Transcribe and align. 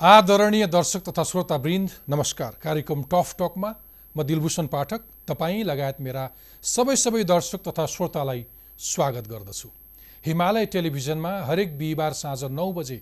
आदरणीय 0.00 0.66
दर्शक 0.66 1.02
तथा 1.08 1.22
श्रोतावृन्द 1.24 1.90
नमस्कार। 2.08 2.52
कार्यक्रम 2.62 3.02
टफ 3.10 3.34
टकमा 3.38 3.72
म 4.14 4.22
दिलभूषण 4.24 4.66
पाठक 4.66 5.00
तपाईँ 5.28 5.64
लगायत 5.64 6.00
मेरा 6.00 6.22
सबै 6.64 6.94
सबै 6.96 7.22
दर्शक 7.24 7.66
तथा 7.66 7.84
श्रोतालाई 7.86 8.44
स्वागत 8.80 9.28
गर्दछु। 9.28 9.68
हिमालय 10.24 10.66
टेलिभिजनमा 10.72 11.32
हरेक 11.44 11.76
बिहिबार 11.78 12.12
साँझ 12.14 12.44
नौ 12.50 12.72
बजे 12.72 12.96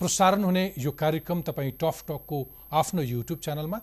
प्रसारण 0.00 0.44
हुने 0.44 0.64
यो 0.78 0.90
कार्यक्रम 0.94 1.42
तपाईँ 1.42 1.72
टफ 1.82 2.04
टकको 2.08 2.42
आफ्नो 2.82 3.02
युट्युब 3.04 3.40
च्यानलमा 3.40 3.80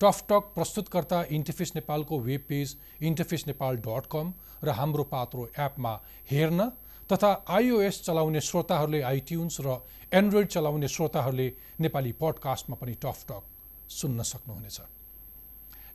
टफ 0.00 0.22
टक 0.28 0.52
प्रस्तुतकर्ता 0.54 1.24
इन्टरफेस 1.30 1.72
नेपालको 1.76 2.18
web 2.20 2.44
page 2.48 2.76
interface 3.02 3.46
Nepal 3.46 3.76
dot 3.86 4.12
com 4.12 4.32
र 4.64 4.78
हाम्रो 4.80 5.04
पात्रो 5.14 5.48
एपमा 5.60 5.98
हेर्न 6.30 6.70
तथा 7.10 7.30
आइओएस 7.48 8.02
चलाउने 8.04 8.40
श्रोताहरूले 8.40 9.00
आइट्युन्स 9.02 9.60
र 9.60 9.76
एन्ड्रोइड 10.12 10.48
चलाउने 10.48 10.88
श्रोताहरूले 10.88 11.48
नेपाली 11.80 12.12
पडकास्टमा 12.20 12.76
पनि 12.76 12.94
टफ 13.02 13.24
टक 13.28 13.42
सुन्न 13.90 14.22
सक्नुहुनेछ। 14.24 14.80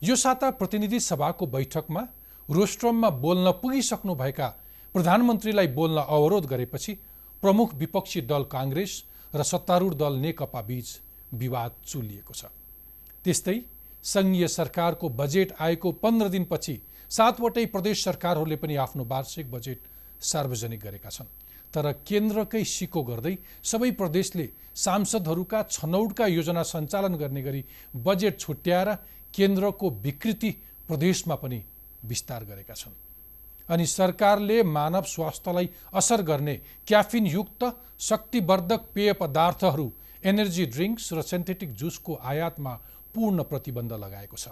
यो 0.02 0.16
साता 0.16 0.50
प्रतिनिधि 0.52 1.00
सभाको 1.00 1.46
बैठकमा 1.46 2.02
रोस्ट्रममा 2.48 3.10
बोल्न 3.22 3.52
पुगिसक्नुभएका 3.62 4.48
प्रधानमन्त्रीलाई 4.94 5.66
बोल्न 5.72 5.98
अवरोध 6.08 6.46
गरेपछि 6.46 6.92
प्रमुख 7.42 7.74
विपक्षी 7.74 8.20
दल 8.22 8.44
काङ्ग्रेस 8.50 8.92
र 9.34 9.42
सत्तारूढ 9.44 9.94
दल 9.94 10.14
नेकपा 10.20 10.60
बीच 10.62 10.88
विवाद 11.34 11.72
चुलिएको 11.86 12.34
छ। 12.34 12.44
त्यस्तै 13.24 13.58
सङ्घीय 14.04 14.48
सरकारको 14.48 15.08
बजेट 15.16 15.52
आएको 15.58 15.92
पन्ध्र 15.98 16.28
दिनपछि 16.28 16.76
सातवटै 17.10 17.64
प्रदेश 17.66 18.04
सरकारहरूले 18.04 18.56
पनि 18.56 18.76
आफ्नो 18.78 19.04
वार्षिक 19.06 19.50
बजेट 19.50 19.80
सार्वजनिक 20.20 20.80
गरेका 20.80 21.10
छन्। 21.10 21.26
तर 21.74 21.92
केन्द्रकै 22.08 22.64
सिको 22.64 23.02
गर्दै 23.02 23.34
सबै 23.62 23.90
प्रदेशले 23.90 24.46
सांसदहरूका 24.74 25.62
छनौटका 25.70 26.26
योजना 26.28 26.62
सञ्चालन 26.62 27.14
गर्ने 27.16 27.42
गरी 27.42 27.64
बजेट 27.96 28.40
छुट्याएर 28.40 28.88
केन्द्रको 29.34 29.90
विकृति 30.02 30.50
प्रदेशमा 30.88 31.34
पनि 31.34 31.62
विस्तार 32.04 32.44
गरेका 32.44 32.74
छन्। 32.74 32.94
अनि 33.68 33.86
सरकारले 33.86 34.62
मानव 34.62 35.04
स्वास्थ्यलाई 35.04 35.68
असर 35.92 36.22
गर्ने 36.22 36.54
क्याफिनयुक्त 36.86 37.62
शक्तिवर्धक 38.00 38.82
पेय 38.94 39.12
पदार्थहरू 39.12 39.86
एनर्जी 40.24 40.64
ड्रिङ्क्स 40.66 41.12
र 41.12 41.22
सिन्थेटिक 41.22 41.74
जुसको 41.74 42.14
आयातमा 42.22 42.74
पूर्ण 43.14 43.42
प्रतिबन्ध 43.42 43.92
लगाएको 43.94 44.36
छ। 44.36 44.48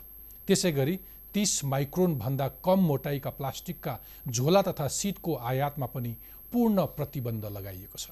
त्यसै 0.49 0.73
गरी 0.73 0.99
तिस 1.35 1.65
माइक्रोनभन्दा 1.65 2.49
कम 2.65 2.81
मोटाइका 2.83 3.31
प्लास्टिकका 3.31 3.99
झोला 4.29 4.63
तथा 4.63 4.87
सिटको 4.91 5.35
आयातमा 5.45 5.87
पनि 5.87 6.17
पूर्ण 6.53 6.85
प्रतिबन्ध 6.97 7.45
लगाइएको 7.47 7.99
छ। 7.99 8.09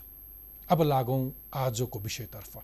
अब 0.69 0.83
लागौँ 0.83 1.33
आजको 1.55 1.98
विषयतर्फ। 1.98 2.59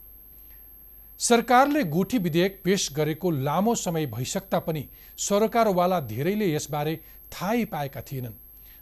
सरकारले 1.21 1.83
गुठी 1.87 2.19
विधेयक 2.19 2.61
पेश 2.65 2.89
गरेको 2.97 3.31
लामो 3.31 3.75
समय 3.77 4.07
भइसक्दा 4.09 4.59
पनि 4.59 4.85
सरकारवाला 5.19 6.01
धेरैले 6.03 6.53
यसबारे 6.55 7.01
थाहै 7.33 7.65
पाएका 7.65 8.03
थिएनन्। 8.03 8.35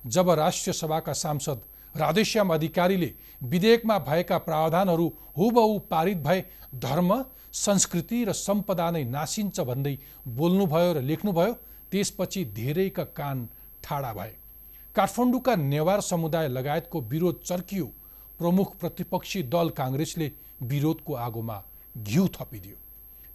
जब 0.05 0.31
राष्ट्रिय 0.33 0.75
सभाका 0.75 1.13
सांसद 1.15 1.63
राधेश्याम 1.95 2.53
अधिकारीले 2.55 3.13
विधेयकमा 3.43 3.99
भएका 4.01 4.39
प्रावधानहरू 4.39 5.07
हुबहु 5.37 5.79
पारित 5.91 6.19
भए 6.19 6.45
धर्म 6.75 7.25
संस्कृति 7.57 8.25
र 8.25 8.33
सम्पदा 8.33 8.91
नै 8.91 9.05
नासिन्छ 9.07 9.61
भन्दै 9.63 9.97
बोल्नुभयो 10.37 10.93
र 10.93 11.03
लेख्नुभयो 11.03 11.55
त्यसपछि 11.93 12.45
धेरैका 12.53 13.05
कान 13.13 13.49
ठाडा 13.83 14.13
भए। 14.13 14.35
काठमाडौँका 14.97 15.55
नेवार 15.57 16.01
समुदाय 16.03 16.49
लगायतको 16.49 17.01
विरोध 17.03 17.43
चर्कियो। 17.43 17.87
प्रमुख 18.39 18.77
प्रतिपक्षी 18.77 19.43
दल 19.45 19.69
काङ्ग्रेसले 19.73 20.31
विरोधको 20.63 21.15
आगोमा 21.17 21.63
घिउ 21.99 22.27
थपिदियो। 22.37 22.77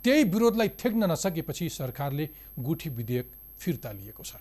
त्यही 0.03 0.23
विरोधलाई 0.25 0.69
थेग्न 0.79 1.11
नसकेपछि 1.11 1.69
सरकारले 1.71 2.29
गुठी 2.59 2.89
विधेयक 2.91 3.31
फिर्ता 3.59 3.91
लिएको 3.91 4.23
छ। 4.23 4.35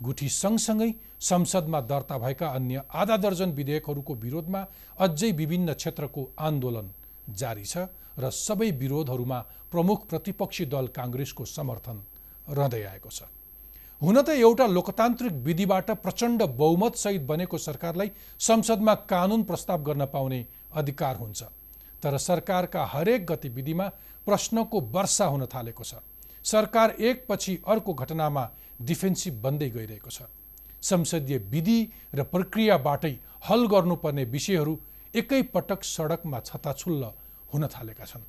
गुठी 0.00 0.28
सँगसँगै 0.30 0.90
संसदमा 1.20 1.80
दर्ता 1.82 2.18
भएका 2.18 2.48
अन्य 2.48 2.82
आधा 2.92 3.16
दर्जन 3.16 3.50
विधेयकहरूको 3.52 4.14
विरोधमा 4.16 4.60
अझै 4.98 5.30
विभिन्न 5.32 5.72
क्षेत्रको 5.74 6.22
आन्दोलन 6.40 6.86
जारी 7.30 7.64
छ 7.64 7.84
र 8.18 8.30
सबै 8.36 8.70
विरोधहरूमा 8.80 9.38
प्रमुख 9.70 10.06
प्रतिपक्षी 10.08 10.64
दल 10.66 10.86
काङ्ग्रेसको 10.96 11.44
समर्थन 11.46 12.00
रहँदै 12.50 12.82
आएको 12.84 13.10
छ। 13.10 13.22
हुन 14.00 14.22
त 14.22 14.28
एउटा 14.30 14.66
लोकतान्त्रिक 14.66 15.32
विधिबाट 15.44 15.90
प्रचण्ड 16.02 16.42
बहुमतसहित 16.56 17.22
बनेको 17.22 17.58
सरकारलाई 17.58 18.10
संसदमा 18.40 18.94
कानुन 19.06 19.42
प्रस्ताव 19.42 19.82
गर्न 19.82 20.04
पाउने 20.06 20.46
अधिकार 20.72 21.16
हुन्छ। 21.16 21.42
तर 22.02 22.16
सरकारका 22.18 22.84
हरेक 22.84 23.26
गतिविधिमा 23.26 23.86
प्रश्नको 24.26 24.80
वर्षा 24.80 25.26
हुन 25.26 25.46
थालेको 25.46 25.84
छ। 25.84 25.94
सरकार 26.42 26.90
एकपछि 26.98 27.58
अर्को 27.66 27.94
घटनामा 27.94 28.44
डिफेन्सिभ 28.80 29.34
बन्दै 29.42 29.68
गइरहेको 29.70 30.10
छ। 30.10 30.22
संसदीय 30.82 31.38
विधि 31.52 31.80
र 32.14 32.22
प्रक्रियाबाटै 32.24 33.12
हल 33.48 33.66
गर्नुपर्ने 33.66 34.24
विषयहरू 34.24 34.74
एकैपटक 35.14 35.84
सडकमा 35.84 36.40
छताछुल्ल 36.40 37.12
हुन 37.52 37.66
थालेका 37.68 38.04
छन्। 38.04 38.24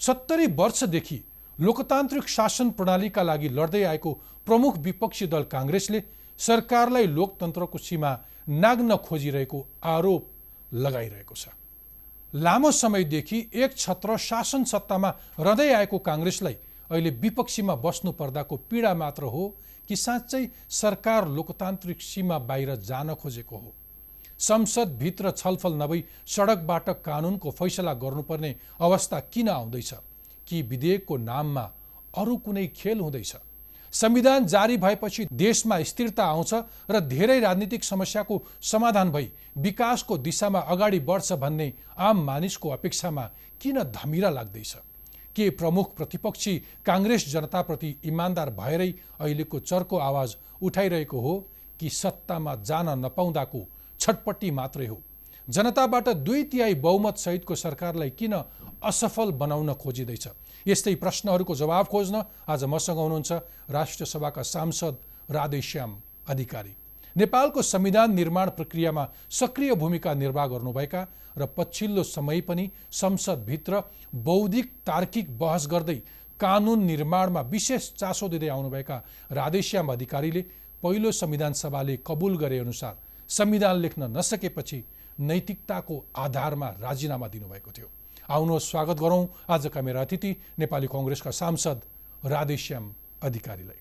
सत्तरी 0.00 0.46
वर्षदेखि 0.52 1.18
लोकतान्त्रिक 1.60 2.28
शासन 2.28 2.70
प्रणालीका 2.70 3.22
लागि 3.22 3.48
लड्दै 3.48 3.82
आएको 3.84 4.12
प्रमुख 4.46 4.78
विपक्षी 4.78 5.26
दल 5.26 5.42
काङ्ग्रेसले 5.52 6.02
सरकारलाई 6.38 7.06
लोकतन्त्रको 7.08 7.78
सीमा 7.78 8.10
नाग्न 8.48 8.96
खोजिरहेको 8.96 9.58
आरोप 9.84 10.22
लगाइरहेको 10.74 11.34
छ। 11.34 11.48
लामो 12.34 12.70
समयदेखि 12.72 13.38
एक 13.54 13.76
छत्र 13.76 14.16
शासन 14.18 14.64
सत्तामा 14.64 15.10
रहँदै 15.38 15.72
आएको 15.74 15.98
काङ्ग्रेसलाई 16.00 16.56
अहिले 16.90 17.10
विपक्षीमा 17.20 17.74
बस्नु 17.84 18.12
पर्दाको 18.12 18.56
पीडा 18.70 18.94
मात्र 18.94 19.22
हो 19.24 19.44
कि 19.88 19.96
साँच्चै 19.96 20.44
सरकार 20.70 21.28
लोकतान्त्रिक 21.28 22.00
सीमा 22.02 22.38
बाहिर 22.48 22.74
जान 22.80 23.14
खोजेको 23.14 23.56
हो। 23.56 23.74
संसदभित्र 24.40 25.30
छलफल 25.32 25.72
नभई 25.74 26.04
सडकबाट 26.26 26.88
कानुनको 27.04 27.50
फैसला 27.50 27.92
गर्नुपर्ने 27.94 28.56
अवस्था 28.80 29.20
किन 29.32 29.48
आउँदैछ? 29.50 29.94
कि 30.50 30.62
विधेयकको 30.62 31.16
नाममा 31.16 31.70
अरू 32.18 32.36
कुनै 32.36 32.66
खेल 32.76 33.00
हुँदैछ। 33.00 33.36
संविधान 33.92 34.46
जारी 34.46 34.76
भएपछि 34.76 35.26
देशमा 35.32 35.82
स्थिरता 35.82 36.24
आउँछ 36.24 36.54
र 36.90 37.00
धेरै 37.00 37.38
राजनीतिक 37.40 37.84
समस्याको 37.84 38.42
समाधान 38.62 39.10
भई 39.12 39.30
विकासको 39.58 40.18
दिशामा 40.18 40.58
अगाडि 40.58 41.00
बढ्छ 41.00 41.32
भन्ने 41.32 41.72
आम 41.98 42.22
मानिसको 42.24 42.68
अपेक्षामा 42.68 43.30
किन 43.60 43.82
धमिरा 43.94 44.30
लाग्दैछ? 44.30 44.76
के 45.36 45.48
प्रमुख 45.50 45.94
प्रतिपक्षी 45.96 46.56
काङ्ग्रेस 46.86 47.28
जनताप्रति 47.32 47.94
इमान्दार 48.04 48.50
भएरै 48.50 48.88
अहिलेको 49.20 49.58
चर्को 49.60 49.98
आवाज 49.98 50.36
उठाइरहेको 50.62 51.20
हो 51.20 51.34
कि 51.80 51.90
सत्तामा 51.90 52.54
जान 52.62 52.88
नपाउँदाको 52.98 53.66
छटपट्टि 54.00 54.50
मात्रै 54.50 54.86
हो? 54.86 55.00
जनताबाट 55.48 56.08
दुई 56.08 56.42
तिहाई 56.44 56.74
बहुमत 56.74 57.18
सहितको 57.18 57.54
सरकारलाई 57.56 58.10
किन 58.10 58.34
असफल 58.82 59.30
बनाउन 59.32 59.72
खोजिँदैछ। 59.74 60.26
यस्तै 60.66 60.94
प्रश्नहरूको 60.94 61.54
जवाब 61.54 61.86
खोज्न 61.86 62.22
आज 62.48 62.64
मसँग 62.64 62.98
हुनुहुन्छ 62.98 63.32
राष्ट्रिय 63.70 64.06
सभाका 64.06 64.42
सांसद 64.44 64.96
राधेश्याम 65.30 65.96
अधिकारी। 66.28 66.74
नेपालको 67.16 67.62
संविधान 67.62 68.14
निर्माण 68.14 68.48
प्रक्रियामा 68.50 69.08
सक्रिय 69.30 69.74
भूमिका 69.74 70.14
निर्वाह 70.14 70.46
गर्नुभएका 70.46 71.06
र 71.38 71.46
पछिल्लो 71.56 72.02
समय 72.02 72.40
पनि 72.40 72.70
संसदभित्र 72.92 73.82
बौद्धिक 74.14 74.72
तार्किक 74.86 75.38
बहस 75.38 75.66
गर्दै 75.66 75.94
कानुन 76.40 76.84
निर्माणमा 76.84 77.40
विशेष 77.50 77.90
चासो 77.94 78.28
दिँदै 78.28 78.48
आउनुभएका 78.48 78.96
राधेश्याम 79.32 79.92
अधिकारीले 79.92 80.42
पहिलो 80.82 81.12
संविधान 81.12 81.52
सभाले 81.52 81.96
कबुल 82.06 82.36
गरे 82.38 82.58
अनुसार 82.58 82.98
संविधान 83.28 83.76
लेख्न 83.76 84.10
नसकेपछि 84.16 84.84
नैतिकताको 85.20 86.04
आधारमा 86.16 86.68
राजीनामा 86.80 87.28
दिनुभएको 87.28 87.70
थियो। 87.70 87.88
आउनुहोस् 88.30 88.66
स्वागत 88.70 88.98
गरौँ। 89.02 89.22
आजका 89.50 89.80
मेरा 89.82 90.00
अतिथि 90.06 90.30
नेपाली 90.62 90.86
कङ्ग्रेसका 90.86 91.30
सांसद 91.34 91.78
राधेश्याम 92.22 92.84
अधिकारीलाई। 93.26 93.80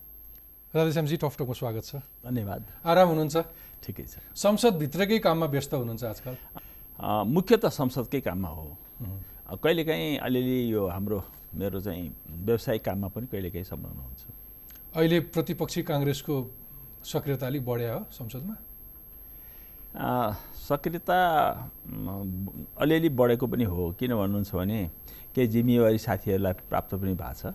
राधेश्यामजी 0.73 1.17
टफटकमा 1.21 1.53
स्वागत 1.53 1.83
छ। 1.85 1.93
धन्यवाद। 2.25 2.61
आराम 2.81 3.07
हुनुहुन्छ? 3.13 3.37
ठिकै 3.85 4.05
छ। 4.09 4.13
संसदभित्रकै 4.33 5.19
काममा 5.21 5.45
व्यस्त 5.53 5.73
हुनुहुन्छ 5.73 6.03
आजकल? 6.03 6.35
मुख्यत 7.29 7.63
संसदकै 7.69 8.21
काममा 8.25 8.49
हो। 8.49 8.65
कहिलेकाहीँ 9.53 10.17
अलिअलि 10.17 10.57
यो 10.73 10.81
हाम्रो 10.97 11.19
मेरो 11.53 11.79
चाहिँ 11.85 12.05
व्यवसायिक 12.49 12.81
काममा 12.81 13.07
पनि 13.13 13.25
कहिलेकाहीँ 13.29 13.65
संलग्न 13.69 13.99
हुन्छ 14.01 14.23
अहिले 14.97 15.17
प्रतिपक्षी 15.29 15.81
काङ्ग्रेसको 15.85 16.35
सक्रियता 17.05 17.45
अलिक 17.47 17.61
बढ्या 17.65 17.93
हो 17.93 18.01
संसदमा। 18.09 18.55
सक्रियता 19.89 21.17
अलिअलि 22.77 23.09
बढेको 23.09 23.45
पनि 23.47 23.63
हो। 23.63 23.91
किन 23.99 24.11
भन्नुहुन्छ 24.15 24.51
भने 24.55 24.79
केही 25.35 25.47
जिम्मेवारी 25.47 25.97
साथीहरूलाई 25.97 26.53
प्राप्त 26.69 26.95
पनि 26.95 27.13
भएको 27.13 27.33
छ। 27.33 27.53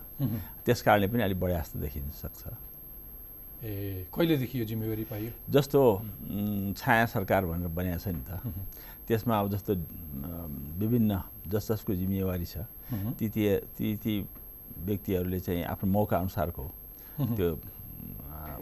त्यस 0.66 0.82
कारणले 0.82 1.06
पनि 1.08 1.22
अलिक 1.22 1.38
बढे 1.40 1.54
जस्तो 1.54 1.78
देखिन 1.78 2.10
सक्छ। 2.10 2.42
ए 3.64 4.06
कहिलेदेखि 4.12 4.60
यो 4.60 4.64
जिम्मेवारी 4.66 5.04
पाइयो? 5.10 5.31
जस्तो 5.48 5.81
छाया 6.76 7.06
सरकार 7.06 7.46
भनेर 7.46 7.69
बनिएको 7.70 7.98
छ 8.02 8.06
नि 8.12 8.22
त। 8.28 8.31
त्यसमा 9.06 9.34
अब 9.40 9.46
जस्तो 9.54 9.72
विभिन्न 10.80 11.12
जस 11.48 11.64
जसको 11.70 11.94
जिम्मेवारी 11.94 12.46
छ 12.46 12.66
ती 13.19 13.28
ती 13.28 13.42
ती 13.76 13.96
ती 14.02 14.14
व्यक्तिहरूले 14.84 15.40
चाहिँ 15.40 15.64
आफ्नो 15.64 15.87
मौका 15.92 16.16
अनुसारको 16.19 16.64
त्यो 17.37 17.48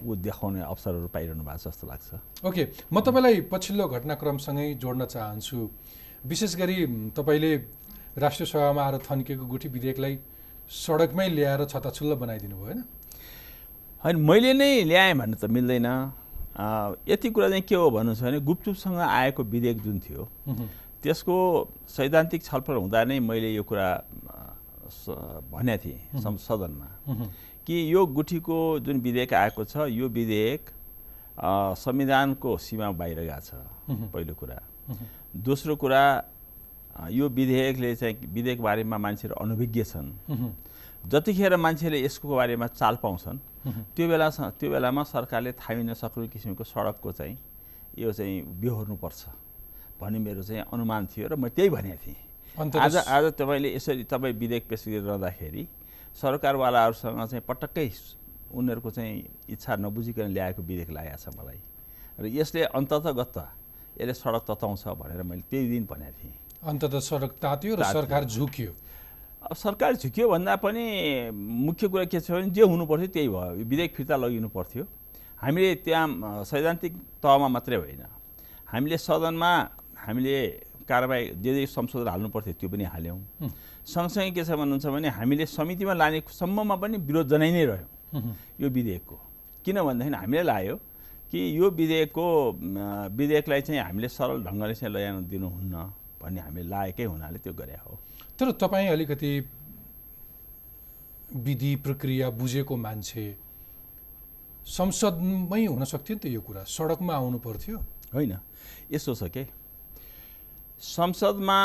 ऊ 0.05 0.14
देखाउने 0.17 0.61
अवसरहरू 0.62 1.08
पाइरहनु 1.08 1.43
भएको 1.44 1.58
छ 1.58 1.67
जस्तो 1.69 1.87
लाग्छ। 1.87 2.08
ओके 2.46 2.62
म 2.93 3.00
तपाईँलाई 3.00 3.40
पछिल्लो 3.52 3.84
घटनाक्रमसँगै 3.88 4.67
जोड्न 4.82 5.02
चाहन्छु। 5.06 5.58
विशेष 6.26 6.52
गरी 6.56 6.76
तपाईँले 7.17 7.52
राष्ट्रिय 8.19 8.46
सभामा 8.46 8.82
आएर 8.82 8.96
थन्किएको 9.02 9.44
गुठी 9.46 9.69
विधेयकलाई 9.69 10.14
सडकमै 10.70 11.29
ल्याएर 11.29 11.64
छताछुल्ल 11.67 12.14
बनाइदिनु 12.14 12.56
भयो 12.56 12.64
होइन? 12.64 12.81
होइन 14.05 14.17
मैले 14.20 14.52
नै 14.52 14.84
ल्याएँ 14.84 15.14
भन्नु 15.14 15.37
त 15.37 15.44
मिल्दैन। 15.50 15.88
यति 17.08 17.28
कुरा 17.31 17.49
चाहिँ 17.49 17.62
के 17.64 17.75
हो 17.75 17.90
भन्नु 17.90 18.14
छ 18.14 18.23
भने 18.23 18.40
गुपचुपसँग 18.40 18.99
आएको 19.00 19.43
विधेयक 19.43 19.78
जुन 19.82 19.99
थियो 20.05 20.23
त्यसको 21.02 21.35
सैद्धान्तिक 21.88 22.43
छलफल 22.44 22.76
हुँदा 22.76 23.05
नै 23.05 23.19
मैले 23.19 23.50
यो 23.55 23.62
कुरा 23.64 23.88
भनेको 25.50 25.78
थिएँ 25.82 25.99
सदनमा। 26.20 26.88
कि 27.67 27.94
यो 27.94 28.06
गुठीको 28.09 28.59
जुन 28.81 29.00
विधेयक 29.00 29.35
आएको 29.35 29.64
छ 29.64 29.87
यो 29.91 30.09
विधेयक 30.11 30.70
संविधानको 31.79 32.56
सीमा 32.59 32.91
बाहिर 32.93 33.20
गएको 33.20 33.41
छ 33.41 33.50
पहिलो 34.12 34.35
कुरा। 34.35 34.59
दोस्रो 35.47 35.76
कुरा 35.76 36.03
यो 37.11 37.29
विधेयकले 37.29 37.94
चाहिँ 37.97 38.17
विधेयक 38.35 38.61
बारेमा 38.62 38.99
मान्छेहरू 38.99 39.35
अनभिज्ञ 39.41 39.85
छन्। 39.85 40.11
जतिखेर 41.09 41.56
मान्छेले 41.56 41.99
यसको 42.03 42.37
बारेमा 42.37 42.67
चाल 42.67 42.97
पाउँछन् 43.03 43.38
त्यो 43.94 44.09
बेला 44.09 44.29
त्यो 44.31 44.70
बेलामा 44.70 45.03
सरकारले 45.05 45.53
थामिन 45.55 45.94
सक्ने 45.94 46.29
किसिमको 46.29 46.64
सडकको 46.64 47.12
चाहिँ 47.12 47.37
यो 47.99 48.12
चाहिँ 48.12 48.43
बेहोर्नुपर्छ 48.61 49.23
भन्ने 50.00 50.19
मेरो 50.19 50.43
चाहिँ 50.43 50.62
अनुमान 50.73 51.06
थियो 51.06 51.29
र 51.29 51.35
म 51.37 51.49
त्यही 51.49 51.70
भनेको 51.70 51.99
थिएँ। 52.05 52.19
आज 52.76 52.97
आज 52.97 53.25
तपाईँले 53.38 53.75
यसरी 53.75 54.05
तपाईँ 54.05 54.35
विधेयक 54.35 54.69
पेस 54.69 54.85
गरिरहँदाखेरि 54.87 55.62
सरकारवालाहरूसँग 56.14 57.25
चाहिँ 57.26 57.44
पटक्कै 57.49 57.88
उनीहरूको 58.53 58.91
चाहिँ 58.91 59.17
इच्छा 59.49 59.76
नबुझिकन 59.76 60.29
ल्याएको 60.37 60.62
विधेयक 60.62 60.91
लागेको 60.93 61.17
छ 61.17 61.26
मलाई। 61.38 61.61
र 62.20 62.25
यसले 62.29 62.69
अन्ततगत 62.69 63.37
यसले 64.00 64.14
सडक 64.14 64.43
तताउँछ 64.44 64.85
भनेर 65.00 65.23
मैले 65.25 65.44
त्यही 65.49 65.67
दिन 65.73 65.85
भनेको 65.88 66.12
थिएँ। 66.20 66.37
अन्तत 66.69 66.94
सडक 67.00 67.32
तात्यो 67.41 67.75
र। 67.76 67.82
सरकार 67.82 68.25
झुक्यो। 68.25 68.70
अब 69.43 69.56
सरकार 69.56 69.93
झुक्यो 69.97 70.29
भन्दा 70.29 70.55
पनि 70.61 70.85
मुख्य 71.32 71.88
कुरा 71.88 72.05
के 72.06 72.20
छ 72.20 72.31
भने 72.31 72.50
जे 72.53 72.62
हुनु 72.62 72.85
पर्थ्यो 72.87 73.09
त्यही 73.09 73.29
भयो। 73.29 73.64
विधेयक 73.64 73.93
फिर्ता 73.97 74.17
लगिनु 74.17 74.49
पर्थ्यो 74.53 74.85
हामीले 75.41 75.75
त्यहाँ 75.82 76.44
सैद्धान्तिक 76.44 76.93
तहमा 77.25 77.49
मात्रै 77.49 77.76
होइन। 77.76 78.03
हामीले 78.69 78.99
सदनमा 79.00 79.53
हामीले 79.99 80.37
कारवाही 80.87 81.25
जे 81.43 81.50
जे 81.55 81.67
संशोधन 81.67 82.09
हाल्नु 82.09 82.29
पर्थ्यो 82.31 82.55
त्यो 82.61 82.69
पनि 82.69 82.85
हाल्यौँ। 82.85 83.19
सँगसँगै 83.84 84.31
के 84.31 84.43
छ 84.44 84.50
भन्नुहुन्छ 84.55 84.87
भने 84.87 85.08
हामीले 85.11 85.46
समितिमा 85.46 85.94
लाने 85.94 86.23
सम्ममा 86.31 86.76
पनि 86.79 86.96
विरोध 87.02 87.26
जनाइ 87.29 87.50
नै 87.52 87.64
रह्यौँ। 87.67 87.90
यो 88.61 88.69
विधेयकको। 88.69 89.17
किन 89.64 89.76
भन्दाखेरि 89.82 90.17
हामीले 90.17 90.43
लाग्यो 90.43 90.76
कि 91.31 91.38
यो 91.58 91.67
विधेयकको 91.70 92.26
विधेयकलाई 93.19 93.61
चाहिँ 93.62 93.81
हामीले 93.81 94.08
सरल 94.08 94.38
ढङ्गले 94.44 94.75
चाहिँ 94.75 94.93
लैजान 94.94 95.26
दिनुहुन्न 95.26 95.75
भन्ने 96.23 96.40
हामीले 96.40 96.69
लागेकै 96.69 97.05
हुनाले 97.05 97.38
त्यो 97.43 97.52
गरे 97.52 97.76
हो। 97.82 97.99
तर 98.38 98.52
तपाईँ 98.62 98.88
अलिकति 98.94 99.32
विधि 101.32 101.73
प्रक्रिया 101.85 102.31
बुझेको 102.31 102.76
मान्छे 102.76 103.25
संसदमै 104.62 105.64
हुन 105.67 105.85
सक्थ्यो 105.85 106.14
नि 106.17 106.20
त 106.23 106.25
यो 106.31 106.40
कुरा। 106.40 106.62
सडकमा 106.69 107.14
आउनु 107.14 107.38
पर्थ्यो। 107.40 107.76
होइन। 108.14 108.38
यस्तो 108.93 109.14
छ 109.14 109.23
के? 109.32 109.43
संसदमा 110.78 111.58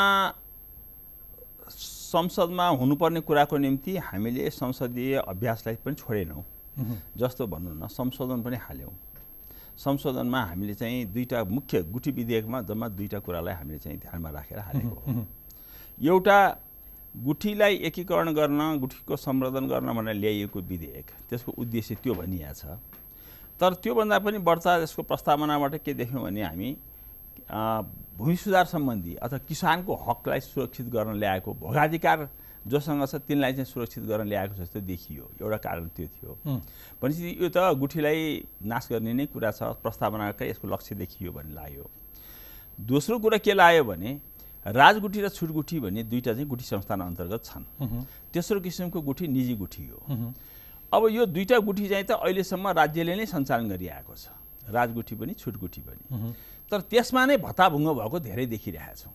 संसदमा 2.08 2.66
हुनुपर्ने 2.80 3.20
कुराको 3.20 3.56
निम्ति 3.58 3.96
हामीले 4.02 4.50
संसदीय 4.52 5.14
अभ्यासलाई 5.18 5.76
पनि 5.84 5.94
छोडेनौँ। 5.94 6.44
जस्तो 7.16 7.46
भनौँ 7.46 7.74
न 7.74 7.86
संशोधन 7.88 8.42
पनि 8.42 8.56
हाल्यौँ। 8.58 8.92
संशोधनमा 9.78 10.40
हामीले 10.42 10.74
चाहिँ 10.74 11.04
दुईवटा 11.12 11.42
मुख्य 11.46 11.82
गुठी 11.84 12.10
विधेयकमा 12.10 12.60
जम्मा 12.62 12.88
दुईवटा 12.88 13.18
कुरालाई 13.18 13.54
हामीले 13.54 13.78
चाहिँ 13.78 13.98
ध्यानमा 13.98 14.30
राखेर 14.30 14.58
हालेको 14.58 14.96
एउटा 16.00 16.38
गुठीलाई 17.16 17.74
एकीकरण 17.86 18.32
गर्न 18.34 18.60
गुठीको 18.80 19.16
सम्वर्धन 19.16 19.68
गर्न 19.68 19.92
भनेर 19.96 20.14
ल्याइएको 20.14 20.60
विधेयक 20.60 21.06
त्यसको 21.30 21.52
उद्देश्य 21.58 21.94
त्यो 22.02 22.14
भनिएको 22.14 22.54
छ। 22.54 22.78
तर 23.60 23.74
त्योभन्दा 23.82 24.18
पनि 24.18 24.38
बढ्ता 24.38 24.76
यसको 24.82 25.02
प्रस्तावनाबाट 25.02 25.74
के 25.84 25.94
देख्यौँ 25.94 26.22
भने 26.22 26.42
हामी 26.42 26.76
भूमि 28.18 28.36
सुधार 28.36 28.64
सम्बन्धी 28.66 29.14
अथवा 29.22 29.38
किसानको 29.48 29.94
हकलाई 30.08 30.40
सुरक्षित 30.40 30.86
गर्न 30.88 31.14
ल्याएको 31.16 31.54
भोगाधिकार 31.54 32.28
जोसँग 32.66 33.06
छ 33.06 33.14
तिनलाई 33.24 33.52
चाहिँ 33.52 33.64
सुरक्षित 33.64 34.04
गर्न 34.04 34.26
ल्याएको 34.28 34.54
जस्तो 34.54 34.80
देखियो। 34.82 35.24
एउटा 35.40 35.56
कारण 35.56 35.88
त्यो 35.96 36.06
थियो। 36.06 36.32
भनेपछि 37.00 37.36
यो 37.40 37.48
त 37.48 37.58
गुठीलाई 37.78 38.20
नाश 38.66 38.88
गर्ने 38.90 39.12
नै 39.12 39.26
कुरा 39.32 39.50
छ 39.50 39.62
प्रस्तावनाकै 39.80 40.48
यसको 40.50 40.68
लक्ष्य 40.68 40.94
देखियो 40.94 41.32
भन्ने 41.32 41.54
लाग्यो। 41.54 41.86
दोस्रो 42.78 43.18
कुरा 43.18 43.38
के 43.38 43.52
लाग्यो 43.54 43.84
भने 43.84 44.10
राजगुठी 44.66 45.20
र 45.22 45.28
छुटगुठी 45.32 45.80
भन्ने 45.80 46.02
दुईवटा 46.04 46.32
चाहिँ 46.34 46.48
गुठी 46.48 46.64
संस्थान 46.64 47.00
अन्तर्गत 47.00 47.44
छन्। 47.44 47.64
तेस्रो 48.34 48.60
किसिमको 48.60 49.00
गुठी 49.00 49.26
निजी 49.28 49.54
गुठी 49.56 49.86
हो। 49.86 49.98
अब 50.92 51.08
यो 51.08 51.24
दुईवटा 51.24 51.58
गुठी 51.64 51.88
चाहिँ 51.88 52.04
त 52.04 52.20
अहिलेसम्म 52.20 52.68
राज्यले 52.68 53.14
नै 53.16 53.26
सञ्चालन 53.26 53.68
गरिआएको 53.70 54.14
छ। 54.14 54.28
राजगुठी 54.68 55.14
पनि 55.16 55.32
छुटगुठी 55.32 55.80
पनि। 55.80 56.04
तर 56.70 56.80
त्यसमा 56.90 57.22
नै 57.26 57.36
भत्ताभुङ्ग 57.36 57.88
भएको 57.98 58.18
धेरै 58.20 58.46
देखिरहेका 58.46 58.94
छौँ। 58.94 59.12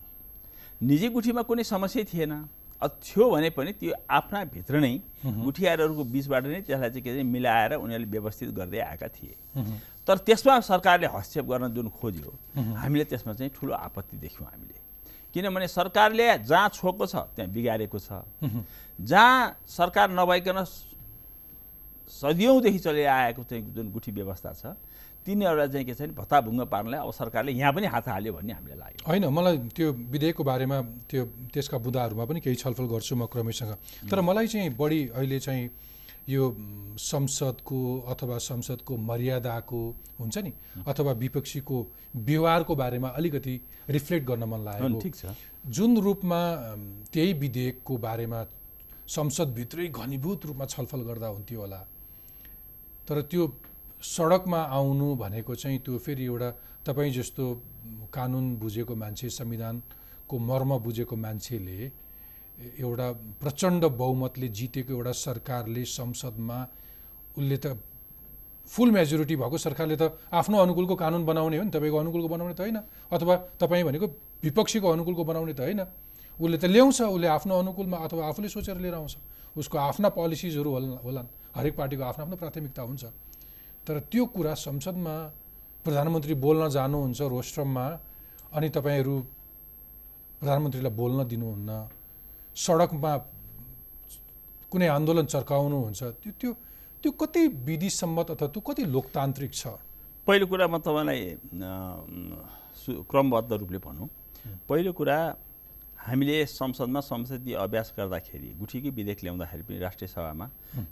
निजी 0.82 1.08
गुठीमा 1.10 1.42
कुनै 1.48 1.64
समस्या 1.64 2.04
थिएन। 2.12 2.34
थियो 2.84 3.30
भने 3.32 3.50
पनि 3.56 3.72
त्यो 3.80 3.96
आफ्ना 4.12 4.40
भित्र 4.52 4.76
नै 4.84 4.94
गुठियारहरूको 5.24 6.04
बिचबाट 6.04 6.44
नै 6.52 6.62
त्यसलाई 6.68 6.90
चाहिँ 6.92 7.04
के 7.04 7.10
अरे 7.16 7.24
मिलाएर 7.24 7.72
उनीहरूले 7.80 8.12
व्यवस्थित 8.12 8.50
गर्दै 8.52 8.80
आएका 8.92 9.08
थिए। 9.08 9.36
तर 10.04 10.18
त्यसमा 10.28 10.60
सरकारले 10.60 11.08
हस्तक्षेप 11.08 11.46
गर्न 11.48 11.72
जुन 11.72 11.88
खोज्यो 11.96 12.32
हामीले 12.76 13.06
त्यसमा 13.08 13.34
चाहिँ 13.40 13.52
ठुलो 13.56 13.74
आपत्ति 13.88 14.18
देख्यौँ 14.20 14.48
हामीले। 14.52 14.76
किनभने 15.32 15.68
सरकारले 15.68 16.44
जहाँ 16.44 16.70
छोएको 16.76 17.06
छ 17.08 17.16
त्यहाँ 17.32 17.50
बिगारेको 17.56 18.00
छ। 18.00 18.20
जहाँ 19.00 19.64
सरकार 19.64 20.12
नभइकन 20.12 20.60
सदियौँदेखि 22.12 22.80
चलिआएको 22.84 23.44
चाहिँ 23.48 23.64
जुन 23.74 23.92
गुठी 23.96 24.12
व्यवस्था 24.12 24.52
छ 24.60 24.76
तिनीहरूलाई 25.26 25.68
चाहिँ 25.68 25.86
के 25.86 25.94
छ 25.94 26.02
भने 26.02 26.14
भत्ताभुङ्ग 26.14 26.62
पार्नलाई 26.68 27.00
अब 27.00 27.12
सरकारले 27.12 27.52
यहाँ 27.54 27.74
पनि 27.74 27.88
हात 27.88 28.08
हाल्यो 28.08 28.34
भन्ने 28.34 28.54
हामीलाई 28.54 28.78
लाग्यो। 28.78 29.08
होइन 29.08 29.24
मलाई 29.28 29.58
त्यो 29.72 29.88
विधेयकको 30.12 30.44
बारेमा 30.44 30.78
त्यो 31.10 31.24
त्यसका 31.54 31.78
बुदाहरूमा 31.80 32.26
पनि 32.26 32.40
केही 32.40 32.56
छलफल 32.56 32.86
गर्छु 32.92 33.16
म 33.16 33.26
क्रमैसँग। 33.32 33.72
तर 34.12 34.22
मलाई 34.22 34.48
चाहिँ 34.48 34.70
बढी 34.76 35.00
अहिले 35.16 35.40
चाहिँ 35.40 35.70
यो 36.30 36.44
संसदको 36.96 37.80
अथवा 38.08 38.38
संसदको 38.40 38.96
मर्यादाको 38.96 39.82
हुन्छ 40.20 40.38
नि 40.38 40.52
अथवा 40.88 41.12
विपक्षीको 41.20 41.78
व्यवहारको 42.16 42.76
बारेमा 42.76 43.10
अलिकति 43.10 43.56
रिफ्लेक्ट 43.90 44.28
गर्न 44.28 44.44
मन 44.44 44.60
नि, 44.64 45.00
ठिक 45.04 45.16
छ। 45.16 45.36
जुन 45.68 45.98
रूपमा 46.00 46.40
त्यही 47.12 47.34
विधेयकको 47.34 47.98
बारेमा 47.98 48.40
संसदभित्रै 49.08 49.88
घनीभूत 49.90 50.46
रूपमा 50.46 50.66
छलफल 50.66 51.02
गर्दा 51.04 51.28
हुन्थ्यो 51.28 51.60
होला 51.60 51.80
तर 53.04 53.22
त्यो 53.28 53.48
सडकमा 54.04 54.60
आउनु 54.78 55.16
भनेको 55.16 55.56
चाहिँ 55.56 55.80
त्यो 55.80 55.98
फेरि 55.98 56.24
एउटा 56.26 56.50
तपाईँ 56.86 57.12
जस्तो 57.14 57.44
कानुन 58.14 58.56
बुझेको 58.60 58.96
मान्छे 58.96 59.30
संविधानको 59.32 60.36
मर्म 60.40 60.78
बुझेको 60.84 61.16
मान्छेले 61.16 61.80
एउटा 62.80 63.08
प्रचण्ड 63.42 63.84
बहुमतले 63.98 64.48
जितेको 64.50 64.94
एउटा 64.94 65.12
सरकारले 65.12 65.84
संसदमा 65.88 66.60
उसले 67.38 67.58
त 67.58 67.80
फुल 68.68 68.92
मेजोरिटी 68.92 69.36
भएको 69.36 69.58
सरकारले 69.58 69.96
त 69.96 70.20
आफ्नो 70.32 70.58
अनुकूलको 70.58 70.96
कानुन 70.96 71.26
बनाउने 71.26 71.58
हो 71.58 71.64
नि 71.64 71.72
तपाईँको 71.72 71.98
अनुकूलको 71.98 72.28
बनाउने 72.28 72.54
त 72.54 72.60
होइन। 72.60 72.80
अथवा 73.12 73.36
तपाईँ 73.60 73.84
भनेको 73.84 74.08
विपक्षीको 74.44 74.88
अनुकूलको 74.88 75.24
बनाउने 75.24 75.54
त 75.54 75.60
होइन। 75.64 75.82
उसले 76.40 76.58
त 76.58 76.66
ल्याउँछ 76.66 77.02
उसले 77.02 77.28
आफ्नो 77.28 77.54
अनुकूलमा 77.60 77.98
अथवा 77.98 78.28
आफूले 78.28 78.50
सोचेर 78.50 78.78
लिएर 78.78 78.96
आउँछ। 78.96 79.16
उसको 79.58 79.78
आफ्ना 79.78 80.10
पोलिसिजहरू 80.10 80.70
होला 80.70 81.00
होलान्। 81.00 81.28
हरेक 81.56 81.76
पार्टीको 81.76 82.04
आफ्नो 82.04 82.24
आफ्नो 82.26 82.36
प्राथमिकता 82.36 82.82
हुन्छ। 82.82 83.04
तर 83.88 84.00
त्यो 84.12 84.24
कुरा 84.36 84.54
संसदमा 84.66 85.16
प्रधानमन्त्री 85.84 86.34
बोल्न 86.46 86.70
जानुहुन्छ 86.78 87.22
रोस्ट्रममा 87.36 87.86
अनि 88.56 88.68
तपाईँहरू 88.76 89.16
प्रधानमन्त्रीलाई 90.40 90.94
बोल्न 91.00 91.20
दिनुहुन्न 91.32 91.70
सडकमा 92.56 93.14
कुनै 94.72 94.88
आन्दोलन 94.98 95.26
चर्काउनुहुन्छ 95.34 96.02
त्यो 96.24 96.32
त्यो 96.40 96.52
त्यो 97.04 97.12
कति 97.22 97.42
विधिसम्मत 97.68 98.28
अथवा 98.32 98.48
त्यो 98.54 98.62
कति 98.68 98.84
लोकतान्त्रिक 98.96 99.52
छ? 99.54 99.64
पहिलो 100.28 100.46
कुरा 100.48 100.66
म 100.68 100.78
तपाईँलाई 100.80 101.20
क्रमबद्ध 103.12 103.52
रूपले 103.62 103.80
भनौँ। 103.86 104.08
पहिलो 104.70 104.92
कुरा 105.00 105.18
हामीले 106.04 106.46
संसदमा 106.46 107.00
संसदीय 107.00 107.56
अभ्यास 107.56 107.94
गर्दाखेरि 107.98 108.50
गुठीकै 108.60 108.90
विधेयक 108.92 109.20
ल्याउँदाखेरि 109.24 109.64
पनि 109.64 109.80
राष्ट्रिय 109.80 110.08
सभामा 110.12 110.46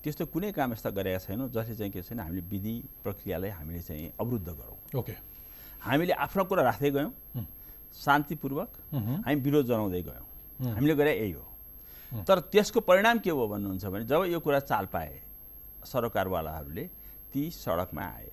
त्यस्तो 0.04 0.26
कुनै 0.32 0.52
काम 0.56 0.72
यस्ता 0.72 0.90
गरेका 0.96 1.20
छैनौँ 1.28 1.50
जसले 1.52 1.76
चाहिँ 1.76 1.92
के 1.92 2.02
छैन 2.02 2.20
हामीले 2.20 2.42
विधि 2.48 2.76
प्रक्रियालाई 3.04 3.50
हामीले 3.60 3.82
चाहिँ 3.82 4.12
अवरुद्ध 4.16 4.48
गरौँ। 4.50 4.78
ओके। 4.96 5.16
हामीले 5.84 6.14
आफ्नो 6.16 6.44
कुरा 6.48 6.64
राख्दै 6.64 6.92
गयौँ 6.96 7.12
शान्तिपूर्वक 7.92 8.70
हामी 8.96 9.36
विरोध 9.36 9.66
जनाउँदै 9.68 10.02
गयौँ। 10.02 10.26
हामीले 10.72 10.96
गरे 10.96 11.12
यही 11.20 11.32
हो। 11.32 11.46
तर 12.24 12.40
त्यसको 12.48 12.80
परिणाम 12.80 13.20
के 13.20 13.30
हो 13.30 13.48
भन्नुहुन्छ 13.48 13.86
भने 13.86 14.06
जब 14.08 14.24
यो 14.32 14.40
कुरा 14.40 14.60
चाल 14.64 14.86
पाए 14.96 15.12
सरकारवालाहरूले 15.92 16.84
ती 17.34 17.50
सडकमा 17.52 18.04
आए। 18.04 18.30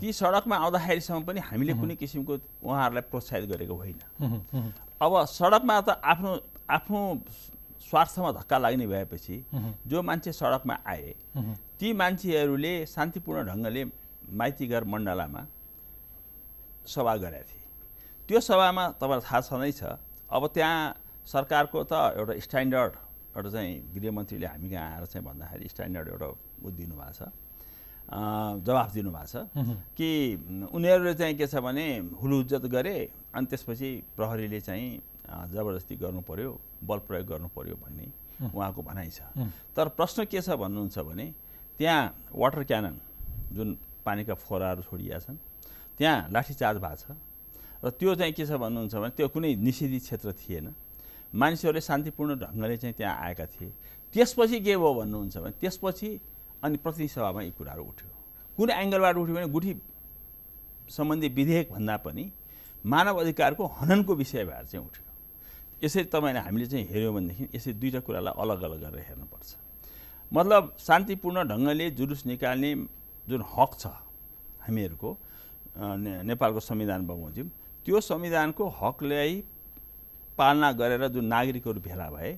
ती 0.00 0.12
सडकमा 0.12 0.56
आउँदाखेरिसम्म 0.56 1.22
पनि 1.26 1.40
हामीले 1.40 1.72
कुनै 1.74 1.94
किसिमको 1.96 2.32
उहाँहरूलाई 2.62 3.04
प्रोत्साहित 3.10 3.48
गरेको 3.50 3.74
होइन। 3.74 4.00
अब 5.02 5.12
सडकमा 5.28 5.80
त 5.80 5.98
आफ्नो 6.02 6.30
आफ्नो 6.70 7.00
स्वार्थमा 7.82 8.30
धक्का 8.32 8.56
लाग्ने 8.58 8.86
भएपछि 8.86 9.36
जो 9.90 10.02
मान्छे 10.02 10.32
सडकमा 10.32 10.76
आए 10.86 11.14
ती 11.78 11.92
मान्छेहरूले 11.92 12.74
शान्तिपूर्ण 12.86 13.46
ढङ्गले 13.50 13.82
माइतीघर 14.30 14.84
मण्डलामा 14.84 15.42
सभा 16.86 17.14
गरेका 17.16 17.42
थिए। 17.50 17.62
त्यो 18.28 18.40
सभामा 18.40 18.84
तपाईँलाई 19.00 19.26
थाहा 19.26 19.40
छँदैछ 19.42 19.82
अब 20.30 20.42
त्यहाँ 20.54 20.78
सरकारको 21.26 21.78
त 21.90 21.92
एउटा 22.18 22.38
स्ट्यान्डर्ड 22.46 22.92
एउटा 23.36 23.50
चाहिँ 23.50 23.74
गृहमन्त्रीले 23.94 24.46
हामी 24.46 24.68
कहाँ 24.70 24.88
आएर 24.94 25.04
चाहिँ 25.10 25.24
भन्दाखेरि 25.26 25.68
स्ट्यान्डर्ड 25.68 26.08
एउटा 26.08 26.28
उ 26.62 26.70
दिनुभएको 26.70 27.12
छ। 27.18 27.20
जवाफ 28.08 28.92
दिनुभएको 28.92 29.26
छ। 29.26 29.34
कि 29.96 30.10
उनीहरूले 30.72 31.14
चाहिँ 31.14 31.34
के 31.36 31.46
छ 31.46 31.54
भने 31.62 31.86
हुलुज्जत 32.20 32.64
गरे 32.66 32.96
अनि 33.34 33.46
त्यसपछि 33.46 33.90
प्रहरीले 34.16 34.60
चाहिँ 34.60 34.88
जबरजस्ती 35.52 35.96
गर्नु 35.96 36.20
पर्यो 36.28 36.50
बल 36.84 36.98
प्रयोग 37.08 37.26
गर्नु 37.28 37.48
पर्यो 37.56 37.76
भन्ने 37.82 38.06
उहाँको 38.52 38.82
भनाइ 38.82 39.10
छ। 39.10 39.20
तर 39.76 39.88
प्रश्न 39.96 40.24
के 40.28 40.40
छ 40.40 40.58
भन्नुहुन्छ 40.60 40.98
भने 40.98 41.26
त्यहाँ 41.78 42.02
वाटर 42.34 42.62
क्यानन 42.64 42.96
जुन 43.52 43.68
पानीका 44.04 44.34
फोराहरू 44.34 44.82
छोडिया 44.82 45.18
छन् 45.18 45.36
त्यहाँ 45.98 46.28
लाठीचार्ज 46.32 46.78
भएको 46.78 46.96
छ 47.00 47.16
र 47.84 47.90
त्यो 47.98 48.14
चाहिँ 48.14 48.32
के 48.32 48.44
छ 48.46 48.52
भन्नुहुन्छ 48.60 48.94
भने 48.94 49.10
त्यो 49.16 49.28
कुनै 49.28 49.54
निषेधित 49.56 50.02
क्षेत्र 50.02 50.32
थिएन। 50.32 50.66
मानिसहरूले 51.32 51.80
शान्तिपूर्ण 51.80 52.30
ढङ्गले 52.38 52.76
चाहिँ 52.76 52.94
त्यहाँ 52.94 53.16
आएका 53.24 53.46
थिए। 53.46 53.72
त्यसपछि 54.14 54.58
के 54.60 54.76
भयो 54.76 54.92
भन्नुहुन्छ 54.94 55.36
भने 55.38 55.54
त्यसपछि 55.60 56.08
अनि 56.62 56.76
प्रतिनिधि 56.78 57.12
सभामा 57.12 57.42
यी 57.42 57.50
कुराहरू 57.58 57.82
उठ्यो। 57.82 58.10
कुन 58.56 58.70
एङ्गलबाट 58.72 59.16
उठ्यो 59.16 59.34
भने 59.34 59.48
गुठी 59.48 59.72
सम्बन्धी 60.90 61.28
विधेयक 61.38 61.72
भन्दा 61.72 61.96
पनि 62.04 62.24
मानव 62.84 63.16
अधिकारको 63.20 63.66
हननको 63.78 64.14
विषय 64.14 64.44
भएर 64.44 64.64
चाहिँ 64.66 64.84
उठ्यो। 64.86 65.04
यसरी 65.84 66.04
तपाईँले 66.14 66.40
हामीले 66.40 66.66
चाहिँ 66.66 66.86
हेऱ्यौँ 66.86 67.14
भनेदेखि 67.14 67.44
यसरी 67.56 67.72
दुईवटा 67.74 68.00
कुरालाई 68.06 68.34
अलग 68.42 68.62
अलग 68.62 68.80
गरेर 68.82 69.04
हेर्नुपर्छ। 69.08 69.48
मतलब 70.32 70.62
शान्तिपूर्ण 70.78 71.38
ढङ्गले 71.48 71.90
जुलुस 71.98 72.26
निकाल्ने 72.26 72.70
जुन 73.28 73.42
हक 73.54 73.70
छ 73.78 73.86
हामीहरूको 74.66 75.10
नेपालको 76.28 76.60
संविधान 76.60 77.06
बमोजिम 77.06 77.48
त्यो 77.84 78.00
संविधानको 78.00 78.68
हकलाई 78.80 79.34
पालना 80.38 80.72
गरेर 80.72 81.06
जुन 81.08 81.24
नागरिकहरू 81.26 81.80
भेला 81.80 82.08
भए 82.10 82.32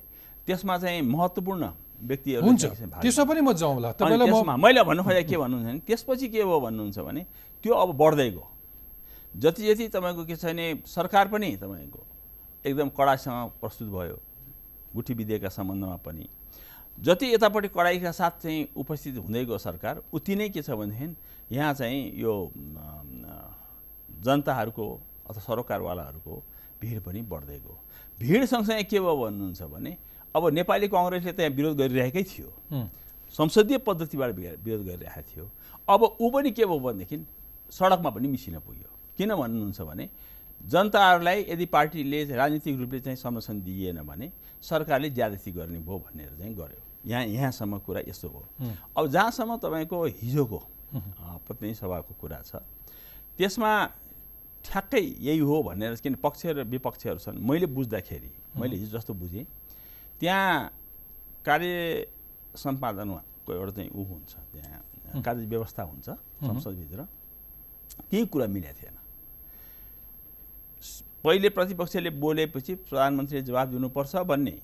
त्यसमा 0.46 0.76
चाहिँ 0.78 1.02
महत्त्वपूर्ण 1.04 1.64
व्यक्तिहरू 2.00 2.46
हुन्छ। 2.46 2.64
त्यसमा 3.02 3.24
पनि 3.24 3.40
म 3.40 3.52
जाउँला। 3.52 3.92
तपाईँलाई 3.94 4.28
मैले 4.58 4.82
भन्नु 4.82 5.02
खोजेको 5.02 5.28
के 5.30 5.36
भन्नुहुन्छ 5.36 5.66
भने 5.66 5.78
त्यसपछि 5.86 6.26
के 6.28 6.44
भयो 6.44 6.60
भन्नुहुन्छ 6.60 6.98
भने 6.98 7.22
त्यो 7.64 7.74
अब 7.74 7.90
बढ्दै 7.96 8.30
गयो। 8.30 8.44
जति 9.34 9.62
जति 9.66 9.84
तपाईँको 9.88 10.24
के 10.24 10.36
छ 10.36 10.44
भने 10.44 10.66
सरकार 10.86 11.28
पनि 11.28 11.56
तपाईँको 11.56 12.00
एकदम 12.64 12.88
कडाइसँग 12.98 13.50
प्रस्तुत 13.60 13.88
भयो 13.88 14.18
गुठी 14.94 15.14
विधेयकका 15.14 15.48
सम्बन्धमा 15.48 15.96
पनि। 16.06 16.28
जति 16.98 17.26
यतापट्टि 17.34 17.68
कडाइका 17.74 18.10
साथ 18.12 18.30
चाहिँ 18.42 18.68
उपस्थित 18.76 19.16
हुँदै 19.18 19.44
गयो 19.44 19.58
सरकार 19.58 20.02
उति 20.14 20.34
नै 20.36 20.48
के 20.48 20.62
छ 20.62 20.70
भनेदेखि 20.70 21.56
यहाँ 21.56 21.72
चाहिँ 21.74 22.12
यो 22.14 22.34
जनताहरूको 24.22 24.86
अथवा 25.28 25.40
सरकारवालाहरूको 25.42 26.34
भिड 26.80 27.00
पनि 27.02 27.20
बढ्दै 27.22 27.58
गयो। 27.58 27.76
भिड 28.20 28.44
सँगसँगै 28.46 28.84
के 28.86 29.00
भयो 29.00 29.16
भन्नुहुन्छ 29.16 29.62
भने 29.62 29.96
अब 30.34 30.42
नेपाली 30.50 30.88
कङ्ग्रेसले 30.88 31.32
त्यहाँ 31.32 31.50
विरोध 31.54 31.74
गरिरहेकै 31.78 32.22
थियो। 32.24 32.48
संसदीय 33.34 33.78
पद्धतिबाट 33.86 34.30
विरोध 34.64 34.82
गरिरहेको 34.86 35.22
थियो। 35.30 35.44
अब 35.88 36.02
ऊ 36.20 36.30
पनि 36.30 36.50
के 36.50 36.64
भयो 36.64 36.78
भनेदेखि 36.78 37.16
सडकमा 37.72 38.10
पनि 38.10 38.28
मिसिन 38.28 38.58
पुग्यो। 38.60 38.90
किन 39.18 39.30
भन्नुहुन्छ 39.34 39.80
भने 39.80 40.08
जनताहरूलाई 40.60 41.38
यदि 41.50 41.66
पार्टीले 41.66 42.18
राजनीतिक 42.34 42.74
रूपले 42.78 43.00
चाहिँ 43.00 43.16
संरक्षण 43.16 43.60
दिइएन 43.62 44.02
भने 44.02 44.26
सरकारले 44.62 45.10
ज्यादती 45.10 45.50
गर्ने 45.52 45.78
भयो 45.78 45.98
भनेर 45.98 46.30
चाहिँ 46.38 46.54
गर्यो। 46.54 46.82
यहाँ 47.04 47.24
यहाँसम्म 47.26 47.78
कुरा 47.84 48.00
यस्तो 48.08 48.28
हो। 48.28 48.42
अब 48.96 49.04
जहाँसम्म 49.06 49.56
तपाईँको 49.60 50.04
हिजोको 50.24 50.60
प्रतिनिधि 51.46 51.74
सभाको 51.74 52.14
कुरा 52.20 52.40
छ 52.42 52.62
त्यसमा 53.38 53.70
ठ्याक्कै 54.64 55.04
यही 55.20 55.38
हो 55.38 55.62
भनेर 55.62 55.94
किन 56.00 56.14
पक्ष 56.16 56.46
र 56.46 56.64
विपक्षहरू 56.64 57.18
छन् 57.18 57.38
मैले 57.44 57.66
बुझ्दाखेरि 57.68 58.30
मैले 58.56 58.76
हिजो 58.76 58.96
जस्तो 58.96 59.12
बुझेँ। 59.14 59.44
त्यहाँ 60.24 60.72
कार्य 61.44 62.06
सम्पादनको 62.56 63.52
एउटा 63.52 63.72
चाहिँ 63.76 63.90
ऊ 63.92 64.04
हुन्छ 64.08 64.32
त्यहाँ 64.52 65.22
कार्य 65.22 65.46
व्यवस्था 65.46 65.82
हुन्छ 65.82 66.08
संसदभित्र 66.48 67.00
केही 68.10 68.24
कुरा 68.32 68.46
मिलेको 68.48 68.74
थिएन। 68.80 68.96
पहिले 71.24 71.48
प्रतिपक्षले 71.48 72.10
बोलेपछि 72.24 72.74
प्रधानमन्त्रीले 72.88 73.42
जवाब 73.44 73.68
दिनुपर्छ 73.70 74.16
भन्ने 74.24 74.56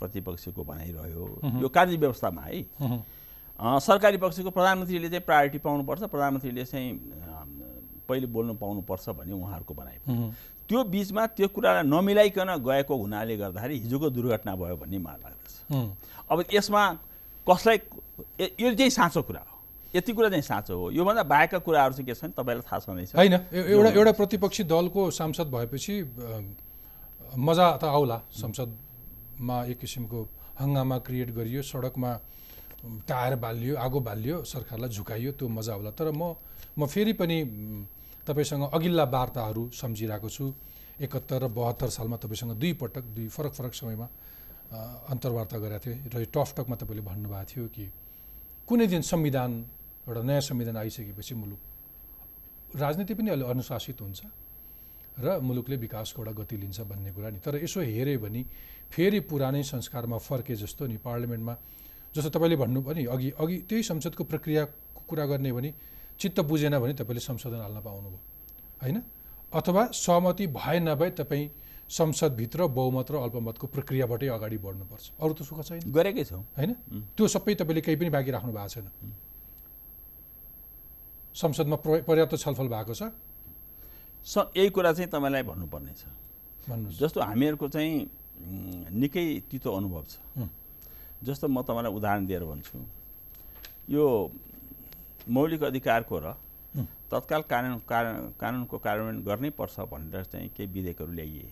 प्रतिपक्षको 0.00 0.64
भनाइरह्यो 0.64 1.24
यो 1.60 1.68
कार्य 1.68 1.96
व्यवस्थामा 1.96 2.42
है। 2.42 2.60
सरकारी 3.80 4.16
पक्षको 4.20 4.50
प्रधानमन्त्रीले 4.52 5.08
चाहिँ 5.08 5.24
प्रायोरिटी 5.24 5.58
पाउनुपर्छ 5.64 6.02
प्रधानमन्त्रीले 6.12 6.64
चाहिँ 6.64 6.88
पहिले 8.08 8.26
बोल्नु 8.36 8.54
पाउनुपर्छ 8.60 9.08
भन्ने 9.16 9.32
उहाँहरूको 9.32 9.74
भनाइ। 9.74 9.98
त्यो 10.70 10.82
बिचमा 10.86 11.26
त्यो 11.34 11.48
कुरालाई 11.50 11.82
नमिलाइकन 11.90 12.50
गएको 12.62 12.94
हुनाले 12.94 13.36
गर्दाखेरि 13.36 13.74
हिजोको 13.84 14.06
दुर्घटना 14.14 14.54
भयो 14.54 14.76
भन्ने 14.78 14.98
मलाई 15.02 15.18
लाग्दछ। 15.26 15.54
अब 16.30 16.38
यसमा 16.54 16.82
कसलाई 17.42 17.78
यो 18.54 18.68
चाहिँ 18.78 18.90
साँचो 18.90 19.22
कुरा 19.26 19.42
हो। 19.42 19.54
यति 19.94 20.12
कुरा 20.14 20.28
चाहिँ 20.30 20.46
साँचो 20.46 20.74
हो। 20.78 20.90
योभन्दा 20.94 21.22
बाहेकका 21.26 21.58
कुराहरू 21.66 21.92
चाहिँ 21.94 22.06
के 22.06 22.14
छन् 22.14 22.32
तपाईँलाई 22.38 22.62
थाहा 22.62 22.78
छँदैछ 22.86 23.14
होइन 23.18 23.34
एउटा 23.50 23.90
एउटा 23.98 24.12
प्रतिपक्षी 24.14 24.62
दलको 24.70 25.10
सांसद 25.10 25.50
भएपछि 25.50 25.94
मजा 27.34 27.66
त 27.82 27.84
आउला 27.90 28.18
संसदमा 28.30 29.56
एक 29.74 29.78
किसिमको 29.82 30.18
हङ्गामा 30.60 30.96
क्रिएट 31.02 31.30
गरियो 31.34 31.62
सडकमा 31.66 32.10
टायर 33.10 33.34
बालियो 33.42 33.74
आगो 33.76 34.00
बालियो 34.00 34.36
सरकारलाई 34.46 34.90
झुकाइयो 34.94 35.30
त्यो 35.34 35.48
मजा 35.50 35.72
आउला। 35.74 35.90
तर 35.98 36.10
म 36.14 36.38
म 36.78 36.86
फेरि 36.86 37.12
पनि 37.18 37.36
तपाईँसँग 38.26 38.62
अघिल्ला 38.72 39.04
वार्ताहरू 39.06 39.62
सम्झिरहेको 39.72 40.28
छु। 40.28 40.52
एकहत्तर 41.00 41.42
र 41.42 41.48
बहत्तर 41.48 41.88
सालमा 41.88 42.16
तपाईँसँग 42.16 42.52
दुई 42.60 42.72
पटक 42.76 43.04
दुई 43.16 43.28
फरक 43.28 43.52
फरक 43.52 43.74
समयमा 43.74 44.06
अन्तर्वार्ता 45.10 45.58
गरेका 45.58 45.78
थिएँ 45.80 45.98
र 46.12 46.24
टफ 46.28 46.54
टकमा 46.56 46.76
तपाईँले 46.76 47.02
भन्नुभएको 47.02 47.44
थियो 47.50 47.66
कि 47.74 47.84
कुनै 48.68 48.86
दिन 48.86 49.02
संविधान 49.02 49.50
एउटा 50.06 50.22
नयाँ 50.22 50.40
संविधान 50.40 50.76
आइसकेपछि 50.76 51.34
मुलुक 51.34 51.60
राजनीति 52.76 53.14
पनि 53.14 53.30
अलि 53.30 53.44
अनुशासित 53.44 54.00
हुन्छ 54.00 54.20
र 55.18 55.40
मुलुकले 55.40 55.76
विकासको 55.76 56.22
एउटा 56.22 56.32
गति 56.32 56.56
लिन्छ 56.56 56.80
भन्ने 56.80 57.10
कुरा 57.12 57.30
नि। 57.30 57.38
तर 57.40 57.56
यसो 57.64 57.80
हेऱ्यो 57.80 58.18
भने 58.20 58.44
फेरि 58.92 59.20
पुरानै 59.26 59.62
संस्कारमा 59.64 60.18
फर्के 60.18 60.54
जस्तो 60.54 60.86
नि 60.86 60.96
पार्लियामेन्टमा 61.00 61.54
जस्तो 62.14 62.30
तपाईँले 62.30 62.56
भन्नुभयो 62.56 62.94
नि 62.94 63.04
अघि 63.06 63.30
अघि 63.40 63.56
त्यही 63.68 63.82
संसदको 63.82 64.24
प्रक्रियाको 64.24 65.02
कुरा 65.08 65.24
गर्ने 65.26 65.52
भने 65.52 65.70
चित्त 66.20 66.40
बुझेन 66.40 66.78
भने 66.78 66.94
तपाईँले 66.94 67.20
संशोधन 67.20 67.60
हाल्न 67.60 67.80
पाउनुभयो। 67.80 68.20
होइन? 68.82 68.98
अथवा 69.52 69.82
सहमति 69.90 70.46
भए 70.46 70.78
नभए 70.80 71.10
तपाईँ 71.10 71.48
संसदभित्र 71.88 72.66
बहुमत 72.70 73.10
र 73.10 73.14
अल्पमतको 73.16 73.66
प्रक्रियाबाटै 73.66 74.28
अगाडि 74.28 74.58
बढ्नुपर्छ। 74.58 75.04
अरू 75.18 75.32
त 75.34 75.42
सुख 75.42 75.58
छैन। 75.64 75.90
गरेकै 75.90 76.24
छौँ। 76.24 76.44
होइन? 76.54 76.72
त्यो 77.16 77.26
सबै 77.26 77.54
तपाईँले 77.58 77.80
केही 77.80 77.96
पनि 77.96 78.10
बाँकी 78.10 78.30
राख्नु 78.30 78.52
भएको 78.52 78.68
छैन। 78.68 78.86
संसदमा 81.34 81.76
पर्याप्त 82.06 82.36
छलफल 82.36 82.68
भएको 82.68 82.94
छ। 82.94 83.02
स 84.22 84.34
यही 84.54 84.70
कुरा 84.70 84.92
चाहिँ 84.92 85.10
तपाईँलाई 85.10 85.42
भन्नुपर्ने 85.42 85.92
छ। 85.96 86.04
भन्नु 86.68 86.88
जस्तो 86.94 87.18
हामीहरूको 87.20 87.66
चाहिँ 87.68 87.92
निकै 88.92 89.24
तितो 89.50 89.68
अनुभव 89.72 90.04
छ। 90.04 90.14
जस्तो 91.26 91.48
म 91.48 91.62
तपाईँलाई 91.62 91.92
उदाहरण 91.92 92.26
दिएर 92.26 92.44
भन्छु। 92.44 92.78
यो 93.90 94.04
मौलिक 95.30 95.62
अधिकारको 95.64 96.18
र 96.18 96.34
तत्काल 97.10 97.42
कानुन 97.50 97.78
कानुनको 98.40 98.78
कार्यान्वयन 98.78 99.22
गर्नै 99.26 99.50
पर्छ 99.58 99.80
भनेर 99.90 100.24
चाहिँ 100.24 100.48
केही 100.54 100.70
विधेयकहरू 100.72 101.12
ल्याइए। 101.12 101.50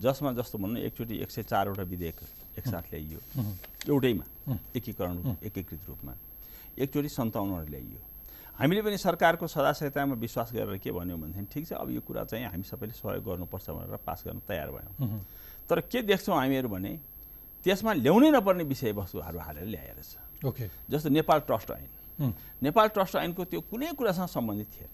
जसमा 0.00 0.32
जस्तो 0.32 0.58
भन्नु 0.58 0.78
एकचोटि 0.88 1.14
एक 1.20 1.30
सय 1.30 1.42
चारवटा 1.42 1.82
विधेयक 1.84 2.16
एकसाथ 2.58 2.84
ल्याइयो। 2.92 3.20
एउटैमा 3.92 4.24
एकीकरण 4.76 5.36
एकीकृत 5.44 5.82
रूपमा। 5.88 6.12
एकचोटि 6.78 7.08
सन्ताउन्नवटा 7.08 7.68
ल्याइयो। 7.68 8.00
हामीले 8.58 8.82
पनि 8.82 8.96
सरकारको 8.98 9.46
सदाशयतामा 9.46 10.14
विश्वास 10.16 10.52
गरेर 10.52 10.78
के 10.80 10.90
भन्यौँ 10.90 11.18
भनेदेखि 11.20 11.52
ठिक 11.52 11.66
छ 11.68 11.72
अब 11.76 11.90
यो 11.90 12.00
कुरा 12.00 12.24
चाहिँ 12.24 12.44
हामी 12.48 12.64
सबैले 12.64 12.92
सहयोग 12.96 13.24
गर्नुपर्छ 13.24 13.70
भनेर 13.70 13.96
पास 14.00 14.24
गर्न 14.26 14.40
तयार 14.48 14.68
भयौँ। 14.72 15.20
तर 15.68 15.80
के 15.92 16.02
देख्छौँ 16.08 16.36
हामीहरू 16.36 16.68
भने 16.68 16.92
त्यसमा 17.64 17.92
ल्याउनै 18.00 18.30
नपर्ने 18.32 18.64
विषयवस्तुहरू 18.64 19.38
हालेर 19.38 19.66
ल्याएर 19.68 20.00
छ 20.02 20.16
ओके। 20.48 20.64
जस्तो 20.90 21.08
नेपाल 21.12 21.38
ट्रस्ट 21.44 21.70
ऐन। 21.70 21.97
नेपाल 22.20 22.88
ट्रस्ट 22.88 23.16
ऐनको 23.16 23.44
त्यो 23.44 23.60
कुनै 23.70 23.92
कुरासँग 23.94 24.28
सम्बन्धित 24.28 24.68
थिएन। 24.74 24.92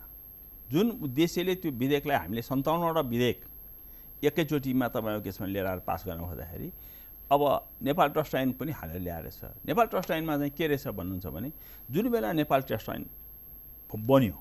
जुन 0.72 0.90
उद्देश्यले 1.02 1.54
त्यो 1.54 1.70
विधेयकलाई 1.72 2.16
हामीले 2.18 2.42
सन्ताउन्नवटा 2.42 3.00
विधेयक 3.00 3.40
एकैचोटिमा 4.24 4.88
तपाईँको 4.88 5.22
केसमा 5.24 5.46
लिएर 5.46 5.66
आएर 5.66 5.78
पास 5.88 6.04
गर्न 6.06 6.20
खोज्दाखेरि 6.24 6.68
अब 7.32 7.40
नेपाल 7.82 8.08
ट्रस्ट 8.08 8.34
ऐन 8.34 8.52
पनि 8.52 8.72
हालेर 8.72 9.00
ल्याएर 9.00 9.28
छ। 9.30 9.44
नेपाल 9.64 9.86
ट्रस्ट 9.86 10.10
ऐनमा 10.10 10.36
चाहिँ 10.36 10.50
के 10.52 10.66
रहेछ 10.66 10.86
भन्नुहुन्छ 10.88 11.26
भने 11.26 11.50
जुन 11.90 12.10
बेला 12.10 12.32
नेपाल 12.32 12.60
ट्रस्ट 12.68 12.88
ऐन 12.90 13.06
बन्यो 13.90 14.38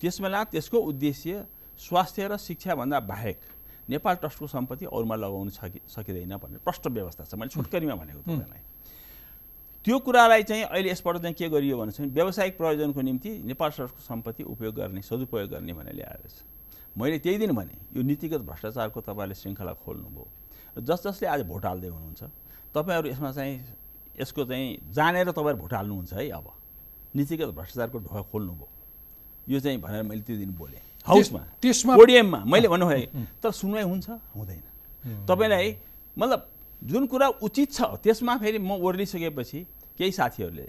त्यस 0.00 0.20
बेला 0.20 0.44
त्यसको 0.44 0.78
उद्देश्य 0.78 1.46
स्वास्थ्य 1.78 2.28
र 2.28 2.36
शिक्षाभन्दा 2.36 3.00
बाहेक 3.00 3.40
नेपाल 3.88 4.14
ट्रस्टको 4.16 4.46
सम्पत्ति 4.46 4.86
अरूमा 4.86 5.16
लगाउन 5.16 5.48
सकि 5.50 5.80
सकिँदैन 5.88 6.36
भन्ने 6.36 6.58
प्रष्ट 6.64 6.86
व्यवस्था 6.86 7.24
छ। 7.24 7.34
मैले 7.34 7.50
छोटकरीमा 7.50 7.94
भनेको 7.94 8.20
तपाईँलाई। 8.20 8.62
त्यो 9.84 9.98
कुरालाई 9.98 10.42
चाहिँ 10.42 10.64
अहिले 10.64 10.90
यसबाट 10.90 11.16
चाहिँ 11.18 11.34
के 11.34 11.48
गरियो 11.48 11.78
भने 11.78 11.92
चाहिँ 11.92 12.10
व्यावसायिक 12.12 12.56
प्रयोजनको 12.58 13.00
निम्ति 13.00 13.30
नेपाल 13.48 13.70
ट्रस्टको 13.70 14.00
सम्पत्ति 14.00 14.42
उपयोग 14.44 14.74
गर्ने 14.76 15.02
सदुपयोग 15.02 15.48
गर्ने 15.50 15.72
भनेर 15.72 15.94
ल्याएर 15.94 16.28
छ 16.28 16.44
मैले 16.98 17.18
त्यही 17.18 17.38
दिन 17.38 17.52
भने 17.56 17.76
यो 17.96 18.02
नीतिगत 18.02 18.40
भ्रष्टाचारको 18.44 19.00
तपाईँले 19.00 19.34
श्रृङ्खला 19.34 19.72
खोल्नुभयो। 19.80 20.26
जस 20.82 21.06
जसले 21.06 21.28
आज 21.28 21.40
भोट 21.46 21.64
हाल्दै 21.64 21.88
हुनुहुन्छ 21.88 22.22
तपाईँहरू 22.74 23.08
यसमा 23.08 23.30
चाहिँ 23.32 23.54
यसको 24.20 24.44
चाहिँ 24.44 24.92
जानेर 24.92 25.30
तपाईँहरू 25.30 25.58
भोट 25.62 25.72
हाल्नुहुन्छ 25.72 26.12
है 26.12 26.28
अब। 26.28 26.46
नीतिगत 27.16 27.48
भ्रष्टाचारको 27.54 27.98
ढोका 27.98 28.22
खोल्नुभयो। 28.28 28.68
यो 29.48 29.60
चाहिँ 29.60 29.78
भनेर 29.80 30.02
मैले 30.02 30.22
त्यो 30.22 30.36
दिन 30.36 30.50
बोलेँ। 30.58 30.82
हाउसमा 31.06 31.40
त्यसमा 31.62 31.96
पोडियममा 31.96 32.44
मैले 32.44 32.68
भन्नुभयो 32.68 33.06
तर 33.42 33.50
सुनवाई 33.50 33.82
हुन्छ? 33.82 34.10
हुँदैन। 34.36 34.62
तपाईँलाई 35.24 35.76
मतलब 36.18 36.49
जुन 36.82 37.06
कुरा 37.12 37.28
उचित 37.44 37.72
छ 37.72 37.80
त्यसमा 38.02 38.36
फेरि 38.42 38.58
म 38.58 38.70
ओर्लिसकेपछि 38.80 39.60
केही 39.98 40.12
साथीहरूले 40.18 40.66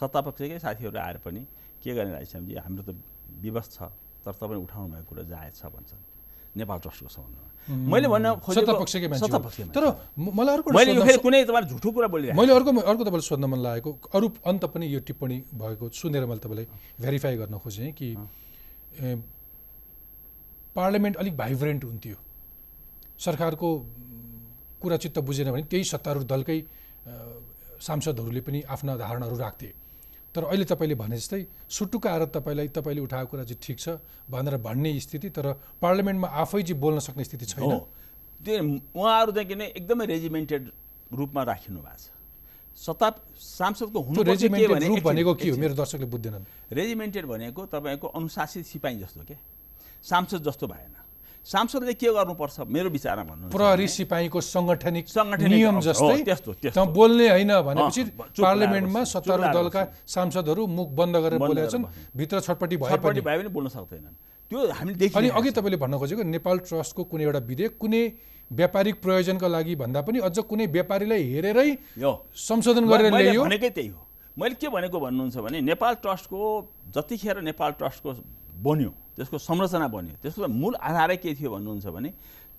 सत्तापक्षकै 0.00 0.58
साथीहरू 0.58 0.98
आएर 0.98 1.16
पनि 1.24 1.42
के 1.82 1.90
गर्ने 1.94 2.12
राजेश्यामजी 2.12 2.54
हाम्रो 2.64 2.82
त 2.86 2.90
विवश 3.42 3.66
छ 3.76 3.78
तर 4.24 4.32
तपाईँले 4.38 4.62
उठाउनु 4.66 4.88
भएको 4.94 5.08
कुरा 5.10 5.22
जायज 5.32 5.54
छ 5.60 5.62
भन्छन्। 5.74 6.02
नेपाल 6.62 6.78
ट्रस्टको 6.84 7.08
सम्बन्धमा। 7.16 7.48
मैले 7.92 8.06
भन्न 8.12 8.26
खोजेको 8.44 8.72
तर 9.74 9.84
मलाई 10.36 10.54
अर्को 10.56 10.68
मैले 10.70 10.92
यो 10.92 10.94
सोध्न- 10.94 11.06
फेरि 11.10 11.18
कुनै 11.26 11.40
तपाईँले 11.48 11.68
झुठो 11.74 11.90
कुरा 11.96 12.08
बोलिरहेको 12.14 12.38
मैले 12.40 12.52
अर्को 12.54 12.70
अर्को 12.90 13.02
तपाईँलाई 13.04 13.26
सोध्न 13.32 13.44
मन 13.52 13.58
लागेको 13.66 13.90
अरू 14.14 14.26
अन्त 14.46 14.62
पनि 14.74 14.86
यो 14.94 15.00
टिप्पणी 15.08 15.36
भएको 15.58 15.84
सुनेर 15.90 16.24
मैले 16.30 16.40
तपाईँलाई 16.44 16.66
भेरिफाई 17.02 17.34
गर्न 17.42 17.54
खोजेँ 17.58 17.92
कि 17.98 18.08
पार्लियामेन्ट 20.76 21.16
अलिक 21.16 21.34
भाइब्रेन्ट 21.36 21.84
हुन्थ्यो। 21.84 22.16
सरकारको 23.20 23.68
कुरा 24.82 24.96
चित्त 24.98 25.18
बुझेन 25.20 25.50
भने 25.52 25.62
त्यही 25.70 25.84
सत्तारूढ 25.84 26.24
दलकै 26.26 26.58
सांसदहरूले 27.80 28.40
पनि 28.40 28.60
आफ्ना 28.68 28.96
धारणाहरू 28.96 29.36
राख्थे। 29.38 29.70
तर 30.34 30.42
अहिले 30.44 30.64
तपाईँले 30.64 30.94
भने 30.94 31.16
जस्तै 31.16 31.42
सुटुक्क 31.68 32.06
आएर 32.06 32.24
तपाईँलाई 32.32 32.68
तपाईँले 32.72 33.00
उठाएको 33.02 33.30
कुरा 33.30 33.44
चाहिँ 33.44 33.60
ठिक 33.60 33.78
छ 33.78 33.88
भनेर 34.30 34.56
भन्ने 34.62 34.90
स्थिति 35.00 35.28
तर 35.28 35.46
पार्लियामेन्टमा 35.82 36.28
आफै 36.42 36.62
चाहिँ 36.62 36.80
बोल्न 36.80 36.98
सक्ने 37.04 37.24
स्थिति 37.24 37.46
छैन। 37.52 37.70
त्यो 38.40 38.62
उहाँहरू 38.96 39.32
चाहिँ 39.32 39.48
किन 39.48 39.60
एकदमै 39.76 40.06
रेजिमेन्टेड 40.06 40.62
रूपमा 41.12 41.42
राखिनु 41.42 41.80
भएको 41.80 42.00
छ। 42.00 42.08
सत्ता 42.72 43.08
सांसदको 43.36 43.98
हुनु 44.00 44.24
भनेको 45.04 45.34
के 45.36 45.50
हो। 45.50 45.56
मेरो 45.60 45.74
दर्शकले 45.76 46.06
बुझ्दैनन्। 46.08 46.44
रेजिमेन्टेड 46.72 47.24
भनेको 47.28 47.60
तपाईँको 47.68 48.06
अनुशासित 48.08 48.64
सिपाही 48.64 48.96
जस्तो 49.04 49.24
के? 49.28 49.36
सांसद 50.00 50.40
जस्तो 50.48 50.66
भएन। 50.66 50.94
सांसदले 51.42 51.94
के 51.98 52.06
गर्नुपर्छ? 52.06 52.56
मेरो 52.70 52.88
विचारमा 52.90 53.24
भन्नु 53.26 53.50
प्रहरी 53.50 53.86
सिपाहीको 53.88 54.38
सङ्गठनिक 54.40 55.06
नियम 55.42 55.80
जस्तै 55.82 56.22
त्यस्तो, 56.22 56.50
त्यस्तो। 56.62 56.84
बोल्ने 56.94 57.28
होइन 57.28 57.52
भनेपछि 57.66 58.02
पार्लियामेन्टमा 58.38 59.00
सत्तारूढ 59.04 59.50
दलका 59.50 59.82
सांसदहरू 60.06 60.62
मुख 60.70 60.88
बन्द 60.94 61.14
गरेर 61.18 61.38
बोलेका 61.42 61.68
छन्। 61.68 61.84
भित्र 62.14 62.40
छटपट्टि 62.46 62.76
भए 62.78 62.96
पनि। 63.02 63.20
भए 63.20 63.36
पनि 63.42 63.50
बोल्न 63.50 63.68
सक्दैनन्। 63.74 64.14
त्यो 64.50 64.58
हामीले 64.70 64.94
अनि 64.94 64.94
देखि 65.02 65.28
अघि 65.34 65.50
तपाईँले 65.50 65.78
भन्न 65.82 65.94
खोजेको 65.98 66.22
नेपाल 66.22 66.56
ट्रस्टको 66.62 67.02
कुनै 67.10 67.24
एउटा 67.24 67.40
विधेयक 67.50 67.72
कुनै 67.80 68.02
व्यापारिक 68.50 68.94
प्रयोजनका 69.02 69.48
लागि 69.48 69.74
भन्दा 69.82 70.00
पनि 70.06 70.18
अझ 70.22 70.38
कुनै 70.46 70.66
व्यापारीलाई 70.70 71.22
हेरेरै 71.32 71.70
संशोधन 71.98 72.84
गरेर 72.86 73.10
मैले 73.10 73.22
ल्याइयो। 73.24 73.42
भनेकै 73.42 73.70
त्यही 73.70 73.88
हो। 73.88 74.00
मैले 74.38 74.54
के 74.60 74.68
भनेको 74.68 74.96
भन्नुहुन्छ 75.00 75.36
भने 75.44 75.58
नेपाल 75.60 75.94
ट्रस्टको 76.04 76.40
जतिखेर 76.94 77.36
नेपाल 77.42 77.70
ट्रस्टको 77.80 78.10
बन्यो। 78.52 78.90
त्यसको 79.16 79.38
संरचना 79.38 79.88
बन्यो। 79.88 80.14
त्यसको 80.22 80.48
मूल 80.48 80.74
आधारै 80.76 81.16
के 81.16 81.34
थियो 81.34 81.50
भन्नुहुन्छ 81.50 81.86
भने 81.86 82.10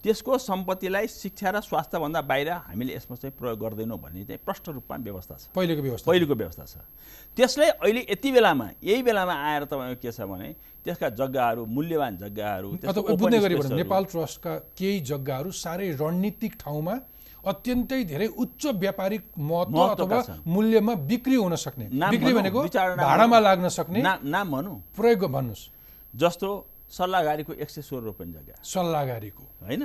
त्यसको 0.03 0.37
सम्पत्तिलाई 0.37 1.07
शिक्षा 1.07 1.49
र 1.49 1.59
स्वास्थ्यभन्दा 1.63 2.21
बाहिर 2.27 2.49
हामीले 2.67 2.91
यसमा 2.93 3.15
चाहिँ 3.15 3.33
प्रयोग 3.39 3.59
गर्दैनौँ 3.59 3.97
भन्ने 4.03 4.23
चाहिँ 4.27 4.41
प्रष्ट 4.43 4.69
रूपमा 4.75 4.95
व्यवस्था 4.99 5.35
छ। 5.39 5.43
पहिलेको 5.55 5.81
व्यवस्था। 5.81 6.11
पहिलेको 6.11 6.35
व्यवस्था 6.35 6.63
छ। 6.67 6.75
त्यसलाई 7.37 7.69
अहिले 7.79 8.01
यति 8.11 8.29
बेलामा 8.35 8.67
यही 8.83 9.01
बेलामा 9.03 9.33
आएर 9.33 9.63
तपाईँको 9.71 10.01
के 10.03 10.11
छ 10.11 10.27
भने 10.27 10.49
त्यसका 10.83 11.09
जग्गाहरू 11.15 11.65
मूल्यवान 11.65 12.17
जग्गाहरू 12.19 12.69
बुझ्ने 13.15 13.39
गरी 13.39 13.55
नेपाल 13.79 14.03
ट्रस्टका 14.11 14.53
केही 14.75 14.99
जग्गाहरू 15.07 15.51
साह्रै 15.55 15.95
रणनीतिक 15.95 16.53
ठाउँमा 16.59 16.95
अत्यन्तै 17.43 18.03
धेरै 18.03 18.27
उच्च 18.27 18.65
व्यापारिक 18.83 19.23
महत्त्व 19.39 19.79
अथवा। 19.79 20.19
मूल्यमा 20.47 20.93
बिक्री 21.07 21.35
हुन 21.35 21.55
सक्ने। 21.55 21.85
बिक्री 21.91 22.33
भनौँ, 22.33 22.39
भनेको 22.39 22.59
भाडामा। 22.99 23.39
लाग्न 23.39 23.67
सक्ने 23.69 23.99
नाम 24.03 24.51
भनौँ। 24.51 24.75
प्रयोग 24.95 25.23
भन्नुहोस् 25.31 25.63
जस्तो 26.13 26.49
सल्लाहगारीको 26.93 27.53
एक 27.53 27.69
सय 27.69 27.81
सोह्र 27.81 28.03
रुपियाँ 28.05 28.31
जग्गा। 28.33 28.55
सल्लाहगारीको। 28.61 29.43
होइन? 29.65 29.83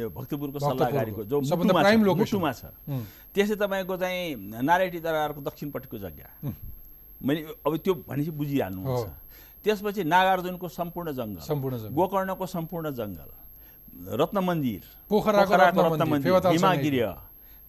यो 0.00 0.10
भक्तपुरको। 0.10 0.58
सल्लाहगारीको 0.58 1.24
जो 1.30 1.40
मुटुमा 1.40 2.52
छ, 2.52 2.62
त्यसै 3.34 3.54
तपाईँको 3.54 3.94
चाहिँ 3.96 4.34
नारायणी 4.58 4.98
दरबारको 4.98 5.40
दक्षिणपट्टिको 5.46 5.96
जग्गा। 5.98 6.28
मैले 7.22 7.40
अब 7.62 7.72
त्यो 7.84 7.94
भनेपछि 8.08 8.32
बुझिहाल्नुहुन्छ। 8.34 9.06
त्यसपछि 9.62 10.02
नागार्जुनको 10.04 10.66
सम्पूर्ण 10.68 11.08
जङ्गल। 11.12 11.42
सम्पूर्ण 11.46 11.94
गोकर्णको 11.94 12.46
सम्पूर्ण 12.46 12.86
जङ्गल। 12.98 13.30
रत्न 14.18 14.38
मन्दिर। 14.40 14.82
पोखराको 15.06 15.54
रत्न 15.54 16.02
मन्दिर, 16.08 16.32
हिमागिरी 16.50 17.00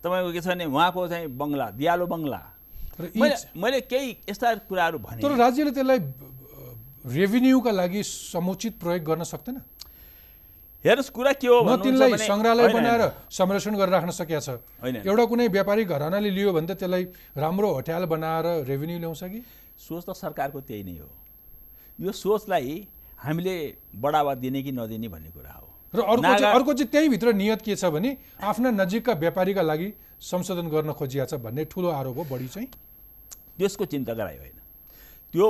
तपाईँको 0.02 0.30
के 0.34 0.42
छ 0.42 0.48
भने 0.48 0.66
उहाँको 0.66 1.02
चाहिँ 1.08 1.28
बङ्गला 1.38 1.68
दियालो 1.78 2.06
बङ्गला। 2.10 2.42
मैले 3.62 3.80
केही 3.86 4.10
यस्ता 4.30 4.66
कुराहरू 4.66 4.98
भने। 4.98 5.22
तर 5.22 5.32
राज्यले 5.38 5.72
त्यसलाई 5.78 6.00
रेभिन्यूका 7.06 7.72
लागि 7.72 8.04
समुचित 8.04 8.74
प्रयोग 8.80 9.04
गर्न 9.04 9.24
सक्दैन। 9.24 9.58
हेर्नुहोस् 10.86 11.10
कुरा 11.14 11.32
के 11.34 11.48
हो 11.48 11.62
न 11.62 11.78
तिनलाई 11.82 12.18
सङ्ग्रहालय 12.18 12.68
बनाएर। 12.74 13.02
संरक्षण 13.30 13.76
गरेर 13.78 13.90
राख्न 13.90 14.12
सकिया 14.12 14.40
छ। 14.40 14.50
होइन। 14.82 14.96
एउटा 15.06 15.26
कुनै 15.26 15.48
व्यापारिक 15.48 15.88
घरानाले 15.88 16.30
लियो 16.30 16.54
भने 16.54 16.68
त 16.68 16.78
त्यसलाई 16.78 17.04
राम्रो 17.38 17.70
होटेल 17.74 18.06
बनाएर 18.06 18.66
रेभिन्यू 18.66 18.98
ल्याउँछ 19.00 19.24
कि? 19.24 19.40
सोच 19.78 20.04
त 20.06 20.18
सरकारको 20.18 20.62
त्यही 20.62 20.84
नै 20.84 20.98
हो। 20.98 21.10
यो 22.02 22.12
सोचलाई 22.12 22.88
हामीले 23.18 23.56
बढावा 23.94 24.34
दिने 24.42 24.62
कि 24.62 24.72
नदिने 24.74 25.08
भन्ने 25.08 25.30
कुरा 25.30 25.54
हो। 25.54 25.68
र 25.94 26.00
अर्को 26.02 26.34
चाहिँ 26.34 26.54
अर्को 26.56 26.74
चाहिँ 26.74 26.90
त्यही 26.90 27.10
भित्र 27.10 27.34
नियत 27.34 27.62
के 27.62 27.76
छ 27.76 27.86
भने 27.86 28.18
आफ्ना 28.42 28.70
नजिकका 28.74 29.14
व्यापारीका 29.14 29.62
लागि 29.62 29.90
संशोधन 30.18 30.68
गर्न 30.70 30.92
खोजिया 30.98 31.26
छ 31.26 31.38
भन्ने 31.38 31.66
ठुलो 31.66 31.90
आरोप 31.94 32.18
हो 32.18 32.24
बढी 32.26 32.48
चाहिँ। 32.48 32.68
त्यसको 33.58 33.86
चिन्ता 33.86 34.14
गराइ 34.18 34.38
होइन। 34.38 34.58
त्यो 35.34 35.46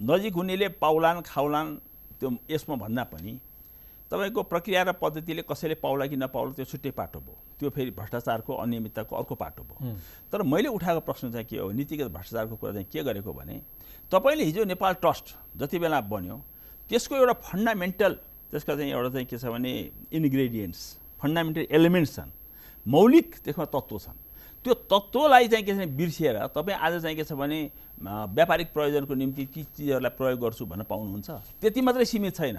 नजिक 0.00 0.34
हुनेले 0.34 0.68
पाउलान् 0.80 1.20
खाउलान् 1.22 1.76
त्यो 2.20 2.28
यसमा 2.50 2.76
भन्दा 2.76 3.04
पनि 3.12 3.32
तपाईँको 4.10 4.42
प्रक्रिया 4.42 4.82
र 4.82 4.92
पद्धतिले 4.96 5.42
कसैले 5.44 5.74
पाउला 5.84 6.06
कि 6.08 6.16
नपाउला 6.16 6.52
त्यो 6.56 6.64
छुट्टै 6.64 6.90
पाटो 6.90 7.18
भयो। 7.20 7.36
त्यो 7.60 7.70
फेरि 7.70 7.90
भ्रष्टाचारको 7.94 8.52
अनियमितताको 8.64 9.16
अर्को 9.16 9.34
पाटो 9.34 9.62
भयो। 9.62 9.94
तर 10.32 10.42
मैले 10.42 10.68
उठाएको 10.68 11.00
प्रश्न 11.04 11.30
चाहिँ 11.30 11.46
के 11.46 11.58
हो? 11.58 11.70
नीतिगत 11.70 12.10
भ्रष्टाचारको 12.10 12.56
कुरा 12.56 12.72
चाहिँ 12.72 12.88
के 12.90 13.02
गरेको 13.04 13.32
भने 13.32 13.60
तपाईँले 14.10 14.44
हिजो 14.44 14.64
नेपाल 14.64 14.92
ट्रस्ट 15.04 15.26
जति 15.60 15.78
बेला 15.78 16.00
बन्यो 16.10 16.36
त्यसको 16.90 17.16
एउटा 17.16 17.32
फन्डामेन्टल 17.46 18.12
त्यसका 18.50 18.76
चाहिँ 18.76 18.92
एउटा 18.92 19.08
चाहिँ 19.14 19.26
के 19.30 19.38
छ 19.38 19.44
भने 19.46 19.72
इन्ग्रेडियन्ट्स 20.10 20.80
फन्डामेन्टल 21.22 21.66
एलिमेन्ट्स 21.70 22.14
छन्। 22.16 22.30
मौलिक 22.86 23.28
त्यसमा 23.44 23.64
तत्त्व 23.70 23.98
छन्। 23.98 24.18
त्यो 24.64 24.74
तत्त्वलाई 24.92 25.48
चाहिँ 25.48 25.64
के 25.64 25.72
छ 25.72 25.76
भने 25.76 25.86
बिर्सिएर 25.96 26.36
तपाईँ 26.52 26.76
आज 26.76 27.00
चाहिँ 27.02 27.16
के 27.16 27.24
छ 27.24 27.32
भने 27.32 27.60
व्यापारिक 28.04 28.72
प्रयोजनको 28.72 29.14
निम्ति 29.14 29.44
ती 29.54 29.62
चिजहरूलाई 29.76 30.12
प्रयोग 30.20 30.40
गर्छु 30.40 30.64
भन्न 30.66 30.82
पाउनुहुन्छ। 30.84 31.30
त्यति 31.60 31.80
मात्रै 31.80 32.04
सीमित 32.04 32.34
छैन 32.36 32.58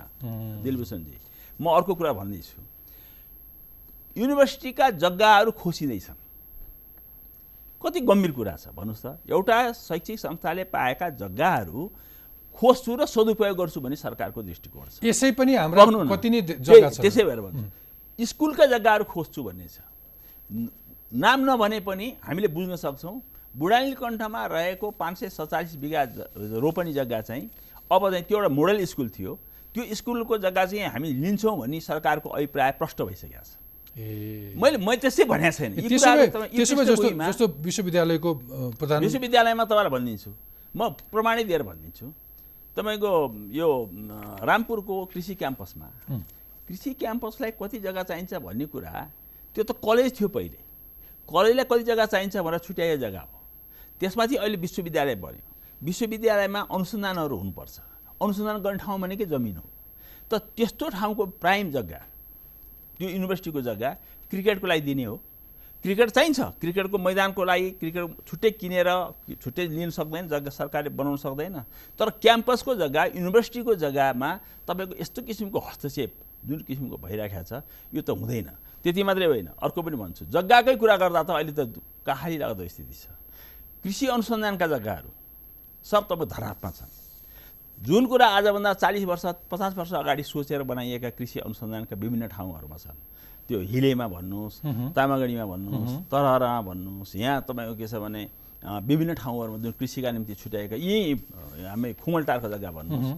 दिलभूषणजी। 0.66 1.18
म 1.62 1.66
अर्को 1.78 1.94
कुरा 1.94 2.14
भन्दैछु। 2.14 2.58
युनिभर्सिटीका 4.18 4.90
जग्गाहरू 4.98 5.52
खोसिँदैछन्। 5.62 6.20
कति 7.82 8.00
गम्भीर 8.02 8.32
कुरा 8.32 8.56
छ 8.58 8.74
भन्नुहोस् 8.74 9.06
त। 9.06 9.08
एउटा 9.30 9.58
शैक्षिक 9.72 10.18
संस्थाले 10.20 10.64
पाएका 10.74 11.10
जग्गाहरू 11.22 11.82
खोज्छु 12.58 12.92
र 12.98 13.06
सदुपयोग 13.06 13.58
गर्छु 13.58 13.80
भन्ने 13.82 13.96
सरकारको 13.96 14.42
दृष्टिकोण 14.42 14.86
छ। 14.90 15.00
यसै 15.06 15.32
पनि 15.38 15.54
हाम्रा 15.56 15.86
पाउनु 15.86 16.04
न। 16.04 16.10
कति 16.10 16.30
नै 16.30 16.42
त्यही- 16.42 16.62
जग्गा 16.66 16.90
छ 16.90 16.98
त्यसै 17.02 17.24
भएर 17.30 17.42
भन्छु। 17.46 18.26
स्कुलका 18.26 18.66
जग्गाहरू 18.74 19.04
खोज्छु 19.06 19.42
भन्ने 19.44 19.68
छ। 19.70 19.78
नाम 21.14 21.40
नभने 21.46 21.80
पनि 21.84 22.08
हामीले 22.24 22.48
बुझ्न 22.48 22.76
सक्छौँ 22.76 23.22
बुढानी 23.52 23.92
कण्ठमा 24.00 24.46
रहेको 24.46 24.92
पाँच 24.96 25.18
सय 25.20 25.30
सत्तालिस 25.30 25.76
बिघा 25.76 26.04
रोपनी 26.64 26.94
जग्गा 26.94 27.22
चाहिँ 27.22 27.50
अब 27.92 28.10
चाहिँ 28.10 28.24
त्यो 28.24 28.38
एउटा 28.38 28.50
मोडल 28.50 28.84
स्कुल 28.86 29.10
थियो। 29.12 29.36
त्यो 29.76 29.84
स्कुलको 29.96 30.38
जग्गा 30.38 30.66
चाहिँ 30.66 30.88
हामी 30.88 31.10
लिन्छौँ 31.20 31.58
भनी 31.60 31.80
सरकारको 31.82 32.30
अभिप्राय 32.30 32.72
प्रष्ट 32.80 33.02
भइसकेको 33.02 33.44
छ। 33.44 33.60
ए। 34.00 34.56
मैले 34.56 34.78
मैले 34.80 35.04
त्यसै 35.04 35.24
भनेको 35.28 35.52
छैन। 35.52 35.76
जस्तो 37.28 37.48
विश्वविद्यालयको 37.60 38.34
प्रधान 38.80 39.04
विश्वविद्यालयमा 39.04 39.64
तपाईँलाई 39.68 39.92
भनिदिन्छु। 39.92 40.32
म 40.76 40.96
प्रमाणित 41.12 41.48
दिएर 41.48 41.64
भनिदिन्छु। 41.68 42.08
तपाईँको 42.72 43.12
यो 43.52 43.68
रामपुरको 44.48 44.96
कृषि 45.12 45.36
क्याम्पसमा 45.36 45.88
कृषि 46.68 46.94
क्याम्पसलाई 47.04 47.52
कति 47.60 47.80
जग्गा 47.84 48.04
चाहिन्छ 48.08 48.34
भन्ने 48.40 48.66
कुरा 48.72 48.92
त्यो 49.56 49.64
त 49.64 49.72
कलेज 49.76 50.20
थियो 50.20 50.28
पहिले। 50.32 50.71
कलेजलाई 51.32 51.66
कति 51.66 51.84
जग्गा 51.84 52.06
चाहिन्छ 52.06 52.38
भनेर 52.38 52.60
छुट्याइएको 52.60 53.02
जग्गा 53.02 53.22
हो। 53.22 53.38
त्यसमाथि 54.00 54.36
अहिले 54.36 54.58
विश्वविद्यालय 54.58 55.16
बन्यो। 55.16 55.46
विश्वविद्यालयमा 55.82 56.62
अनुसन्धानहरू 56.70 57.36
हुनुपर्छ। 57.38 57.76
अनुसन्धान 58.22 58.58
गर्ने 58.62 58.80
ठाउँ 58.84 59.00
भनेकै 59.02 59.26
जमिन 59.26 59.56
हो? 59.58 59.68
त 60.30 60.34
त्यस्तो 60.56 60.86
ठाउँको 60.94 61.24
प्राइम 61.42 61.72
जग्गा 61.72 62.02
त्यो 62.98 63.10
युनिभर्सिटीको 63.10 63.62
जग्गा 63.62 63.90
क्रिकेटको 64.30 64.68
लागि 64.68 64.82
दिने 64.82 65.06
हो। 65.06 65.16
क्रिकेट 65.82 66.10
चाहिन्छ। 66.14 66.40
क्रिकेटको 66.62 66.98
मैदानको 66.98 67.42
लागि 67.42 67.70
क्रिकेट 67.82 68.04
छुट्टै 68.30 68.52
किनेर 68.62 68.90
छुट्टै 69.42 69.66
लिन 69.74 69.90
सक्दैन 69.90 70.30
जग्गा 70.30 70.52
सरकारले 70.54 70.90
बनाउन 70.94 71.18
सक्दैन। 71.18 71.58
तर 71.98 72.10
क्याम्पसको 72.22 72.72
जग्गा 72.78 73.18
युनिभर्सिटीको 73.18 73.74
जग्गामा 73.82 74.30
तपाईँको 74.70 74.94
यस्तो 75.02 75.20
किसिमको 75.26 75.60
हस्तक्षेप 75.60 76.12
जुन 76.46 76.60
किसिमको 76.70 76.96
भइरहेको 77.02 77.42
छ 77.42 77.66
यो 77.90 78.02
त 78.06 78.14
हुँदैन। 78.14 78.50
त्यति 78.84 79.02
मात्रै 79.04 79.26
होइन। 79.26 79.48
अर्को 79.58 79.80
पनि 79.82 79.96
भन्छु 79.98 80.26
जग्गाकै 80.28 80.76
कुरा 80.76 80.96
गर्दा 80.98 81.22
त 81.24 81.30
अहिले 81.32 81.54
त 81.54 81.62
कहाली 82.06 82.38
लाग्दो 82.38 82.68
स्थिति 82.68 82.96
छ। 82.96 83.06
कृषि 83.84 84.06
अनुसन्धानका 84.08 84.68
जग्गाहरू 84.68 85.12
सब 85.86 86.04
तपाईँ 86.10 86.30
धरापमा 86.30 86.70
छन्। 86.72 86.92
जुन 87.82 88.06
कुरा 88.06 88.28
आजभन्दा 88.38 88.72
चालिस 88.78 89.04
वर्ष 89.06 89.26
पचास 89.50 89.74
वर्ष 89.78 89.94
अगाडि 90.02 90.24
सोचेर 90.24 90.62
बनाइएका 90.64 91.10
कृषि 91.18 91.40
अनुसन्धानका 91.42 91.96
विभिन्न 91.98 92.28
ठाउँहरूमा 92.30 92.78
छन्। 92.78 92.98
त्यो 93.50 93.60
हिलेमा 93.60 94.08
भन्नुहोस् 94.08 94.58
तामागढीमा 94.94 95.46
भन्नुहोस् 95.46 95.96
तरहरामा 96.08 96.62
भन्नुहोस् 96.62 97.16
यहाँ 97.18 97.42
तपाईँको 97.42 97.74
के 97.76 97.88
छ 97.90 97.98
भने 97.98 98.22
विभिन्न 98.86 99.14
ठाउँहरूमा 99.18 99.58
जुन 99.58 99.72
कृषिका 99.74 100.10
निम्ति 100.14 100.34
छुट्याएका 100.38 100.76
यहीँ 100.78 101.14
हामी 101.66 101.94
खुमलटारको 101.98 102.48
जग्गा 102.54 102.72
भन्नुहोस्। 102.72 103.18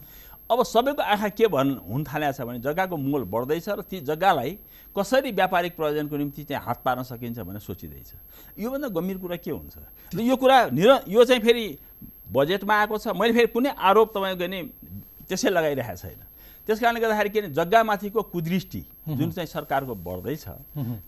अब 0.51 0.63
सबैको 0.63 1.01
आँखा 1.01 1.29
के 1.29 1.47
भन् 1.47 1.71
हुन 1.87 2.03
थालेको 2.03 2.33
छ 2.33 2.41
भने 2.43 2.59
जग्गाको 2.59 2.97
मोल 2.97 3.23
बढ्दैछ 3.25 3.69
र 3.69 3.81
ती 3.81 3.99
जग्गालाई 4.03 4.51
कसरी 4.95 5.31
व्यापारिक 5.31 5.75
प्रयोजनको 5.75 6.15
निम्ति 6.17 6.43
चाहिँ 6.43 6.63
हात 6.65 6.81
पार्न 6.85 7.03
सकिन्छ 7.03 7.39
भनेर 7.39 7.59
सोचिँदैछ। 7.59 8.11
योभन्दा 8.59 8.87
गम्भीर 8.91 9.17
कुरा 9.17 9.37
के 9.39 9.51
हुन्छ? 9.51 9.75
र 10.13 10.19
यो 10.21 10.35
कुरा 10.35 10.57
निर 10.75 10.91
यो 11.07 11.23
चाहिँ 11.23 11.41
फेरि 11.41 11.65
बजेटमा 12.29 12.73
आएको 12.75 12.97
छ। 12.97 13.07
मैले 13.15 13.33
फेरि 13.33 13.47
कुनै 13.55 13.71
आरोप 13.71 14.07
तपाईँको 14.13 14.47
नि 14.47 14.59
त्यसै 15.25 15.49
लगाइरहेको 15.49 15.97
छैन। 15.97 16.21
त्यस 16.67 16.79
कारणले 16.79 16.99
गर्दाखेरि 17.01 17.29
के 17.29 17.41
भने 17.41 17.49
जग्गामाथिको 17.55 18.21
कुदृष्टि 18.31 18.81
जुन 19.09 19.31
चाहिँ 19.31 19.47
सरकारको 19.47 19.95
बढ्दैछ 19.95 20.45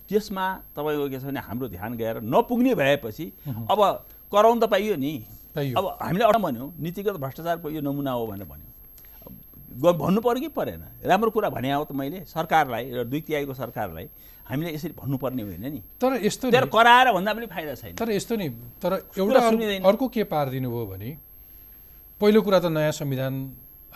त्यसमा 0.10 0.46
तपाईँको 0.76 1.06
के 1.12 1.20
छ 1.20 1.24
भने 1.28 1.40
हाम्रो 1.40 1.68
ध्यान 1.70 1.92
गएर 1.96 2.16
नपुग्ने 2.24 2.74
भएपछि 2.76 3.26
अब 3.70 3.80
कराउन 4.32 4.60
त 4.60 4.66
पाइयो 4.72 4.96
नि। 4.96 5.14
अब 5.56 5.86
हामीले 6.02 6.24
अरू 6.26 6.40
भन्यौँ 6.40 6.74
नीतिगत 6.76 7.16
भ्रष्टाचारको 7.20 7.70
यो 7.70 7.82
नमुना 7.82 8.12
हो 8.12 8.28
भनेर 8.28 8.48
भन्यौँ। 8.48 8.72
भन्नु 9.76 10.22
पऱ्यो 10.22 10.42
कि 10.42 10.48
परेन? 10.56 10.84
राम्रो 11.04 11.30
कुरा 11.32 11.50
भने 11.50 11.72
हो 11.74 11.84
त 11.84 11.92
मैले 11.92 12.24
सरकारलाई 12.26 12.84
र 12.92 13.04
दुई 13.04 13.22
तिहाईको 13.22 13.54
सरकारलाई 13.54 14.08
हामीले 14.48 14.72
यसरी 14.74 14.94
भन्नुपर्ने 14.96 15.44
होइन 15.44 15.66
नि। 15.74 15.82
तर 16.00 16.24
यस्तो 16.24 16.52
कराएर 16.52 17.12
भन्दा 17.12 17.32
पनि 17.34 17.46
फाइदा 17.46 17.74
छैन। 17.76 17.96
तर 18.00 18.10
यस्तो 18.12 18.36
नि 18.36 18.48
तर 18.80 18.94
एउटा। 19.18 19.40
अर्को 19.84 20.06
के 20.08 20.24
पारिदिनु 20.24 20.70
भयो 20.70 20.86
भने 20.86 21.10
पहिलो 22.22 22.42
कुरा 22.42 22.60
त 22.60 22.66
नयाँ 22.72 22.92
संविधान 22.94 23.34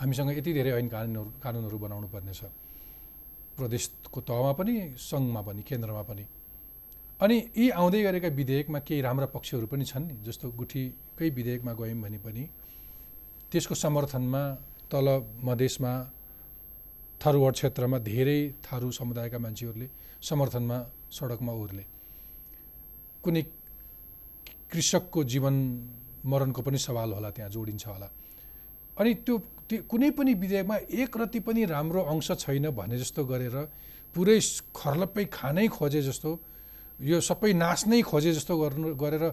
हामीसँग 0.00 0.30
यति 0.38 0.52
धेरै 0.52 0.70
ऐन 0.76 0.88
कानुनहरू 0.88 1.30
कानुनहरू 1.40 1.78
बनाउनु 1.78 2.08
पर्नेछ 2.12 2.40
प्रदेशको 3.56 4.20
तहमा 4.20 4.52
पनि 4.58 4.74
सङ्घमा 4.98 5.40
पनि 5.48 5.62
केन्द्रमा 5.62 6.02
पनि। 6.02 6.24
अनि 7.20 7.36
यी 7.56 7.70
आउँदै 7.70 8.00
गरेका 8.02 8.28
विधेयकमा 8.28 8.78
केही 8.80 9.00
राम्रा 9.00 9.26
पक्षहरू 9.36 9.66
पनि 9.68 9.84
छन् 9.84 10.04
नि 10.08 10.14
जस्तो 10.24 10.50
गुठीकै 10.56 11.28
विधेयकमा 11.30 11.72
गयौँ 11.72 12.00
भने 12.00 12.18
पनि 12.24 12.42
त्यसको 13.52 13.74
समर्थनमा 13.74 14.42
तल 14.92 15.06
मधेसमा 15.46 15.92
थारूवड 17.22 17.52
क्षेत्रमा 17.52 17.98
धेरै 18.10 18.40
थारू 18.64 18.90
समुदायका 18.90 19.38
मान्छेहरूले 19.38 19.88
समर्थनमा 20.22 20.78
सडकमा 21.16 21.52
ओर्ले। 21.62 21.84
कुनै 23.24 23.42
कृषकको 24.72 25.24
जीवन 25.32 25.54
मरणको 26.24 26.60
पनि 26.62 26.78
सवाल 26.78 27.12
होला 27.12 27.30
त्यहाँ 27.36 27.50
जोडिन्छ 27.50 27.86
होला। 27.86 28.08
अनि 29.00 29.10
त्यो 29.26 29.34
त्यो 29.68 29.82
कुनै 29.90 30.10
पनि 30.18 30.32
विधेयकमा 30.34 30.76
एक 31.02 31.16
रति 31.20 31.40
पनि 31.46 31.64
राम्रो 31.74 32.00
अंश 32.12 32.28
छैन 32.42 32.70
भने 32.74 32.96
जस्तो 32.98 33.24
गरेर 33.24 33.56
पुरै 34.14 34.38
खर्लप्पै 34.76 35.24
खानै 35.32 35.66
खोजे 35.68 36.02
जस्तो 36.02 36.30
यो 37.00 37.20
सबै 37.20 37.52
नाच्नै 37.54 38.00
खोजे 38.02 38.32
जस्तो 38.38 38.54
गर्नु 38.62 38.88
गरेर 39.02 39.24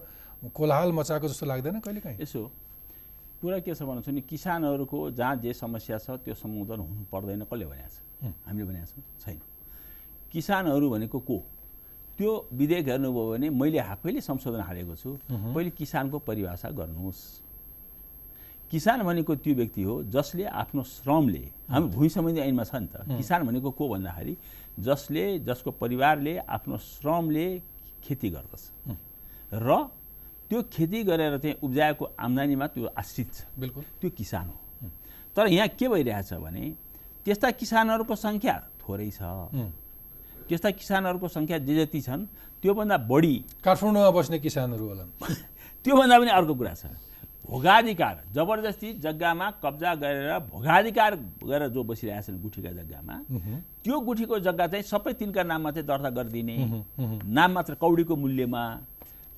कोलाहल 0.54 0.91
मचाएको 0.93 1.28
जस्तो 1.28 1.46
लाग्दैन 1.46 1.80
कहिले 1.80 2.02
काहीँ 2.02 2.20
यसो 2.22 2.41
कुरा 3.41 3.60
के 3.60 3.73
छ 3.76 3.82
भन्नु 3.84 4.12
नि 4.12 4.21
किसानहरूको 4.21 4.97
जहाँ 5.12 5.36
जे 5.38 5.54
समस्या 5.54 5.97
छ 5.97 6.10
त्यो 6.26 6.34
सम्बोधन 6.34 6.80
हुनु 6.80 7.04
पर्दैन। 7.12 7.43
कसले 7.45 7.65
भनेको 7.65 7.89
छ। 7.89 7.97
हामीले 8.47 8.65
भनेको 8.65 8.88
छौँ? 8.88 9.04
छैन। 9.21 9.39
किसानहरू 10.32 10.89
भनेको 10.89 11.19
को? 11.19 11.38
त्यो 12.17 12.32
विधेयक 12.50 12.86
हेर्नुभयो 12.88 13.32
भने 13.32 13.47
मैले 13.54 13.78
आफैले 13.78 14.21
संशोधन 14.21 14.62
हालेको 14.65 14.95
छु। 14.95 15.10
पहिले 15.30 15.69
किसानको 15.69 16.17
परिभाषा 16.19 16.69
गर्नुहोस्। 16.73 17.21
किसान 18.71 19.00
भनेको 19.06 19.36
त्यो 19.38 19.54
व्यक्ति 19.56 19.84
हो 19.84 20.04
जसले 20.12 20.43
आफ्नो 20.43 20.84
श्रमले 20.84 21.45
हामी 21.69 21.88
भूमि 21.88 22.10
सम्बन्धी 22.10 22.41
ऐनमा 22.41 22.63
छ 22.63 22.76
नि 22.76 22.88
त। 22.89 23.06
किसान 23.06 23.45
भनेको 23.47 23.69
को 23.71 23.84
भन्दाखेरि 23.86 24.34
जसले 24.82 25.23
जसको 25.45 25.71
परिवारले 25.78 26.38
आफ्नो 26.41 26.78
श्रमले 26.78 27.47
खेती 28.04 28.30
गर्दछ। 28.30 28.63
र 29.54 29.69
त्यो 30.49 30.62
खेती 30.73 31.03
गरेर 31.03 31.38
चाहिँ 31.38 31.55
उब्जाएको 31.63 32.05
आम्दानीमा 32.19 32.67
त्यो 32.67 32.88
आश्रित 32.97 33.33
छ। 33.33 33.39
बिल्कुल। 33.60 33.83
त्यो 34.01 34.10
किसान 34.10 34.45
हो। 34.47 34.57
तर 35.36 35.47
यहाँ 35.47 35.67
के 35.79 35.88
भइरहेछ 35.88 36.33
भने 36.33 36.63
त्यस्ता 37.25 37.51
किसानहरूको 37.51 38.15
सङ्ख्या 38.15 38.55
थोरै 38.81 39.10
छ. 39.12 39.21
त्यस्ता 40.47 40.69
किसानहरूको 40.71 41.27
सङ्ख्या 41.27 41.57
जे 41.67 41.73
जति 41.86 42.01
छन् 42.01 42.25
त्योभन्दा 42.63 42.97
बढी 43.12 43.36
काठमाडौँमा 43.63 44.12
बस्ने 44.15 44.39
किसानहरू 44.39 44.86
होलान्। 44.88 45.12
त्योभन्दा 45.83 46.15
पनि 46.19 46.31
अर्को 46.31 46.53
कुरा 46.55 46.73
छ। 46.73 46.83
भोगाधिकार 47.47 48.15
जबरजस्ती 48.36 48.88
जग्गामा 48.99 49.47
कब्जा 49.63 49.91
गरेर 50.03 50.31
भोगाधिकार 50.51 51.12
गरेर 51.47 51.67
जो 51.71 51.83
बसिरहेछन् 51.83 52.41
गुठीका 52.43 52.71
जग्गामा 52.79 53.15
त्यो 53.83 53.99
गुठीको 53.99 54.39
जग्गा 54.47 54.67
चाहिँ 54.67 54.83
सबै 54.83 55.13
तिनका 55.19 55.43
नाममा 55.43 55.71
चाहिँ 55.71 55.88
दर्ता 55.88 56.10
गरिदिने। 56.12 56.55
नाम 57.23 57.51
मात्र 57.51 57.73
कौडीको 57.75 58.15
मूल्यमा। 58.15 58.63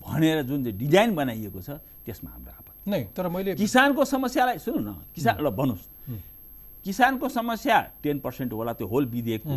भनेर 0.02 0.42
जुन 0.44 0.64
चाहिँ 0.64 0.78
डिजाइन 0.78 1.16
बनाइएको 1.16 1.60
छ 1.62 1.70
त्यसमा 2.06 2.30
हाम्रो 2.32 2.52
आपत्ति। 2.52 2.92
नै 2.92 3.02
तर 3.16 3.28
मैले 3.30 3.56
किसानको 3.56 4.02
समस्यालाई 4.06 4.58
सुन्नु 4.58 4.82
न 4.82 4.90
किसान 5.16 5.36
ल 5.44 5.50
भन्नुहोस्। 5.52 5.86
किसानको 6.80 7.28
समस्या 7.30 7.78
टेन 8.04 8.20
पर्सेन्ट 8.24 8.54
होला 8.56 8.74
त्यो 8.74 8.88
होल 8.88 9.06
विधेयकको. 9.12 9.56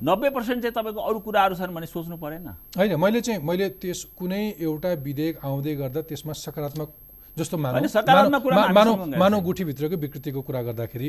नब्बे 0.00 0.28
पर्सेन्ट 0.32 0.58
चाहिँ 0.64 0.74
तपाईँको 0.74 1.00
अरू 1.00 1.18
कुराहरू 1.20 1.54
छन् 1.54 1.74
भने 1.76 1.86
सोच्नु 1.86 2.16
परेन। 2.16 2.48
होइन 2.80 2.96
मैले 2.96 3.20
चाहिँ 3.20 3.44
मैले 3.44 3.68
त्यस 3.76 4.16
कुनै 4.16 4.56
एउटा 4.58 4.90
विधेयक 5.04 5.44
आउँदै 5.44 5.74
गर्दा 5.76 6.00
त्यसमा 6.08 6.32
सकारात्मक 6.32 6.88
जस्तो 7.36 7.56
मानौ। 7.60 7.74
होइन, 7.76 7.88
सकारात्मक 7.92 8.42
कुरामा 8.42 8.62
हामी 8.62 8.74
मानौ 8.74 8.92
सँगै 8.96 9.18
मानौ 9.20 9.36
छौँ। 9.36 9.44
गुठीभित्रको 9.46 9.96
विकृतिको 10.00 10.40
कुरा 10.40 10.60
गर्दाखेरि 10.62 11.08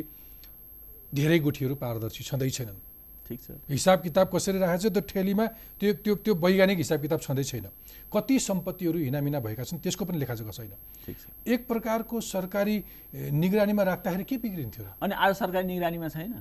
धेरै 1.15 1.39
गुठीहरू 1.39 1.75
पारदर्शी 1.79 2.21
छँदै 2.27 2.49
छैनन्। 2.51 2.90
ठिक 3.31 3.39
छ। 3.39 3.49
हिसाब 3.71 3.97
किताब 4.03 4.27
कसरी 4.27 4.59
राखेको 4.59 4.89
छ 4.89 4.91
त्यो 4.91 5.03
ठेलीमा 5.07 5.45
त्यो 5.79 5.91
त्यो 6.03 6.13
त्यो 6.19 6.33
वैज्ञानिक 6.35 6.77
हिसाब 6.77 6.99
किताब 7.01 7.19
छँदै 7.23 7.43
छैन। 7.43 7.67
कति 8.11 8.35
सम्पत्तिहरू 8.43 8.97
हिनामिना 9.07 9.39
भएका 9.39 9.63
छन् 9.63 9.79
त्यसको 9.79 10.03
पनि 10.03 10.17
लेखाजोखा 10.19 10.51
छैन। 10.51 10.73
ठिक 11.07 11.15
छ। 11.15 11.25
एक 11.47 11.61
प्रकारको 11.67 12.15
सरकारी 12.19 12.75
निगरानीमा 13.31 13.83
राख्दाखेरि 13.83 14.23
के 14.27 14.35
बिग्रिन्थ्यो 14.37 14.83
अनि 14.99 15.13
आज 15.15 15.31
सरकारी 15.39 15.65
निगरानीमा 15.67 16.07
छैन? 16.11 16.33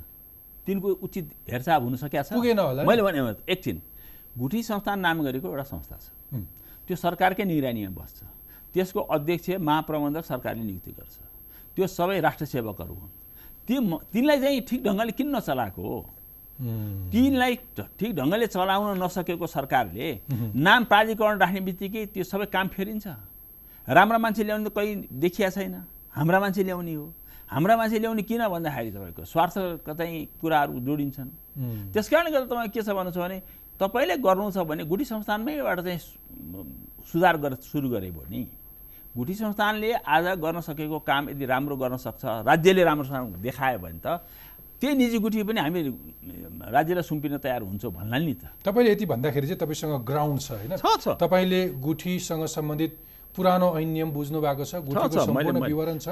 तिनको 0.67 0.89
उचित 1.07 1.27
हेरचाह 1.47 1.77
हुन 1.79 1.97
सकेका 1.97 2.23
छ? 2.23 2.33
पुगेन 2.35 2.59
होला। 2.59 2.83
मैले 2.83 3.03
भने 3.03 3.21
एकछिन। 3.47 3.77
गुठी 4.35 4.63
संस्थान 4.63 4.99
नाम 4.99 5.23
गरेको 5.23 5.47
एउटा 5.47 5.67
संस्था 5.71 5.97
छ। 5.97 6.07
त्यो 6.87 6.97
सरकारकै 6.99 7.45
निगरानीमा 7.47 7.95
बस्छ। 7.95 8.19
त्यसको 8.75 9.01
अध्यक्ष 9.01 9.63
महाप्रबन्धक 9.63 10.25
सरकारले 10.27 10.63
नियुक्ति 10.63 10.93
गर्छ। 10.99 11.17
त्यो 11.75 11.87
सबै 11.87 12.19
राष्ट्र 12.21 12.45
सेवकहरू 12.51 12.95
हुन्। 12.95 13.11
ती 13.67 13.75
तिनलाई 14.11 14.39
चाहिँ 14.43 14.61
ठिक 14.67 14.81
ढङ्गले 14.83 15.13
किन 15.15 15.29
नचलाएको 15.35 15.83
हो? 15.83 15.99
तिनलाई 16.61 17.55
ठिक 17.99 18.11
ढङ्गले 18.17 18.47
चलाउन 18.47 19.01
नसकेको 19.03 19.47
सरकारले 19.47 20.09
नाम 20.57 20.85
प्राधिकरण 20.85 21.39
राख्ने 21.41 21.61
बित्तिकै 21.61 22.07
त्यो 22.13 22.25
सबै 22.25 22.47
काम 22.53 22.67
फेरिन्छ। 22.69 23.07
राम्रा 23.89 24.19
मान्छे 24.19 24.43
ल्याउने 24.45 24.69
त 24.69 24.73
कहीँ 24.77 25.09
देखिया 25.09 25.49
छैन। 25.51 25.75
हाम्रा 26.13 26.39
मान्छे 26.41 26.63
ल्याउने 26.69 26.95
हो। 26.95 27.07
हाम्रा 27.49 27.77
मान्छे 27.77 27.99
ल्याउने 27.99 28.23
किन 28.23 28.43
भन्दाखेरि 28.47 28.91
तपाईँको? 28.93 29.25
स्वार्थका 29.25 29.93
चाहिँ 29.95 30.19
कुराहरू 30.41 30.81
जोडिन्छन्। 30.85 31.31
त्यस 31.93 32.07
कारणले 32.09 32.31
गर्दा 32.31 32.47
तपाईँ 32.53 32.71
के 32.71 32.83
छ 32.83 32.89
भन्नु 32.93 33.11
छ 33.11 33.19
भने 33.19 33.39
तपाईँले 33.81 34.17
गर्नु 34.21 34.51
छ 34.53 34.59
भने 34.69 34.85
गुठी 34.85 35.05
संस्थानमैबाट 35.05 35.81
चाहिँ 35.81 36.01
सुधार 37.11 37.37
गरेर 37.43 37.59
सुरु 37.65 37.89
गरे 37.89 38.11
भने 38.13 38.43
गुठी 39.17 39.35
संस्थानले 39.35 39.93
आज 40.07 40.27
गर्न 40.39 40.61
सकेको 40.61 40.99
काम 41.03 41.29
यदि 41.35 41.45
राम्रो 41.49 41.77
गर्न 41.77 41.97
सक्छ 41.97 42.25
राज्यले 42.47 42.83
राम्रोसँग 42.85 43.35
देखायो 43.43 43.79
भने 43.81 43.99
त 43.99 44.23
त्यही 44.81 44.95
निजी 44.97 45.19
गुठी 45.21 45.43
पनि 45.45 45.61
हामी 45.61 45.81
राज्यलाई 46.73 47.05
सुम्पिन 47.05 47.37
तयार 47.39 47.63
हुन्छ 47.63 47.85
भन्ला 47.93 48.19
नि 48.19 48.35
त। 48.35 48.45
तपाईँले 48.65 48.91
यति 48.93 49.05
भन्दाखेरि 49.13 49.47
चाहिँ 49.47 49.61
तपाईँसँग 49.61 50.05
ग्राउन्ड 50.09 50.41
छ 50.41 50.51
होइन? 50.57 50.73
तपाईँले 51.21 51.61
गुठीसँग 51.85 52.45
सम्बन्धित 52.49 52.93
पुरानो 53.37 53.69
ऐन 53.79 53.89
नियम 53.93 54.11
बुझ्नु 54.11 54.41
भएको 54.41 54.65
छ 54.65 54.75
गुठीको 54.81 55.21
सम्पूर्ण 55.21 55.61
विवरण 55.63 55.99
छ। 56.01 56.09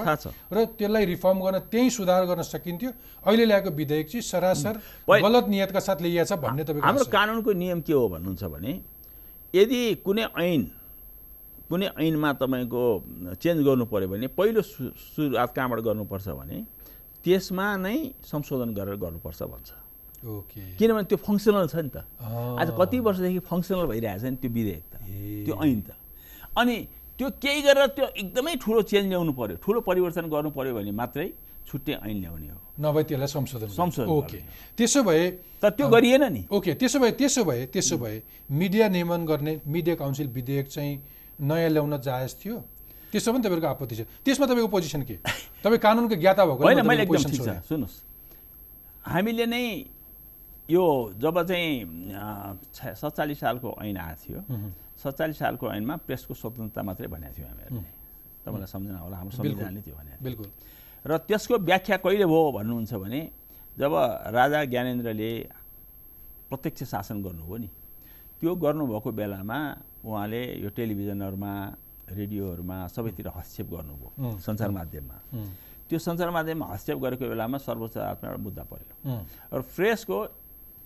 र 0.52 0.64
त्यसलाई 0.76 1.04
रिफर्म 1.16 1.38
गर्न 1.40 1.58
त्यही 1.72 1.90
सुधार 1.90 2.24
गर्न 2.28 2.42
सकिन्थ्यो। 2.44 2.90
अहिले 3.24 3.44
ल्याएको 3.48 3.70
विधेयक 3.72 4.06
चाहिँ 4.06 4.22
सरासर 4.22 4.74
गलत 5.08 5.48
नियतका 5.48 5.80
साथ 5.80 5.98
ल्याइएको 6.04 6.28
छ 6.28 6.38
भन्ने 6.38 6.62
तपाईँको 6.68 6.86
हाम्रो। 6.86 7.04
कानुनको 7.08 7.50
नियम 7.52 7.80
के 7.80 7.92
हो 7.92 8.08
भन्नुहुन्छ 8.08 8.44
भने 8.44 8.72
यदि 9.54 9.80
कुनै 10.04 10.24
ऐन 10.36 10.62
कुनै 11.68 11.86
ऐनमा 11.96 12.32
तपाईँको 12.38 12.82
चेन्ज 13.42 13.58
गर्नु 13.66 13.84
पऱ्यो 13.88 14.08
भने 14.08 14.26
पहिलो 14.38 14.60
सुरुवात 14.62 15.50
कहाँबाट 15.56 15.80
गर्नुपर्छ 15.84 16.28
भने 16.28 16.56
त्यसमा 17.24 17.66
नै 17.76 17.96
संशोधन 18.24 18.70
गरेर 18.74 18.96
गर्नुपर्छ 18.96 19.40
भन्छ। 19.42 19.70
ओके। 20.26 20.62
किनभने 20.78 21.04
त्यो 21.10 21.18
फङ्सनल 21.18 21.66
छ 21.66 21.76
नि 21.82 21.90
त। 21.94 21.96
आज 22.60 22.68
कति 22.78 22.98
वर्षदेखि 23.06 23.40
फङ्सनल 23.50 23.86
भइरहेछ 23.86 24.22
नि 24.24 24.36
त्यो 24.42 24.50
विधेयक 24.50 24.84
त। 24.92 24.94
त्यो 25.46 25.54
ऐन 25.62 25.80
त। 25.86 25.90
अनि 26.58 26.76
त्यो 27.18 27.28
केही 27.42 27.60
गरेर 27.66 27.86
त्यो 27.98 28.06
एकदमै 28.22 28.54
ठुलो 28.62 28.80
चेन्ज 28.82 29.06
ल्याउनु 29.10 29.32
पऱ्यो 29.34 29.56
ठुलो 29.62 29.78
परिवर्तन 29.82 30.26
गर्नु 30.30 30.50
पऱ्यो 30.54 30.72
भने 30.74 30.92
मात्रै 30.94 31.28
छुट्टै 31.68 31.94
ऐन 32.00 32.16
ल्याउने 32.22 32.48
हो। 32.48 32.58
नभए 32.80 33.02
त्यसलाई 33.10 33.28
संशोधन। 33.28 33.68
संशोधन 33.68 34.08
ओके। 34.08 34.38
त्यसो 34.78 35.02
भए 35.02 35.22
तर 35.62 35.70
त्यो 35.76 35.86
गरिएन 35.90 36.24
नि। 36.32 36.42
ओके। 36.50 36.74
त्यसो 36.80 36.98
भए 36.98 37.10
त्यसो 37.18 37.44
भए 37.44 37.66
त्यसो 37.74 37.96
भए 37.98 38.16
मिडिया 38.50 38.88
नियमन 38.88 39.26
गर्ने 39.26 39.52
मिडिया 39.66 39.94
काउन्सिल 40.00 40.28
विधेयक 40.32 40.66
चाहिँ 40.68 40.94
नयाँ 41.42 41.70
ल्याउन 41.70 42.00
जायज 42.00 42.34
थियो? 42.40 42.56
त्यसो 43.12 43.32
पनि 43.32 43.42
तपाईँको 43.44 43.66
आपत्ति 43.66 43.94
छ 43.96 44.00
त्यसमा 44.24 44.46
तपाईँको 44.46 44.68
पोजिसन 44.68 45.02
के? 45.08 45.16
तपाईँ 45.64 45.80
कानुनको 45.80 46.14
ज्ञाता 46.16 46.42
भएको 46.44 46.62
होइन 46.64 46.80
मैले 46.86 47.02
एकदम 47.04 47.24
ठिक 47.24 47.40
छ। 47.40 47.48
सुन्नुहोस्। 47.68 47.96
हामीले 49.06 49.46
नै 49.46 49.64
यो 50.68 50.84
जब 51.16 51.36
चाहिँ 51.48 51.72
सत्तालिस 53.00 53.38
सालको 53.40 53.68
ऐन 53.80 53.96
आएको 53.96 54.20
थियो 54.20 54.40
सत्तालिस 55.00 55.38
सालको 55.38 55.64
ऐनमा 55.72 55.94
प्रेसको 56.04 56.34
स्वतन्त्रता 56.34 56.80
मात्रै 56.84 57.08
भनेको 57.08 57.34
थियो 57.36 57.46
हामीहरूले। 57.48 57.84
तपाईँलाई 58.44 58.68
सम्झना 58.68 58.98
होला 59.00 59.16
हाम्रो। 59.16 59.36
संविधानले 59.36 59.80
त्यो 59.80 59.94
थियो। 59.96 60.20
बिल्कुल। 60.20 60.48
र 61.06 61.10
त्यसको 61.24 61.54
व्याख्या 61.64 61.96
कहिले 62.04 62.26
भयो 62.28 62.50
भन्नुहुन्छ 62.58 62.92
भने 63.00 63.20
जब 63.78 63.92
राजा 64.36 64.58
ज्ञानेन्द्रले 64.68 65.30
प्रत्यक्ष 66.50 66.82
शासन 66.92 67.16
गर्नुभयो 67.22 67.56
नि 67.56 67.68
त्यो 68.40 68.50
गर्नुभएको 68.54 69.10
बेलामा 69.12 69.58
उहाँले 70.04 70.42
यो 70.60 70.68
टेलिभिजनहरूमा 70.76 71.52
रेडियोहरूमा 72.10 72.76
सबैतिर 72.94 73.28
हस्तक्षेप 73.28 73.66
गर्नुभयो 73.70 74.38
सञ्चार 74.40 74.70
माध्यममा। 74.70 75.16
त्यो 75.88 75.98
सञ्चार 75.98 76.30
माध्यममा 76.30 76.66
हस्तक्षेप 76.66 76.98
गरेको 77.04 77.24
बेलामा 77.28 77.58
सर्वोच्च 77.58 77.96
अदालतमा 77.96 78.28
एउटा 78.28 78.42
मुद्दा 78.44 78.62
उम्, 78.64 79.24
र 79.52 79.60
फ्रेसको 79.62 80.18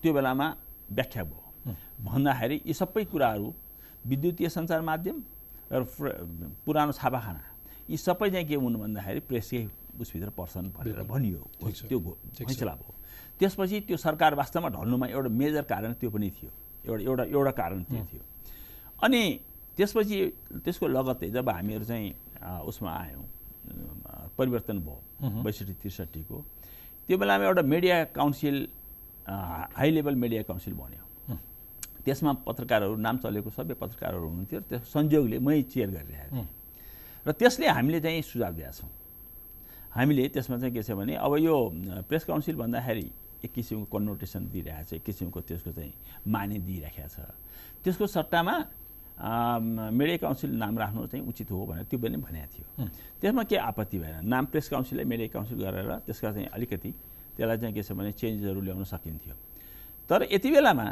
त्यो 0.02 0.12
बेलामा 0.12 0.46
व्याख्या 0.92 1.22
भयो। 1.24 1.40
भन्दाखेरि 2.06 2.56
यी 2.66 2.74
सबै 2.74 3.04
कुराहरू 3.11 3.46
विद्युतीय 4.06 4.48
सञ्चार 4.48 4.80
माध्यम 4.82 5.16
र 5.72 5.82
पुरानो 6.66 6.92
छापाखाना 6.92 7.42
यी 7.90 7.96
सबै 7.96 8.30
चाहिँ 8.30 8.46
के 8.46 8.54
हुनु 8.54 8.78
भन्दाखेरि 8.78 9.20
प्रेसकै 9.30 9.62
उसभित्र 10.00 10.30
पर्छन् 10.38 10.70
भनेर। 10.74 11.02
भनियो। 11.06 11.40
त्यो। 11.88 11.98
फैसला 12.46 12.74
भयो। 12.80 12.94
त्यसपछि 13.38 13.80
त्यो 13.87 13.96
सरकार 13.96 14.35
वास्तवमा 14.35 14.68
ढल्नुमा 14.74 15.06
एउटा 15.06 15.28
मेजर 15.28 15.62
कारण 15.68 15.92
त्यो 16.00 16.11
पनि 16.11 16.30
थियो। 16.30 16.50
एउटा 16.87 17.02
एउटा 17.02 17.24
एउटा 17.30 17.52
कारण 17.52 17.82
त्यो 17.85 18.02
थियो। 18.11 18.22
अनि 19.02 19.22
त्यसपछि 19.76 20.18
त्यसको 20.64 20.87
लगत्तै 20.88 21.28
जब 21.30 21.48
हामीहरू 21.48 21.85
चाहिँ 21.85 22.08
उसमा 22.68 22.90
आयौँ। 22.90 23.24
परिवर्तन 24.38 24.78
भयो। 24.82 24.98
बैसठी 25.42 25.74
त्रिसठीको। 25.80 26.37
त्यो 27.06 27.16
बेलामा 27.18 27.44
एउटा 27.46 27.62
media 27.62 27.96
council 28.16 28.56
high 29.78 29.90
level 29.90 30.14
media 30.14 30.42
council 30.50 30.74
बन्यो। 30.74 31.04
त्यसमा 32.04 32.32
पत्रकारहरू 32.46 32.96
नाम 32.98 33.16
चलेको 33.22 33.50
सबै 33.50 33.74
पत्रकारहरू 33.78 34.26
हुनुहुन्थ्यो। 34.26 34.58
र 34.61 34.64
त्यस 34.66 34.82
संयोगले 34.90 35.38
मै 35.38 35.62
चेयर 35.70 35.88
गरिरहेको 35.94 36.35
थिएँ। 36.35 36.48
र 37.26 37.30
त्यसले 37.38 37.66
हामीले 37.70 38.00
चाहिँ 38.02 38.22
सुझाव 38.22 38.52
दिएका 38.58 38.72
छौँ। 38.74 38.90
हामीले 39.94 40.28
त्यसमा 40.35 40.56
चाहिँ 40.58 40.74
के 40.74 40.82
छ 40.82 40.90
भने 40.98 41.14
अब 41.16 41.32
यो 41.38 41.54
प्रेस 42.11 42.24
काउन्सिल 42.26 42.56
भन्दाखेरि 42.58 43.06
एक 43.46 43.52
किसिमको 43.54 43.87
कन्नोटेसन 43.87 44.42
दिइरहेको 44.50 44.85
छ 44.90 44.92
एक 44.98 45.04
किसिमको 45.06 45.40
त्यसको 45.46 45.70
चाहिँ 45.70 45.94
माने 46.26 46.58
दिइराखेको 46.66 47.08
छ। 47.14 47.18
त्यसको 47.87 48.06
सट्टामा 48.06 48.54
मिडिया 49.18 50.16
काउन्सिल 50.16 50.51
नाम 50.57 50.79
राख्नु 50.79 51.07
चाहिँ 51.07 51.25
उचित 51.29 51.51
हो 51.51 51.66
भनेर 51.66 51.85
त्यो 51.85 51.98
पनि 51.98 52.16
भनेको 52.16 52.48
थियो। 52.53 52.88
त्यसमा 53.20 53.42
के 53.44 53.57
आपत्ति 53.57 53.98
भएन। 53.98 54.27
नाम 54.27 54.44
प्रेस 54.51 54.68
काउन्सिललाई 54.68 55.05
मिडिया 55.05 55.29
काउन्सिल 55.29 55.59
गरेर 55.62 55.90
त्यसका 56.07 56.33
चाहिँ 56.33 56.48
अलिकति 56.48 56.90
त्यसलाई 57.37 57.59
चाहिँ 57.59 57.75
के 57.75 57.83
छ 57.83 57.92
भने 57.92 58.12
चेन्जहरू 58.12 58.61
ल्याउन 58.61 58.85
सकिन्थ्यो। 58.85 59.35
तर 60.11 60.29
यति 60.33 60.51
बेलामा 60.51 60.85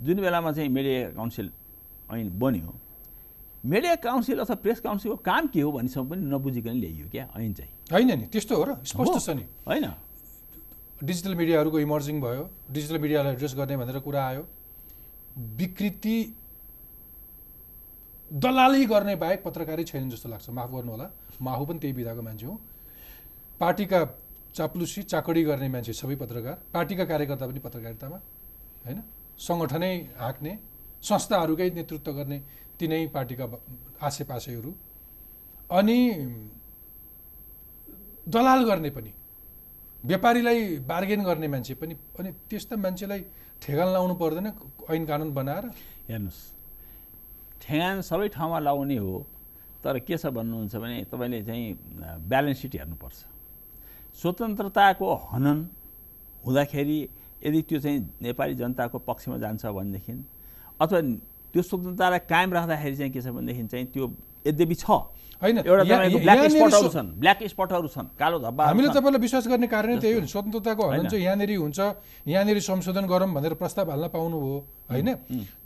जुन 0.00 0.20
बेलामा 0.20 0.52
चाहिँ 0.52 0.68
मिडिया 0.68 1.10
काउन्सिल 1.16 1.50
ऐन 2.12 2.28
बन्यो 2.38 2.74
मिडिया 3.64 3.94
काउन्सिल 4.02 4.38
अथवा 4.42 4.56
प्रेस 4.58 4.80
काउन्सिलको 4.80 5.16
काम 5.22 5.46
के 5.48 5.60
हो 5.60 5.70
भन्नेसम्म 5.72 6.08
पनि 6.10 6.22
नबुझिकन 6.28 6.76
ल्याइयो 6.82 7.06
क्या 7.08 7.24
ऐन 7.38 7.52
चाहिँ। 7.54 7.72
होइन 7.92 8.10
नि 8.18 8.26
त्यस्तो 8.26 8.54
हो 8.56 8.64
र 8.64 8.70
स्पष्ट। 8.82 9.18
छ 9.22 9.30
नि। 9.38 9.44
होइन। 9.66 9.86
डिजिटल 10.98 11.34
मिडियाहरूको 11.34 11.78
इमर्जिङ 11.78 12.20
भयो 12.20 12.42
डिजिटल 12.70 12.98
मिडियालाई 12.98 13.32
एड्रेस 13.32 13.54
गर्ने 13.54 13.76
भनेर 13.76 13.98
कुरा 14.02 14.22
आयो। 14.26 14.42
विकृति 15.56 16.16
दलाली 18.32 18.84
गर्ने 18.86 19.14
बाहेक 19.16 19.42
पत्रकारै 19.44 19.84
छैन 19.84 20.08
जस्तो 20.10 20.28
लाग्छ। 20.28 20.48
माफ 20.50 20.70
गर्नु 20.72 20.90
होला 20.90 21.06
माहु 21.40 21.64
पनि 21.66 21.78
त्यही 21.78 21.94
विधाको 21.94 22.22
मान्छे 22.22 22.46
हो। 22.46 22.54
पार्टीका 23.60 24.00
चाप्लुसी 24.56 25.02
चाकडी 25.02 25.42
गर्ने 25.44 25.68
मान्छे 25.68 25.92
सबै 25.92 26.16
पत्रकार। 26.16 26.56
पार्टीका 26.72 27.04
कार्यकर्ता 27.04 27.44
पनि 27.46 27.60
पत्रकारितामा 27.60 28.18
होइन? 28.84 28.98
सङ्गठनै 29.38 29.92
हाँक्ने 30.16 30.52
संस्थाहरूकै 31.02 31.68
नेतृत्व 31.76 32.12
गर्ने 32.12 32.38
तिनै 32.78 33.06
पार्टीका 33.12 33.44
आसेपासेहरू। 34.00 34.72
अनि 35.70 35.98
दलाल 38.28 38.60
गर्ने 38.64 38.90
पनि 38.90 39.12
व्यापारीलाई 40.04 40.60
बार्गेन 40.88 41.20
गर्ने 41.22 41.48
मान्छे 41.48 41.74
पनि 41.74 41.94
अनि 42.18 42.30
त्यस्ता 42.48 42.76
मान्छेलाई 42.76 43.20
ठेगान 43.62 43.88
लाउनु 43.92 44.14
पर्दैन 44.14 44.48
ऐन 44.88 45.02
कानुन 45.06 45.30
बनाएर। 45.34 45.64
हेर्नुहोस्। 46.08 46.61
ठेगान 47.62 48.00
सबै 48.02 48.28
ठाउँमा 48.28 48.58
लाउने 48.58 48.96
हो 48.98 49.14
तर 49.84 49.98
के 50.06 50.16
छ 50.16 50.26
भन्नुहुन्छ 50.26 50.74
भने 50.76 50.96
तपाईँले 51.10 51.42
चाहिँ 51.42 51.64
ब्यालेन्स 52.30 52.58
सिट 52.62 52.74
हेर्नुपर्छ। 52.76 53.18
स्वतन्त्रताको 54.20 55.08
हनन 55.32 55.58
हुँदाखेरि 56.46 56.98
यदि 57.46 57.60
त्यो 57.68 57.78
चाहिँ 57.80 57.98
नेपाली 58.22 58.54
जनताको 58.54 58.98
पक्षमा 59.08 59.36
जान्छ 59.38 59.66
भनेदेखि 59.66 60.12
अथवा 60.80 61.00
त्यो 61.52 61.62
स्वतन्त्रतालाई 61.62 62.20
कायम 62.28 62.50
राख्दाखेरि 62.52 62.96
चाहिँ 62.96 63.12
के 63.12 63.20
छ 63.20 63.26
भनेदेखि 63.36 63.66
चाहिँ 63.72 63.86
त्यो 63.94 64.04
यद्यपि 64.46 64.74
छ 64.74 64.86
होइन 65.42 65.58
ब्ल्याक 65.62 67.42
स्पटहरू 67.44 67.88
छन् 67.88 68.08
कालो 68.18 68.38
धब्बा 68.38 68.62
हामीले 68.64 68.88
तपाईँलाई 68.88 69.20
विश्वास 69.20 69.46
गर्ने 69.50 69.66
कारण 69.66 69.98
त्यही 69.98 70.14
हो 70.14 70.20
नि 70.20 70.26
स्वतन्त्रताको 70.30 70.82
हनन। 70.86 71.08
चाहिँ 71.10 71.24
यहाँनिर 71.24 71.50
हुन्छ 71.58 71.78
यहाँनिर 72.26 72.58
संशोधन 72.62 73.06
गरौँ 73.10 73.28
भनेर 73.34 73.54
प्रस्ताव 73.58 73.90
हाल्न 73.90 74.08
पाउनुभयो 74.14 74.58
होइन? 74.90 75.08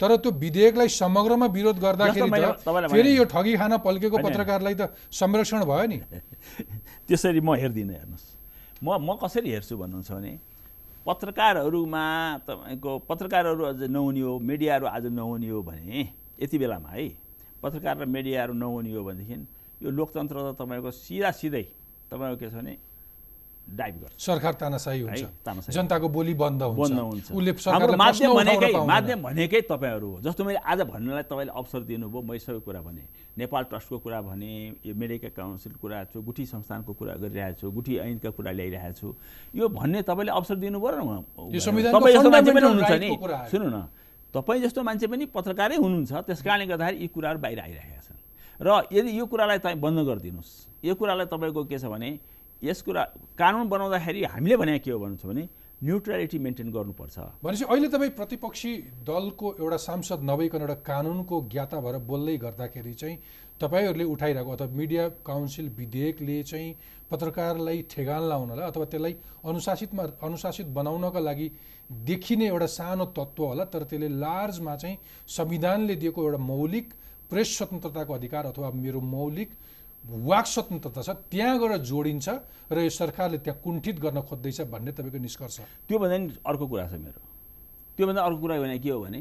तर 0.01 0.17
त्यो 0.17 0.31
विधेयकलाई 0.33 0.89
समग्रमा 0.89 1.47
विरोध 1.53 1.77
गर्दाखेरि 1.77 2.31
त 2.31 2.89
फेरि 2.89 3.11
यो 3.17 3.25
ठगी 3.29 3.57
खान 3.57 3.77
पल्केको। 3.85 4.17
पत्रकारलाई 4.17 4.75
त 4.75 4.83
संरक्षण 5.12 5.65
भयो 5.69 5.87
नि। 5.87 5.99
त्यसरी 7.09 7.41
म 7.41 7.55
हेर्दिनँ 7.55 7.93
हेर्नुहोस्। 7.93 8.27
म 8.81 8.97
म 8.97 9.21
कसरी 9.21 9.51
हेर्छु 9.53 9.77
भन्नुहुन्छ 9.77 10.11
भने 10.12 10.33
पत्रकारहरूमा 11.07 12.05
तपाईँको 12.49 12.91
पत्रकारहरू 13.09 13.62
अझ 13.65 13.81
नहुने 13.93 14.21
हो 14.21 14.33
मिडियाहरू 14.41 14.87
आज 14.87 15.05
नहुने 15.12 15.49
हो 15.49 15.62
भने 15.62 16.01
यति 16.41 16.57
बेलामा 16.59 16.91
है 16.91 17.07
पत्रकार 17.62 17.95
र 17.99 18.05
मिडियाहरू 18.09 18.53
नहुने 18.55 18.93
हो 18.93 19.05
भनेदेखि 19.05 19.37
यो 19.83 19.91
लोकतन्त्र 19.91 20.37
त 20.53 20.57
तपाईँको 20.61 20.91
सिधा 20.91 21.31
सिधै 21.31 21.65
तपाईँको 22.11 22.37
के 22.41 22.49
छ 22.51 22.55
भने 22.57 22.75
डाइभ 23.67 23.95
गर्छ। 23.99 24.15
सरकार 24.23 24.55
तानासाही 24.62 25.01
हुन्छ। 25.03 25.75
जनताको 25.75 26.07
बोली 26.09 26.35
बन्द 26.39 26.62
हुन्छ। 26.62 26.79
बन्द 26.81 26.99
हुन्छ। 27.03 27.27
उसले 27.35 27.53
हाम्रो 27.67 27.97
माध्यम 27.99 28.31
भनेकै। 28.39 28.73
माध्यम 28.87 29.19
भनेकै 29.27 29.61
तपाईँहरू 29.67 30.07
हो। 30.07 30.21
जस्तो 30.23 30.45
मैले 30.47 30.62
आज 30.62 30.81
भन्नलाई 30.87 31.27
तपाईँले 31.27 31.51
अवसर 31.51 31.81
दिनुभयो 31.83 32.23
मैले 32.23 32.39
सबै 32.47 32.61
कुरा 32.62 32.81
भने 32.87 33.03
नेपाल 33.35 33.62
ट्रस्टको 33.67 33.99
कुरा 34.07 34.21
भने 34.23 34.51
यो 34.87 34.95
मेडिका 34.95 35.29
काउन्सिलको 35.35 35.83
कुरा 35.83 35.99
छु 36.15 36.23
गुठी 36.23 36.45
संस्थानको 36.47 36.93
कुरा 36.95 37.15
गरिरहेको 37.19 37.59
छु 37.59 37.67
गुठी 37.75 37.93
ऐनका 38.07 38.31
कुरा 38.39 38.51
ल्याइरहेको 38.55 38.95
छु। 38.95 39.09
यो 39.59 39.67
भन्ने 39.67 40.03
तपाईँले 40.07 40.31
अवसर 40.31 40.57
दिनु 40.62 40.79
पऱ्यो 40.79 41.03
न 41.03 41.27
यो 41.51 41.59
संविधानको 41.59 41.99
तपाईँ 41.99 42.15
जस्तो 42.15 42.31
मान्छे 42.31 42.53
पनि 42.55 42.67
हुनुहुन्छ 42.71 42.95
नि। 43.03 43.11
सुन्नु 43.51 43.69
न 43.75 43.79
तपाईँ 44.31 44.61
जस्तो 44.62 44.81
मान्छे 44.87 45.07
पनि 45.11 45.25
पत्रकारै 45.35 45.77
हुनुहुन्छ। 45.83 46.12
त्यस 46.23 46.41
कारणले 46.47 46.67
गर्दाखेरि 46.71 47.03
यी 47.03 47.09
कुराहरू 47.11 47.39
बाहिर 47.43 47.59
आइरहेका 47.67 47.96
र 48.61 48.88
यदि 48.92 49.19
यो 49.19 49.27
कुरालाई 49.27 49.59
तपाईँ 49.59 49.81
बन्द 49.81 49.99
गरिदिनुहोस्। 50.09 50.53
यो 50.85 50.95
कुरालाई 50.95 51.27
तपाईँको 51.27 51.64
के 51.64 51.79
छ 51.79 51.85
भने 51.87 52.19
यस 52.62 52.83
कुरा 52.83 53.03
कानुन 53.37 53.69
बनाउँदाखेरि 53.69 54.25
हामीले 54.25 54.57
भने 54.57 54.79
के 54.81 54.90
हो 54.90 54.99
भन्नुहुन्छ 54.99 55.27
भने 55.27 55.45
न्युट्रालिटी 55.77 56.38
मेन्टेन 56.40 56.69
गर्नुपर्छ। 56.73 57.16
भनेपछि 57.45 57.64
अहिले 57.69 57.88
तपाईँ 57.92 58.11
प्रतिपक्षी 58.16 58.73
दलको 59.05 59.47
एउटा 59.61 59.77
सांसद 59.77 60.21
नभइकन 60.25 60.61
एउटा 60.64 60.77
कानुनको 60.88 61.37
ज्ञाता 61.53 61.81
भएर 61.85 61.97
बोल्दै 62.09 62.37
गर्दाखेरि 62.37 62.95
चाहिँ 62.95 63.16
तपाईँहरूले 63.61 64.05
उठाइरहेको 64.05 64.51
अथवा 64.53 64.69
मिडिया 64.73 65.09
काउन्सिल 65.21 65.69
विधेयकले 65.77 66.42
चाहिँ 66.42 66.77
पत्रकारलाई 67.11 67.83
ठेगान 67.92 68.23
लाउनलाई 68.29 68.66
अथवा 68.69 68.85
त्यसलाई 68.88 69.14
अनुशासितमा 69.45 70.03
अनुशासित 70.25 70.66
बनाउनका 70.73 71.21
लागि 71.21 71.49
देखिने 72.09 72.47
एउटा 72.49 72.66
सानो 72.73 73.05
तत्त्व 73.12 73.45
होला 73.45 73.64
तर 73.69 73.85
त्यसले 73.85 74.09
लार्जमा 74.16 74.77
चाहिँ 74.77 74.97
संविधानले 75.29 75.95
दिएको 75.97 76.25
एउटा 76.25 76.38
मौलिक 76.40 76.87
प्रेस 77.31 77.49
स्वतन्त्रताको 77.59 78.12
अधिकार 78.15 78.47
अथवा 78.47 78.71
मेरो 78.71 79.01
मौलिक 79.01 79.51
वाक 80.05 80.47
स्वतन्त्रता 80.47 81.03
छ 81.03 81.11
त्यहाँ 81.31 81.59
गएर 81.59 81.73
जोडिन्छ 81.83 82.29
र 82.71 82.79
यो 82.87 82.91
सरकारले 82.91 83.39
त्यहाँ 83.43 83.61
कुण्ठित 83.62 83.97
गर्न 83.99 84.21
खोज्दैछ 84.23 84.61
भन्ने 84.71 84.93
तपाईँको 84.95 85.19
निष्कर्ष। 85.19 85.57
त्योभन्दा 85.91 86.17
नि 86.17 86.27
अर्को 86.47 86.67
कुरा 86.67 86.87
छ 86.87 86.95
मेरो। 87.03 87.21
त्योभन्दा 87.99 88.21
अर्को 88.23 88.41
कुरा 88.41 88.57
भने 88.62 88.79
के 88.79 88.91
हो 88.91 89.01
भने 89.03 89.21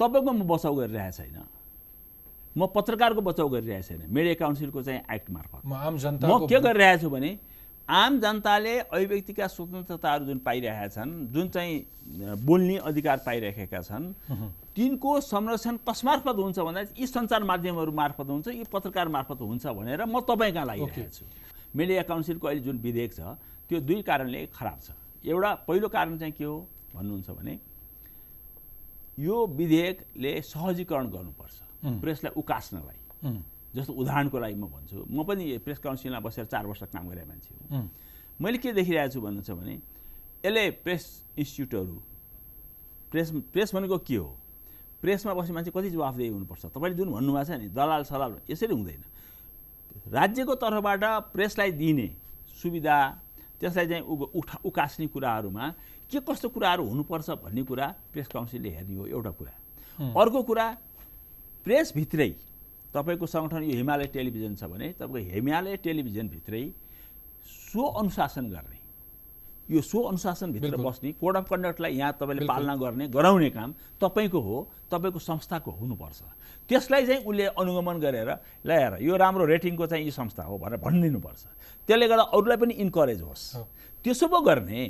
तपाईँको 0.00 0.32
म 0.32 0.42
बचाउ 0.44 0.74
गरिरहेको 0.76 1.16
छैन। 1.16 1.38
म 2.56 2.66
पत्रकारको 2.76 3.20
बचाउ 3.20 3.48
गरिरहेको 3.48 3.86
छैन। 3.88 4.00
मिडिया 4.12 4.34
काउन्सिलको 4.36 4.82
चाहिँ 4.82 5.00
एक्ट 5.08 5.30
मार्फत। 5.30 5.60
म 5.64 5.72
आम 5.72 5.94
म 5.94 5.96
जनताको 5.96 6.46
के 6.46 6.60
गरिरहेको 6.60 7.00
छु 7.00 7.08
भने 7.08 7.30
आम 7.88 8.18
जनताले 8.20 8.78
अभिव्यक्तिका 8.80 9.46
स्वतन्त्रताहरू 9.46 10.24
जुन 10.26 10.38
पाइरहेका 10.42 10.88
छन् 10.90 11.10
जुन 11.30 11.48
चाहिँ 11.54 11.74
बोल्ने 12.42 12.76
अधिकार 12.82 13.18
पाइरहेका 13.26 13.80
छन् 13.80 14.12
तिनको 14.74 15.20
संरक्षण 15.22 15.76
कसमार्फत 15.86 16.36
हुन्छ 16.36 16.58
भन्दा 16.58 16.80
यी 16.98 17.06
सञ्चार 17.06 17.42
माध्यमहरू 17.46 17.92
मार्फत 17.92 18.26
हुन्छ 18.26 18.48
यी 18.48 18.64
पत्रकार 18.72 19.08
मार्फत 19.08 19.40
हुन्छ 19.40 19.66
भनेर 19.66 20.04
म 20.04 20.20
तपाईँ 20.20 20.52
कहाँ 20.52 20.66
लागिरहेको 20.66 21.10
छु। 21.14 21.24
मिडिया 21.78 22.02
काउन्सिलको 22.10 22.46
अहिले 22.46 22.62
जुन 22.66 22.78
विधेयक 22.82 23.12
छ 23.14 23.20
त्यो 23.70 23.80
दुई 23.80 24.02
कारणले 24.02 24.46
खराब 24.50 24.78
छ। 24.82 24.90
एउटा 25.22 25.54
पहिलो 25.70 25.88
कारण 25.88 26.18
चाहिँ 26.18 26.34
के 26.34 26.44
हो 26.44 26.58
भन्नुहुन्छ 26.94 27.30
भने 27.38 27.54
यो 29.18 29.46
विधेयकले 29.46 30.32
सहजीकरण 30.42 31.06
गर्नुपर्छ. 31.06 31.56
प्रेसलाई 32.02 32.32
उकास्नलाई। 32.34 32.98
जस्तो 33.76 33.92
उदाहरणको 33.92 34.38
लागि 34.40 34.56
म 34.56 34.66
भन्छु 34.72 35.04
म 35.04 35.24
पनि 35.28 35.44
प्रेस 35.60 35.78
काउन्सिलमा 35.84 36.20
बसेर 36.24 36.44
चार 36.48 36.64
वर्ष 36.66 36.82
काम 36.88 37.04
गरेको 37.12 37.28
मान्छे 37.28 37.50
हो। 37.52 37.88
मैले 38.40 38.58
के 38.58 38.72
देखिरहेको 38.72 39.12
छु 39.12 39.20
भन्नुहुन्छ 39.20 39.50
भने 39.52 39.74
यसले 40.44 40.64
प्रेस 40.84 41.04
इन्स्टिट्युटहरू 41.36 41.96
प्रेस 43.12 43.28
प्रेस 43.52 43.74
भनेको 43.74 43.98
के 44.00 44.16
हो? 44.16 44.28
प्रेसमा 44.96 45.34
बस्ने 45.34 45.54
मान्छे 45.54 45.70
कति 45.70 45.90
जवाफदेही 45.90 46.30
हुनुपर्छ? 46.32 46.64
तपाईँले 46.72 46.96
जुन 46.96 47.08
भन्नुभएको 47.12 47.44
छ 47.44 47.60
नि 47.60 47.68
दलाल 47.68 48.02
सलाल 48.08 48.32
यसरी 48.50 48.74
हुँदैन। 48.74 49.04
राज्यको 50.08 50.54
तर्फबाट 50.56 51.04
प्रेसलाई 51.36 51.70
दिने 51.76 52.08
सुविधा 52.56 52.96
त्यसलाई 53.60 53.86
चाहिँ 53.86 54.02
उ 54.02 54.14
उठा 54.36 54.56
उकास्ने 54.64 55.06
कुराहरूमा 55.12 55.64
के 56.10 56.18
कस्तो 56.20 56.48
कुराहरू 56.48 56.84
हुनुपर्छ 56.88 57.28
भन्ने 57.44 57.62
कुरा 57.68 57.86
प्रेस 58.12 58.26
काउन्सिलले 58.28 58.70
हेर्ने 58.72 58.96
हो 58.96 59.06
एउटा 59.06 59.30
कुरा। 59.36 59.52
अर्को 60.16 60.42
कुरा 60.42 60.66
प्रेसभित्रै 61.64 62.30
तपाईँको 62.96 63.26
सङ्गठन 63.26 63.62
यो 63.68 63.76
हिमालय 63.76 64.06
टेलिभिजन 64.16 64.54
छ 64.56 64.64
भने 64.72 64.88
तपाईँको 64.96 65.32
हिमालय 65.36 65.76
टेलिभिजनभित्रै 65.84 66.64
सो 67.44 67.82
अनुशासन 68.00 68.48
गर्ने 68.50 68.80
यो 69.68 69.80
सो 69.82 69.98
अनुशासनभित्र। 70.08 70.76
बस्ने 70.78 71.12
कोड 71.20 71.36
अफ 71.36 71.48
कन्डक्टलाई 71.50 71.92
यहाँ 71.92 72.12
तपाईँले। 72.20 72.46
पालना 72.46 72.74
गर्ने 72.78 73.08
गराउने 73.10 73.50
काम 73.50 73.74
तपाईँको 74.00 74.40
हो 74.40 74.56
तपाईँको 74.90 75.18
संस्थाको 75.18 75.70
हुनुपर्छ 75.70 76.20
त्यसलाई 76.70 77.06
चाहिँ 77.06 77.24
उसले 77.26 77.44
अनुगमन 77.52 77.96
गरेर 77.98 78.30
ल्याएर 78.62 79.02
यो 79.02 79.16
राम्रो 79.16 79.44
रेटिङको 79.44 79.86
चाहिँ 79.86 80.04
यो 80.04 80.10
संस्था 80.14 80.42
हो 80.46 80.58
भनेर 80.58 80.78
भनिदिनुपर्छ 80.78 81.42
त्यसले 81.88 82.06
गर्दा 82.08 82.24
अरूलाई 82.30 82.56
पनि 82.56 82.74
इन्करेज 82.78 83.20
होस्। 83.22 83.42
त्यसो 84.04 84.26
पो 84.30 84.40
गर्ने 84.40 84.82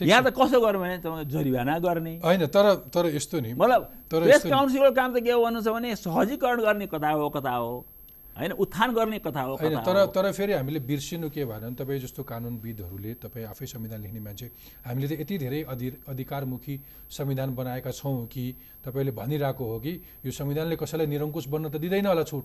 यहाँ 0.00 0.22
त 0.24 0.32
कसो 0.32 0.60
गर्यो 0.60 0.80
भने 0.80 0.96
तपाईँको 1.04 1.30
जरिवाना 1.30 1.78
गर्ने। 1.78 2.14
होइन 2.24 2.46
तर 2.48 2.66
तर 2.88 3.04
यस्तो 3.12 3.40
नि। 3.40 3.52
मतलब 3.52 3.80
प्रेस 4.08 4.42
काउन्सिलको 4.48 4.90
काम 4.96 5.10
त 5.12 5.20
के 5.20 5.30
हो 5.30 5.40
भन्नु 5.44 5.60
छ 5.60 5.68
भने 5.68 5.96
सहजीकरण 5.96 6.60
गर्ने 6.62 6.86
कथा 6.88 7.10
हो 7.12 7.28
कथा 7.28 7.54
हो। 7.60 7.84
होइन 8.32 8.52
उत्थान 8.56 8.88
गर्ने 8.96 9.18
कथा 9.20 9.42
हो 9.44 9.54
होइन 9.60 9.78
तर 9.84 9.96
तर 10.08 10.32
फेरि 10.32 10.52
हामीले 10.56 10.80
बिर्सिनु 10.80 11.28
के 11.28 11.44
भएन 11.44 11.60
भने 11.60 11.76
तपाईँ 11.76 12.00
जस्तो 12.00 12.22
कानुनविदहरूले 12.24 13.12
तपाईँ 13.20 13.44
आफै 13.44 13.66
संविधान 13.68 14.00
लेख्ने 14.00 14.20
मान्छे 14.24 14.46
हामीले 14.88 15.06
त 15.08 15.20
यति 15.20 15.38
धेरै 15.38 15.60
अधि 15.68 15.86
अधिकारमुखी 16.08 16.74
संविधान 17.12 17.54
बनाएका 17.54 17.90
छौँ 17.92 18.24
कि 18.32 18.44
तपाईँले 18.80 19.12
भनिरहेको 19.12 19.64
हो 19.64 19.78
कि 19.84 19.92
यो 20.24 20.32
संविधानले 20.32 20.76
कसैलाई 20.80 21.06
निरङ्कुश 21.12 21.44
बन्न 21.52 21.68
त 21.68 21.76
दिँदैन 21.76 22.06
होला 22.08 22.24
छुट। 22.24 22.44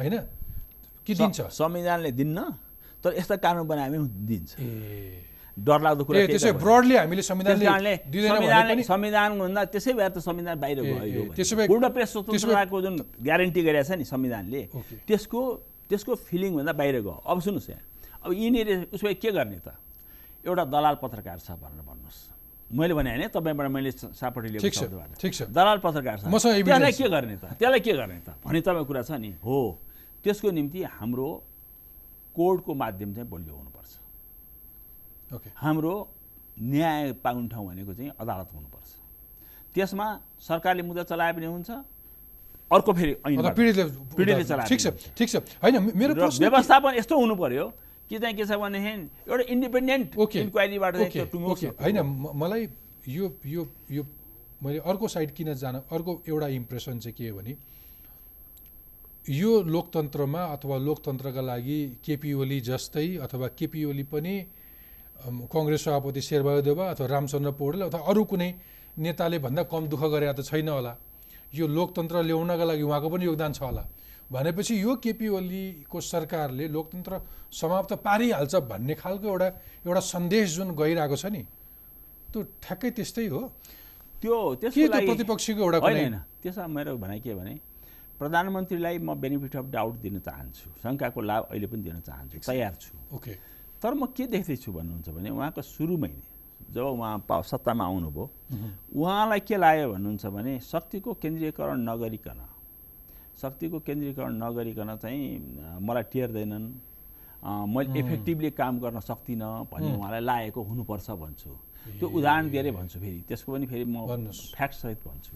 होइन? 0.00 0.16
कि 1.04 1.12
दिन्छ? 1.14 1.40
संविधानले 1.52 2.10
दिन्न 2.16 2.38
तर 3.04 3.12
यस्ता 3.20 3.36
कानुन 3.36 3.68
बनायो 3.68 3.92
भने 3.92 4.08
दिन्छ। 4.24 4.56
ए। 4.56 5.29
डरलाग्दो 5.58 6.02
कुरा 6.04 6.26
त्यसै। 6.30 6.52
ब्रडली 6.56 6.94
हामीले 6.96 7.22
संविधानले 7.22 7.94
संविधानले 8.06 8.82
संविधानभन्दा 8.86 9.60
त्यसै 9.74 9.92
भएर 9.98 10.10
त 10.14 10.18
संविधान 10.18 10.56
बाहिर 10.60 10.78
गयो 10.82 11.66
पूर्ण 11.66 11.84
प्रेस 11.90 12.08
स्वतन्त्रताको 12.12 12.76
जुन 12.80 12.94
ग्यारेन्टी 13.18 13.60
गरेको 13.62 13.84
छ 13.88 13.90
नि 13.98 14.04
संविधानले। 14.04 14.62
त्यसको 15.08 15.40
त्यसको 15.90 16.12
फिलिङभन्दा 16.14 16.72
बाहिर 16.72 16.96
गयो। 17.02 17.14
अब 17.26 17.38
सुन्नुहोस् 17.42 17.70
यहाँ। 17.70 17.82
अब 18.24 18.30
यिनीहरू 18.32 18.94
उसो 18.94 19.04
भए 19.06 19.14
के 19.18 19.30
गर्ने 19.32 19.58
त? 19.58 19.74
एउटा 20.46 20.64
दलाल 20.70 20.96
पत्रकार 21.02 21.38
छ 21.42 21.50
भनेर 21.58 21.82
भन्नुहोस्। 21.82 22.18
मैले 22.70 22.94
भने 22.94 23.10
होइन 23.10 23.28
तपाईँबाट 23.34 23.66
मैले 23.74 23.90
सापट्टि 23.90 24.48
लिएको 24.54 24.62
ठिक 24.62 24.74
छ 24.74 24.78
शब्दबाट। 24.86 25.10
ठिक 25.18 25.32
छ। 25.34 25.40
दलाल 25.50 25.78
पत्रकार 25.82 26.16
छ। 26.22 26.30
त्यसलाई। 26.30 26.92
के 26.94 27.08
गर्ने 27.10 27.36
त? 27.36 27.44
त्यसलाई 27.58 27.80
के 27.82 27.92
गर्ने 27.98 28.18
त? 28.22 28.38
भन्ने 28.46 28.60
तपाईँ 28.62 28.86
कुरा 28.86 29.02
छ 29.02 29.18
नि। 29.18 29.34
हो। 29.42 29.58
त्यसको 30.22 30.48
निम्ति 30.54 30.80
हाम्रो 31.02 31.28
कोडको 32.30 32.70
माध्यम 32.70 33.10
चाहिँ 33.18 33.28
बलियो 33.28 33.54
हुनुपर्छ। 33.58 33.90
ओके 35.34 35.50
हाम्रो 35.56 35.94
न्याय 36.72 37.12
पाउने 37.24 37.48
ठाउँ 37.48 37.66
भनेको 37.68 37.92
चाहिँ 37.94 38.10
अदालत 38.20 38.48
हुनुपर्छ 38.54 38.90
त्यसमा 39.74 40.06
सरकारले 40.48 40.82
मुद्दा 40.82 41.02
चलाए 41.10 41.32
पनि 41.32 41.46
हुन्छ 41.46 41.70
अर्को 42.70 42.92
फेरि। 42.92 43.12
पीडितले 43.58 44.44
चलाए 44.44 44.66
ठिक 44.68 44.80
छ। 44.80 44.86
ठिक 45.18 45.28
छ 45.30 45.36
होइन 45.62 45.74
मेरो 45.96 46.14
व्यवस्थापन 46.14 46.94
यस्तो 46.98 47.14
हुनु 47.20 47.34
पर्यो 47.42 47.64
कि 48.10 48.18
चाहिँ 48.18 48.34
के 48.36 48.44
छ 48.46 48.52
भनेदेखि 48.62 48.92
एउटा 49.30 49.44
इन्डिपेन्डेन्ट 49.54 50.16
ओके 50.18 50.38
इन्क्वायरीबाट। 50.40 50.94
होइन 51.80 51.98
म- 52.02 52.34
मलाई 52.42 52.68
यो 53.08 53.26
यो 53.46 53.62
यो 53.90 54.02
मैले 54.62 54.78
अर्को 54.92 55.08
साइड 55.08 55.30
किन 55.34 55.54
जान 55.54 55.74
अर्को 55.90 56.12
एउटा 56.28 56.48
इम्प्रेसन 56.60 56.98
चाहिँ 57.00 57.14
के 57.18 57.28
हो 57.28 57.36
भने 57.38 57.56
यो 59.30 59.50
लोकतन्त्रमा 59.74 60.42
अथवा 60.54 60.76
लोकतन्त्रका 60.86 61.40
लागि 61.50 61.78
केपी 62.04 62.32
ओली 62.42 62.60
जस्तै 62.68 63.06
अथवा 63.26 63.48
केपी 63.58 63.84
ओली 63.84 64.02
पनि 64.14 64.34
कङ्ग्रेस 65.52 65.80
सभापति 65.84 66.20
शेरबहादुर 66.20 66.64
देवा 66.64 66.84
अथवा 66.90 67.06
रामचन्द्र 67.06 67.50
पौडेल 67.60 67.82
अथवा 67.88 68.00
अरू 68.10 68.22
कुनै 68.24 68.50
नेताले 68.98 69.38
भन्दा 69.38 69.62
कम 69.72 69.82
दुःख 69.92 70.02
गरेका 70.12 70.32
त 70.32 70.40
छैन 70.48 70.68
होला। 70.68 70.92
यो 71.54 71.66
लोकतन्त्र 71.66 72.16
ल्याउनका 72.24 72.64
लागि 72.64 72.82
उहाँको 72.82 73.08
पनि 73.10 73.24
योगदान 73.24 73.52
छ 73.52 73.62
होला। 73.62 73.84
भनेपछि 74.30 74.74
यो 74.82 74.92
केपी 75.02 75.28
ओलीको 75.28 75.98
सरकारले 76.00 76.64
लोकतन्त्र 76.70 77.12
समाप्त 77.50 77.92
पारिहाल्छ 78.06 78.54
भन्ने 78.70 78.94
खालको 78.94 79.26
एउटा 79.26 79.48
एउटा 79.86 80.00
सन्देश 80.14 80.46
जुन 80.56 80.68
गइरहेको 80.78 81.16
छ 81.16 81.26
नि 81.34 81.42
त्यो 82.30 82.38
ठ्याक्कै 82.62 82.90
त्यस्तै 82.96 83.26
हो। 83.26 83.40
त्यो 84.22 84.36
त्यसको 84.62 84.98
प्रतिपक्षीको 85.10 85.60
एउटा 85.60 85.78
होइन 85.82 86.16
त्यसमा 86.42 86.66
मेरो 86.66 86.96
भनाइ 87.02 87.20
के 87.20 87.34
भने 87.34 87.54
प्रधानमन्त्रीलाई 88.20 88.96
म 88.98 89.14
बेनिफिट 89.18 89.56
अफ 89.56 89.66
डाउट 89.74 89.94
दिन 90.04 90.18
चाहन्छु। 90.22 90.66
शङ्काको 90.84 91.20
लाभ 91.20 91.42
अहिले 91.50 91.66
पनि 91.66 91.82
दिन 91.82 92.00
चाहन्छु। 92.04 92.36
तयार 92.46 92.74
छु। 92.78 92.92
ओके। 93.16 93.32
तर 93.82 93.92
म 93.94 94.06
के 94.16 94.24
देख्दैछु 94.34 94.70
भन्नुहुन्छ 94.72 95.08
भने 95.16 95.28
उहाँको 95.30 95.62
सुरुमै 95.62 96.12
जब 96.74 96.84
उहाँ 96.94 97.18
पा- 97.28 97.44
सत्तामा 97.50 97.84
आउनुभयो 97.84 98.24
उहाँलाई 99.00 99.40
के 99.48 99.56
लाग्यो 99.56 99.86
भन्नुहुन्छ 99.92 100.24
भने 100.36 100.52
शक्तिको 100.60 101.10
केन्द्रीयकरण 101.22 101.78
नगरिकन 101.88 102.40
शक्तिको 103.40 103.78
केन्द्रीकरण 103.88 104.32
नगरिकन 104.44 104.88
चाहिँ 105.02 105.24
मलाई 105.80 106.02
टेर्दैनन् 106.12 106.66
मैले 107.72 107.98
इफेक्टिभली 108.04 108.50
काम 108.60 108.74
गर्न 108.84 109.00
सक्दिनँ 109.00 109.48
भन्ने 109.72 109.90
उहाँलाई 109.96 110.20
लागेको 110.28 110.60
हुनुपर्छ 110.70 111.08
भन्छु। 111.24 111.50
त्यो 111.98 112.08
उदाहरण 112.20 112.50
दिएरै 112.52 112.70
भन्छु 112.76 112.98
फेरि 113.00 113.20
त्यसको 113.28 113.48
पनि 113.52 113.66
फेरि 113.66 113.84
म। 113.88 113.96
फ्याक्टसहित 114.56 114.98
भन्छु। 115.08 115.32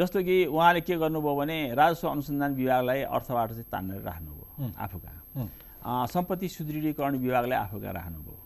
जस्तो 0.00 0.18
कि 0.24 0.36
उहाँले 0.48 0.80
के 0.80 0.94
गर्नुभयो 0.96 1.34
भने 1.36 1.56
राजस्व 1.76 2.08
अनुसन्धान 2.08 2.50
विभागलाई 2.56 3.00
अर्थबाट 3.04 3.48
चाहिँ 3.52 3.68
तानेर 3.72 4.00
राख्नुभयो 4.08 4.72
आफू 4.80 4.98
कहाँ 5.04 5.20
सम्पत्ति 5.84 6.48
सुदृढीकरण 6.48 7.16
विभागलाई 7.18 7.58
आफू 7.58 7.78
कहाँ 7.80 7.92
राख्नुभयो। 7.92 8.38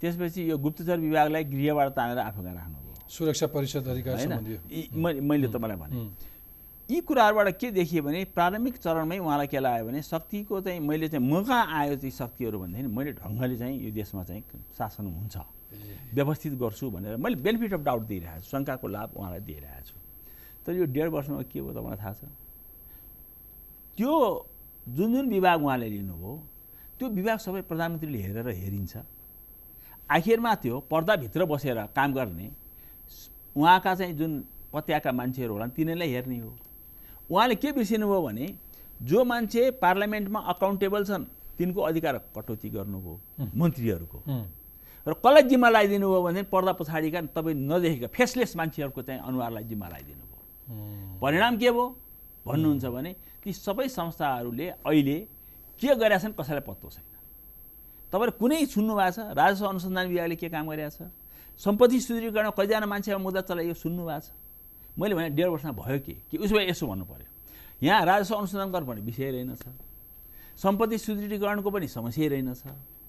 त्यसपछि 0.00 0.50
यो 0.50 0.56
गुप्तचर 0.58 0.98
विभागलाई 0.98 1.44
गृहबाट 1.44 1.88
तानेर 1.96 2.18
आफू 2.18 2.42
कहाँ 2.42 2.54
राख्नुभयो। 2.54 3.08
सुरक्षा 3.08 3.46
परिषद 3.46 3.88
अधिकार 3.88 4.14
होइन? 4.16 4.32
मैले 5.28 5.48
तपाईँलाई 5.48 5.78
भने 5.78 5.96
यी 6.88 7.00
कुराहरूबाट 7.04 7.48
के 7.60 7.70
देखियो 7.70 8.02
भने 8.02 8.24
प्रारम्भिक 8.32 8.76
चरणमै 8.80 9.18
उहाँलाई 9.18 9.46
के 9.52 9.58
लाग्यो 9.60 9.86
भने 9.86 10.00
शक्तिको 10.02 10.60
चाहिँ 10.60 10.80
मैले 10.80 11.08
चाहिँ 11.08 11.24
म 11.24 11.44
कहाँ 11.44 11.66
आयो 11.80 11.96
ती 12.00 12.10
शक्तिहरू 12.10 12.58
भनेदेखि 12.58 12.88
मैले 12.88 13.12
ढङ्गले 13.12 13.56
चाहिँ 13.58 13.76
यो 13.76 13.90
देशमा 13.92 14.24
चाहिँ 14.24 14.42
शासन 14.78 15.04
हुन्छ 15.04 15.36
व्यवस्थित 16.16 16.52
गर्छु 16.56 16.90
भनेर 16.90 17.16
मैले 17.20 17.36
बेनिफिट 17.44 17.72
अफ 17.74 17.80
डाउट 17.84 18.02
दिइरहेको 18.08 18.40
छु 18.40 18.48
शङ्काको 18.48 18.86
लाभ 18.88 19.08
उहाँलाई 19.16 19.40
दिइरहेको 19.40 19.84
छु। 19.84 19.96
तर 20.64 20.72
यो 20.72 20.84
डेढ 20.88 21.08
वर्षमा 21.12 21.42
के 21.52 21.58
हो 21.60 21.72
तपाईँलाई 21.76 21.96
थाहा 22.00 22.12
छ? 22.12 22.24
त्यो 23.96 24.12
जुन 24.88 25.12
जुन 25.12 25.28
विभाग 25.28 25.64
उहाँले 25.64 25.88
लिनुभयो 25.88 26.32
त्यो 26.98 27.08
विभाग 27.08 27.38
सबै 27.38 27.60
प्रधानमन्त्रीले 27.70 28.18
हेरेर 28.18 28.48
हेरिन्छ। 28.48 28.94
आखिरमा 30.10 30.54
त्यो 30.62 30.76
पर्दाभित्र 30.90 31.44
बसेर 31.44 31.78
काम 31.94 32.12
गर्ने 32.12 32.46
उहाँका 33.56 33.94
चाहिँ 33.94 34.14
जुन 34.18 34.32
पत्याका 34.72 35.10
मान्छेहरू 35.12 35.52
होला 35.52 35.66
तिनीहरूलाई 35.76 36.10
हेर्ने 36.10 36.38
हो। 36.38 36.52
उहाँले 37.30 37.54
के 37.54 37.72
बिर्सिनुभयो 37.72 38.20
भने 38.22 38.46
जो 39.00 39.24
मान्छे 39.24 39.70
पार्लियामेन्टमा 39.78 40.40
अकाउन्टेबल 40.52 41.04
छन् 41.04 41.24
तिनको 41.58 41.80
अधिकार 41.80 42.16
कटौती 42.36 42.68
गर्नुभयो 42.70 43.14
मन्त्रीहरूको। 43.54 44.18
र 45.06 45.12
कसलाई 45.14 45.42
जिम्मा 45.48 45.68
लगाइदिनु 45.68 46.06
भयो 46.08 46.22
भने 46.22 46.42
पर्दा 46.52 46.72
पछाडिका 46.72 47.20
तपाईँ 47.32 47.56
नदेखेका 47.56 48.08
फेसलेस 48.10 48.56
मान्छेहरूको 48.56 49.02
चाहिँ 49.02 49.20
अनुहारलाई 49.22 49.64
जिम्मा 49.70 49.86
लगाइदिनु 49.88 50.24
भयो 50.24 51.18
परिणाम 51.22 51.56
के 51.56 51.70
भयो? 51.70 51.86
भन्नुहुन्छ 52.46 52.84
भने 52.86 53.10
ती 53.42 53.52
सबै 53.52 53.88
संस्थाहरूले 53.88 54.66
अहिले 54.82 55.16
के 55.78 55.94
गरेका 55.94 56.18
छन् 56.18 56.34
कसैलाई 56.34 56.64
पत्तो 56.66 56.88
छैन। 56.90 57.06
तपाईँले 58.12 58.32
कुनै 58.38 58.66
सुन्नु 58.66 58.92
भएको 58.94 59.12
छ 59.14 59.18
राजस्व 59.32 59.64
अनुसन्धान 59.66 60.06
विभागले 60.08 60.36
के 60.36 60.48
काम 60.50 60.66
गरेका 60.68 60.90
छ 60.90 61.00
सम्पत्ति 61.56 61.98
सुदृढीकरण 62.00 62.50
कतिजना 62.50 62.86
मान्छेमा 62.86 63.18
मुद्दा 63.18 63.40
चलाइयो 63.46 63.74
सुन्नु 63.74 64.02
भएको 64.06 64.20
छ? 64.20 64.30
मैले 64.98 65.14
भने 65.14 65.28
डेढ 65.30 65.48
वर्षमा 65.54 65.72
भयो 65.72 65.98
के? 66.02 66.14
कि 66.30 66.36
उसो 66.38 66.54
भए 66.54 66.66
यसो 66.70 66.86
भन्नु 66.86 67.04
पऱ्यो 67.04 67.28
यहाँ 67.82 68.04
राजस्व 68.04 68.34
अनुसन्धान 68.34 68.68
गर्नुपर्ने 68.72 69.02
विषय 69.02 69.30
रहेनछ। 69.30 69.62
सम्पत्ति 70.58 70.98
सुदृढीकरणको 70.98 71.70
पनि 71.70 71.86
समस्या 71.88 72.28
रहेनछ। 72.28 72.62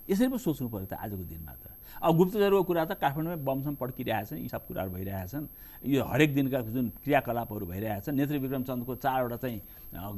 यसरी 0.10 0.28
पो 0.28 0.38
सोच्नु 0.38 0.68
पऱ्यो 0.74 0.88
त 0.90 0.94
आजको 0.98 1.24
दिनमा 1.30 1.54
त। 1.54 1.70
अब 2.02 2.12
गुप्तचरको 2.18 2.64
कुरा 2.66 2.84
त 2.86 2.92
काठमाडौँमै 2.98 3.40
बमसम 3.46 3.74
पड्किरहेछन् 3.78 4.40
यी 4.42 4.50
सब 4.50 4.66
कुराहरू 4.68 4.92
भइरहेछन्। 4.98 5.46
यो 5.86 6.02
हरेक 6.04 6.30
दिनका 6.34 6.60
जुन 6.74 6.88
क्रियाकलापहरू 7.04 7.66
भइरहेछन् 7.66 8.16
नेत्री 8.18 8.38
विक्रम 8.42 8.64
चन्दको 8.66 8.94
चारवटा 9.06 9.38
चाहिँ 9.38 9.60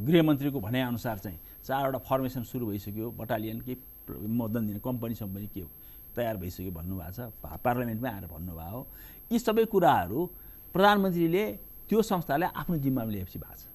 गृहमन्त्रीको 0.08 0.60
भनाइअनुसार 0.60 1.18
चाहिँ 1.20 1.40
चारवटा 1.68 2.00
फर्मेसन 2.08 2.44
सुरु 2.48 2.66
भइसक्यो। 2.72 3.12
बटालियन 3.20 3.60
के 3.68 3.74
मदन 4.12 4.68
दिने 4.68 4.80
कम्पनी 4.80 5.16
सम्पनी 5.16 5.48
के 5.48 5.64
तयार 6.16 6.36
भइसक्यो 6.38 6.72
भन्नुभएको 6.72 7.12
छ। 7.12 7.20
पार्लियामेन्टमै 7.64 8.10
आएर 8.12 8.26
भन्नुभयो 8.32 8.80
यी 9.32 9.40
सबै 9.40 9.66
कुराहरू 9.72 10.20
प्रधानमन्त्रीले 10.76 11.44
त्यो 11.88 12.02
संस्थालाई 12.02 12.50
आफ्नो 12.56 12.76
जिम्मामा 12.80 13.12
लिएपछि 13.12 13.40
भएको 13.40 13.56
छ। 13.60 13.71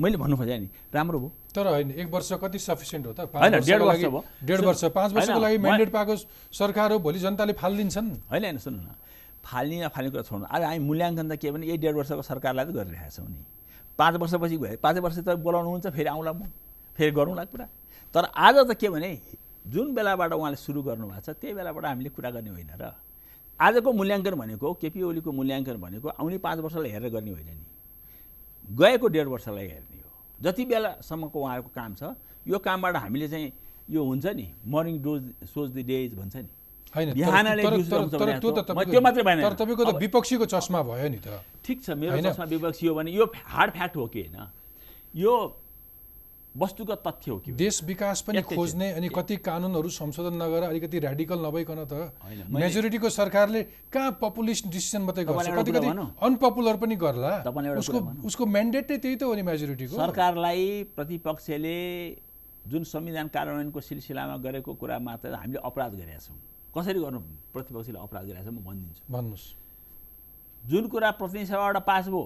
मैले 0.00 0.16
भन्नु 0.16 0.36
खोजेँ 0.36 0.58
नि 0.58 0.68
राम्रो 0.92 1.18
भयो। 1.18 1.30
तर 1.54 1.66
होइन 1.66 1.90
एक 1.90 2.08
वर्ष 2.12 2.32
कति 2.42 2.58
सफिसियन्ट 2.58 3.06
हो 3.06 3.12
त? 3.12 3.20
होइन, 3.32 3.60
डेढ 3.64 3.80
वर्ष 3.82 4.04
भयो। 4.04 4.24
डेढ 4.44 4.60
वर्ष 4.60 4.84
पाँच 4.92 5.12
वर्षको 5.12 5.40
लागि 5.40 5.58
म्यान्डेट 5.58 5.90
पाएको 5.92 6.14
सरकार 6.52 6.92
हो 6.92 6.98
भोलि 6.98 7.18
जनताले 7.18 7.52
फालिदिन्छन्। 7.52 8.08
होइन 8.28 8.44
होइन 8.44 8.58
सुन्नु 8.58 8.82
न। 8.82 8.92
फाल्ने 9.40 9.76
नफाल्ने 9.84 10.10
कुरा 10.10 10.22
छोड्नु 10.22 10.46
आज 10.46 10.62
हामी 10.62 10.78
मूल्याङ्कन 10.84 11.26
त 11.30 11.38
के 11.40 11.50
भने 11.50 11.66
यही 11.66 11.78
डेढ 11.78 11.94
वर्षको 11.96 12.22
सरकारलाई 12.22 12.64
त 12.66 12.70
गरिरहेका 12.76 13.08
छौँ 13.08 13.28
नि। 13.28 13.40
पाँच 13.96 14.14
वर्षपछि 14.20 14.56
गयो 14.56 14.76
पाँच 14.84 14.96
वर्ष 15.00 15.18
त 15.24 15.28
बोलाउनुहुन्छ 15.40 15.86
फेरि 15.96 16.08
आउँला 16.12 16.32
म 16.32 16.50
फेरि 16.92 17.12
गरौँला 17.16 17.44
कुरा। 17.48 17.66
तर 18.14 18.24
आज 18.36 18.56
त 18.68 18.76
के 18.76 18.88
भने 18.90 19.10
जुन 19.66 19.94
बेलाबाट 19.94 20.32
उहाँले 20.36 20.56
सुरु 20.56 20.82
गर्नुभएको 20.82 21.20
छ 21.24 21.28
त्यही 21.40 21.54
बेलाबाट 21.56 21.84
हामीले 21.84 22.10
कुरा 22.12 22.30
गर्ने 22.36 22.50
होइन 22.52 22.70
र। 22.76 22.92
आजको 23.56 23.92
मूल्याङ्कन 23.92 24.34
भनेको 24.36 24.66
केपी 24.76 25.00
ओलीको 25.02 25.30
मूल्याङ्कन 25.32 25.76
भनेको 25.80 26.08
आउने 26.20 26.38
पाँच 26.38 26.58
वर्षलाई 26.60 26.90
हेरेर 26.90 27.10
गर्ने 27.10 27.32
होइन 27.32 27.50
नि। 27.56 27.66
गएको 28.70 29.08
डेढ 29.08 29.26
वर्षलाई 29.26 29.66
हेर्ने 29.66 30.02
हो। 30.02 30.10
जति 30.42 30.64
बेलासम्मको 30.64 31.40
उहाँहरूको 31.40 31.70
काम 31.74 31.94
छ 31.94 32.02
यो 32.46 32.58
कामबाट 32.58 32.96
हामीले 32.96 33.28
चाहिँ 33.28 33.52
यो 33.90 34.04
हुन्छ 34.04 34.26
नि 34.26 34.54
morning 34.66 35.02
dose 35.02 35.22
shows 35.46 35.70
the 35.70 35.86
days 35.86 36.14
भन्छ 36.14 36.36
नि। 36.36 36.48
त्यो 36.96 39.00
मात्रै 39.00 39.22
भएन। 39.22 39.54
तपाईँको 39.54 39.84
त 39.84 39.96
विपक्षीको 39.96 40.46
चस्मा 40.46 40.82
भयो 40.82 41.08
नि 41.08 41.18
त। 41.18 41.42
ठिक 41.64 41.84
छ 41.84 41.90
मेरो। 41.90 42.22
चस्मा 42.22 42.44
विपक्षी 42.44 42.86
हो 42.86 42.94
भने 42.94 43.12
यो 43.12 43.32
हार्ड 43.44 43.72
फ्याक्ट 43.72 43.96
हो 43.96 44.06
कि 44.06 44.22
होइन? 44.22 44.48
यो 45.14 45.62
वस्तुगत 46.56 47.02
तथ्य 47.06 47.30
हो 47.30 47.38
कि? 47.38 47.52
देश 47.52 47.82
विकास 47.84 48.20
पनि। 48.26 48.42
खोज्ने 48.42 48.90
अनि 48.92 49.08
कति 49.08 49.36
कानुनहरू 49.44 49.88
संशोधन 49.92 50.34
नगरेर 50.42 50.64
अलिकति 50.68 50.98
रेडिकल 51.06 51.38
नभइकन 51.46 51.80
त 51.84 51.94
मेजोरिटीको 52.50 53.08
सरकारले 53.10 53.62
कहाँ 53.92 54.10
पपुलिस्ट 54.22 54.66
डिसिसन 54.68 55.02
मात्रै 55.02 55.24
गर्छ 55.24 55.48
कति 55.48 55.72
कुरा 55.72 55.80
कति? 55.80 56.12
अनपपुलर 56.26 56.76
पनि 56.76 56.96
गर्ला 56.96 57.32
उसको 57.76 58.00
कुरा? 58.00 58.22
उसको 58.24 58.46
म्यान्डेट 58.46 58.90
नै 58.90 58.98
त्यही 58.98 59.16
त 59.16 59.22
हो 59.22 59.34
नि 59.34 59.42
मेजोरिटीको 59.42 59.96
सरकारलाई 59.96 60.62
प्रतिपक्षले 60.96 61.76
जुन 62.66 62.82
संविधान 62.84 63.26
कार्यान्वयनको 63.30 63.80
सिलसिलामा 63.80 64.36
गरेको 64.42 64.74
कुरामा 64.74 65.12
त 65.22 65.36
हामीले 65.38 65.60
अपराध 65.62 65.92
गरेका 66.00 66.18
छौँ 66.24 66.38
कसरी 66.74 66.98
गर्नु 67.04 67.20
प्रतिपक्षले 67.54 67.98
अपराध 68.00 68.24
गरेका 68.26 68.42
छ 68.42 68.48
म 68.48 68.58
भनिदिन्छु 68.64 69.02
भन्नुहोस् 69.12 69.46
जुन 70.66 70.84
कुरा 70.90 71.10
प्रतिनिधि 71.20 71.46
सभाबाट 71.46 71.76
पास 71.86 72.04
भयो 72.08 72.24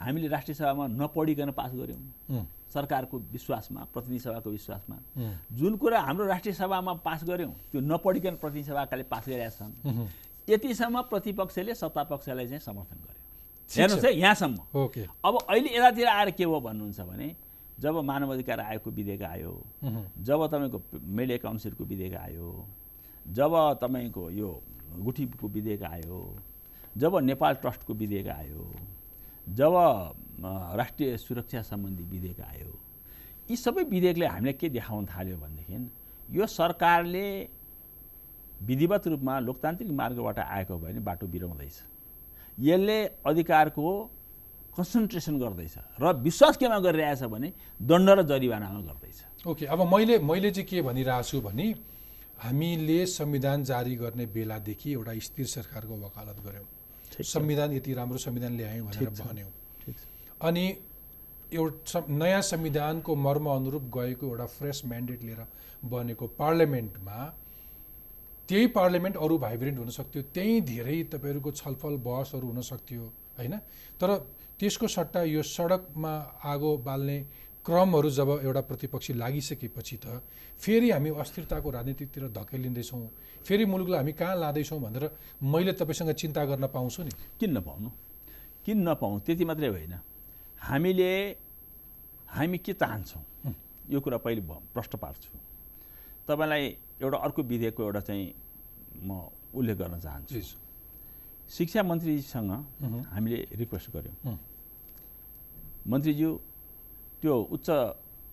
हामीले 0.00 0.28
राष्ट्रिय 0.28 0.54
सभामा 0.54 0.86
नपढिकन 0.86 1.50
पास 1.50 1.72
गऱ्यौँ। 1.74 2.44
सरकारको 2.74 3.18
विश्वासमा 3.32 3.80
प्रतिनिधि 3.92 4.18
सभाको 4.18 4.50
विश्वासमा। 4.50 4.96
जुन 5.52 5.76
कुरा 5.76 6.00
हाम्रो 6.00 6.26
राष्ट्रिय 6.26 6.54
सभामा 6.54 6.92
पास 7.00 7.24
गऱ्यौँ 7.24 7.52
त्यो 7.72 7.80
नपढिकन 7.80 8.34
प्रतिनिधि 8.36 8.68
सभाकाले 8.68 9.02
पास 9.02 9.28
गरेका 9.28 9.50
छन् 9.50 9.72
यतिसम्म 10.48 11.00
प्रतिपक्षले 11.10 11.74
सत्तापक्षलाई 11.74 12.46
चाहिँ 12.46 12.60
समर्थन 12.60 12.98
गर्यो। 13.02 13.22
हेर्नुहोस्। 13.70 14.04
है 14.04 14.12
यहाँसम्म। 14.14 14.78
ओके। 14.78 15.02
अब 15.24 15.34
अहिले 15.42 15.70
यतातिर 15.76 16.06
आएर 16.08 16.30
के 16.30 16.46
भयो 16.46 16.60
भन्नुहुन्छ 16.60 17.00
भने 17.00 17.34
जब 17.80 17.94
मानव 18.04 18.32
अधिकार 18.32 18.60
आयोगको 18.60 18.90
विधेयक 18.90 19.22
आयो 19.22 19.52
जब 20.22 20.46
तपाईँको 20.46 20.78
मेले 21.02 21.38
काउन्सिलको 21.38 21.84
विधेयक 21.84 22.14
आयो 22.16 22.48
जब 23.32 23.52
तपाईँको 23.82 24.30
यो 24.30 24.50
गुठीको 25.02 25.48
विधेयक 25.48 25.82
आयो 25.82 26.20
जब 26.96 27.16
नेपाल 27.20 27.54
ट्रस्टको 27.54 27.94
विधेयक 27.94 28.28
आयो 28.28 28.64
जब 29.48 29.74
राष्ट्रिय 30.76 31.16
सुरक्षा 31.16 31.62
सम्बन्धी 31.62 32.02
विधेयक 32.04 32.40
आयो 32.40 32.72
यी 33.50 33.56
सबै 33.56 33.82
विधेयकले 33.90 34.26
हामीलाई 34.26 34.52
के 34.60 34.68
देखाउन 34.68 35.06
थाल्यो 35.06 35.36
भनेदेखि 35.36 36.36
यो 36.38 36.46
सरकारले 36.46 37.26
विधिवत 38.68 39.06
रूपमा 39.08 39.38
लोकतान्त्रिक 39.40 39.90
मार्गबाट 39.92 40.38
आएको 40.38 40.78
भए 40.78 40.92
नि 40.92 41.00
बाटो 41.08 41.26
बिराउँदैछ 41.26 41.78
यसले 42.58 42.98
अधिकारको 43.26 43.86
कन्सन्ट्रेसन 44.76 45.38
गर्दैछ 45.38 45.76
र 46.00 46.12
विश्वास 46.20 46.56
केमा 46.56 46.78
गरिरहेछ 46.86 47.22
भने 47.32 47.52
दण्ड 47.80 48.08
र 48.10 48.22
जरिवानामा 48.30 48.80
गर्दैछ 48.88 49.46
ओके 49.46 49.66
अब 49.66 49.80
मैले 49.92 50.18
मैले 50.30 50.50
चाहिँ 50.50 50.68
के 50.68 50.82
भनिरहेको 50.82 51.22
छु 51.22 51.40
भने 51.40 51.66
हामीले 52.44 52.98
संविधान 53.06 53.64
जारी 53.64 53.94
गर्ने 53.96 54.26
बेलादेखि 54.34 54.92
एउटा 54.92 55.12
स्थिर 55.26 55.46
सरकारको 55.46 55.94
वकालत 55.96 56.40
गऱ्यौँ। 56.46 56.68
संविधान 57.22 57.72
यति 57.72 57.94
राम्रो 57.94 58.18
संविधान 58.18 58.56
ल्यायौँ 58.56 58.86
भनेर। 58.86 59.10
भन्यौँ। 59.10 59.50
अनि 60.42 60.76
एउटा 61.52 62.04
नयाँ 62.08 62.42
संविधानको 62.42 63.14
मर्म 63.16 63.46
अनुरूप 63.46 63.82
गएको 63.82 64.26
एउटा 64.26 64.46
फ्रेस 64.46 64.82
म्यान्डेट 64.86 65.22
लिएर 65.22 65.46
बनेको 65.84 66.26
पार्लियामेन्टमा 66.26 67.18
त्यही 68.48 68.66
पार्लियामेन्ट 68.66 69.16
अरू 69.16 69.38
भाइब्रेन्ट 69.38 69.78
हुन 69.78 69.90
सक्थ्यो 69.90 70.22
त्यहीँ 70.22 70.60
धेरै 70.60 71.02
तपाईँहरूको 71.02 71.50
छलफल 71.50 71.96
बहसहरू 71.96 72.46
हुन 72.46 72.60
सक्थ्यो 72.60 73.02
होइन? 73.38 73.56
तर 74.00 74.16
त्यसको 74.58 74.86
सट्टा 74.88 75.22
यो 75.22 75.42
सडकमा 75.42 76.12
आगो 76.44 76.76
बाल्ने 76.76 77.18
क्रमहरू 77.66 78.10
जब 78.10 78.30
एउटा 78.46 78.60
प्रतिपक्षी 78.70 79.12
लागिसकेपछि 79.14 79.96
त 79.98 80.22
फेरि 80.62 80.90
हामी 80.90 81.10
अस्थिरताको 81.18 81.70
राजनीतितिर 81.70 82.24
धकेलिँदैछौँ 82.30 83.02
फेरि 83.42 83.64
मुलुकलाई 83.66 83.98
हामी 83.98 84.12
कहाँ 84.12 84.36
लाँदैछौँ 84.38 84.80
भनेर 84.80 85.04
मैले 85.42 85.72
तपाईँसँग 85.74 86.10
चिन्ता 86.14 86.44
गर्न 86.46 86.66
पाउँछु 86.70 87.02
नि। 87.02 87.10
किन 87.40 87.50
नपाउनु? 87.58 87.90
किन 88.64 88.78
नपाउँ 88.88 89.20
त्यति 89.20 89.44
मात्रै 89.44 89.68
होइन। 89.68 89.94
हामीले 90.62 91.10
हामी 92.28 92.58
के 92.58 92.72
चाहन्छौँ? 92.72 93.22
यो 93.90 94.00
कुरा 94.00 94.18
पहिले 94.18 94.42
प्रश्न 94.74 94.98
पार्छु। 94.98 95.38
तपाईँलाई 96.28 96.62
एउटा 97.02 97.18
अर्को 97.18 97.42
विधेयकको 97.42 97.82
एउटा 97.82 98.00
चाहिँ 98.00 98.24
म 99.02 99.30
उल्लेख 99.54 99.76
गर्न 99.76 99.98
चाहन्छु। 100.00 100.40
शिक्षा 101.50 101.82
मन्त्रीसँग 101.82 102.50
मह्म। 102.82 103.02
हामीले 103.10 103.38
रिक्वेस्ट 103.58 103.90
गऱ्यौँ। 103.90 104.38
मन्त्रीज्यू 105.86 106.30
त्यो 107.22 107.34
उच्च 107.54 107.68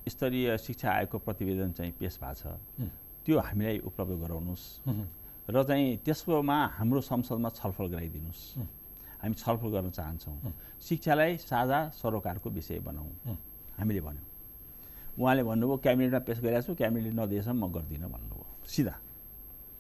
स्तरीय 0.10 0.58
शिक्षा 0.58 0.88
आयोगको 0.92 1.18
प्रतिवेदन 1.18 1.72
चाहिँ 1.72 1.92
पेस 2.00 2.20
भएको 2.20 2.36
छ। 2.36 2.90
त्यो 3.26 3.40
हामीलाई 3.40 3.78
उपलब्ध 3.88 4.14
गराउनुहोस्। 4.24 4.66
र 5.48 5.64
चाहिँ 5.64 5.98
त्यसकोमा 6.06 6.58
हाम्रो 6.78 7.02
संसदमा 7.02 7.50
छलफल 7.56 7.88
गराइदिनुहोस्। 7.94 8.44
हामी 9.24 9.36
छलफल 9.40 9.70
गर्न 9.72 9.90
चाहन्छौँ। 9.96 10.36
शिक्षालाई 10.84 11.38
साझा 11.40 11.80
सरोकारको 11.96 12.50
विषय 12.50 12.80
बनाऊ। 12.84 13.08
हामीले 13.80 14.02
भन्यौँ। 14.04 14.28
उहाँले 15.20 15.44
भन्नुभयो 15.44 15.78
क्याबिनेटमा 15.80 16.20
पेस 16.28 16.40
गरेको 16.44 16.62
छु 16.68 16.76
क्याबिनेटले 16.76 17.16
नदिएसम्म 17.16 17.64
म 17.64 17.72
गर्दिनँ 17.72 18.10
भन्नुभयो। 18.12 18.46
सिधा। 18.68 18.96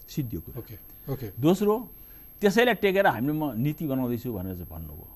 सिद्धियो 0.08 0.39
कुरा। 0.41 0.60
Okay 0.60 0.76
okay. 1.12 1.28
दोस्रो 1.36 1.74
त्यसैलाई 2.41 2.76
टेकेर 2.80 3.08
हामीले 3.08 3.34
म 3.34 3.43
नीति 3.60 3.84
बनाउँदैछु 3.88 4.30
भनेर 4.32 4.56
चाहिँ 4.56 4.70
भन्नुभयो। 4.72 5.08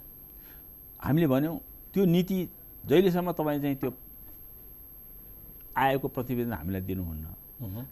हामीले 0.99 1.27
भन्यौँ 1.27 1.55
त्यो 1.93 2.03
नीति 2.05 2.37
जहिलेसम्म 2.87 3.31
तपाईँ 3.31 3.59
चाहिँ 3.61 3.75
त्यो 3.75 3.91
आयोगको 5.77 6.07
प्रतिवेदन 6.07 6.53
हामीलाई 6.53 6.81
दिनुहुन्न। 6.81 7.27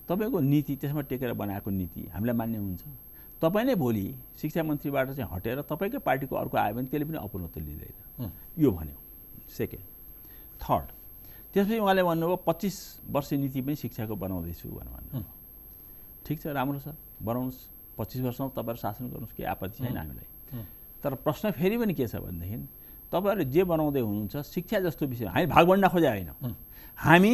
तपाईँको 0.07 0.39
नीति 0.39 0.75
त्यसमा 0.81 1.01
टेकेर 1.09 1.33
बनाएको 1.33 1.69
नीति 1.71 2.01
हामीलाई 2.13 2.35
मान्य 2.35 2.57
हुन्छ। 2.57 2.83
तपाईँ 3.41 3.65
नै 3.65 3.75
भोलि 3.75 4.05
शिक्षा 4.39 4.63
मन्त्रीबाट 4.63 5.07
चाहिँ 5.17 5.29
हटेर 5.31 5.61
तपाईँकै 5.69 5.99
पार्टीको 5.99 6.35
अर्को 6.35 6.57
आयो 6.57 6.73
भने 6.75 6.87
त्यसले 6.87 7.05
पनि 7.05 7.17
अपनत्व 7.17 7.59
लिँदैन। 7.59 8.31
यो 8.57 8.71
भन्यो। 8.71 8.97
सेकेन्ड 9.57 9.85
थर्ड 10.63 10.87
त्यसपछि 11.53 11.79
उहाँले 11.79 12.03
भन्नुभयो 12.03 12.35
पच्चिस 12.47 12.75
वर्ष 13.11 13.33
नीति 13.33 13.61
पनि 13.61 13.75
शिक्षाको 13.75 14.15
बनाउँदैछु 14.15 14.69
भनेर 14.69 14.91
भन्नुभयो। 14.95 15.23
ठिक 16.25 16.37
छ 16.41 16.47
राम्रो 16.47 16.79
छ। 16.79 16.87
बनाउनुहोस्। 17.21 17.59
पच्चिस 17.97 18.21
वर्षमा 18.21 18.47
तपाईँहरू 18.55 18.79
शासन 18.81 19.03
गर्नुहोस् 19.07 19.35
केही 19.35 19.47
आपत्ति 19.47 19.77
छैन 19.83 19.97
हामीलाई। 19.97 20.27
तर 21.03 21.15
प्रश्न 21.21 21.51
फेरि 21.51 21.77
पनि 21.77 21.93
के 21.93 22.07
छ 22.07 22.15
भनेदेखि 22.17 22.57
तपाईँहरूले 23.15 23.45
जे 23.47 23.63
बनाउँदै 23.63 24.01
हुनुहुन्छ 24.01 24.35
शिक्षा 24.43 24.79
जस्तो 24.85 25.03
विषय 25.07 25.25
हामी 25.31 25.47
भागभन्डा 25.47 25.87
खोजे 25.87 26.07
होइन। 26.07 26.29
हामी 26.99 27.33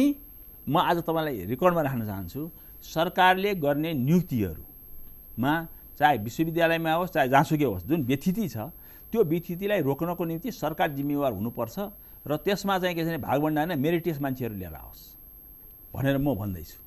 म 0.62 0.74
आज 0.78 0.98
तपाईँलाई 1.02 1.36
रेकर्डमा 1.50 1.82
राख्न 1.82 2.02
चाहन्छु 2.06 2.40
सरकारले 2.86 3.54
गर्ने 3.58 3.90
नियुक्तिहरूमा 3.98 5.52
चाहे 5.98 6.16
विश्वविद्यालयमा 6.18 6.92
होस् 6.94 7.10
चाहे 7.10 7.28
जहाँसुकै 7.28 7.66
होस् 7.66 7.86
जुन 7.90 8.00
व्यथिति 8.06 8.48
छ 8.48 8.70
त्यो 9.10 9.24
व्यथितिलाई 9.24 9.80
रोक्नको 9.82 10.24
निम्ति 10.24 10.50
सरकार 10.52 10.88
जिम्मेवार 10.94 11.32
हुनुपर्छ 11.32 11.76
र 12.22 12.36
त्यसमा 12.46 12.78
चाहिँ 12.78 12.94
के 12.96 13.02
छ 13.02 13.06
भने 13.08 13.18
भागभन्डा 13.18 13.60
होइन 13.60 13.78
मेरिटियस 13.78 14.20
मान्छेहरू 14.22 14.54
लिएर 14.54 14.74
आओस् 14.74 15.02
भनेर 15.94 16.16
म 16.18 16.34
भन्दैछु। 16.34 16.78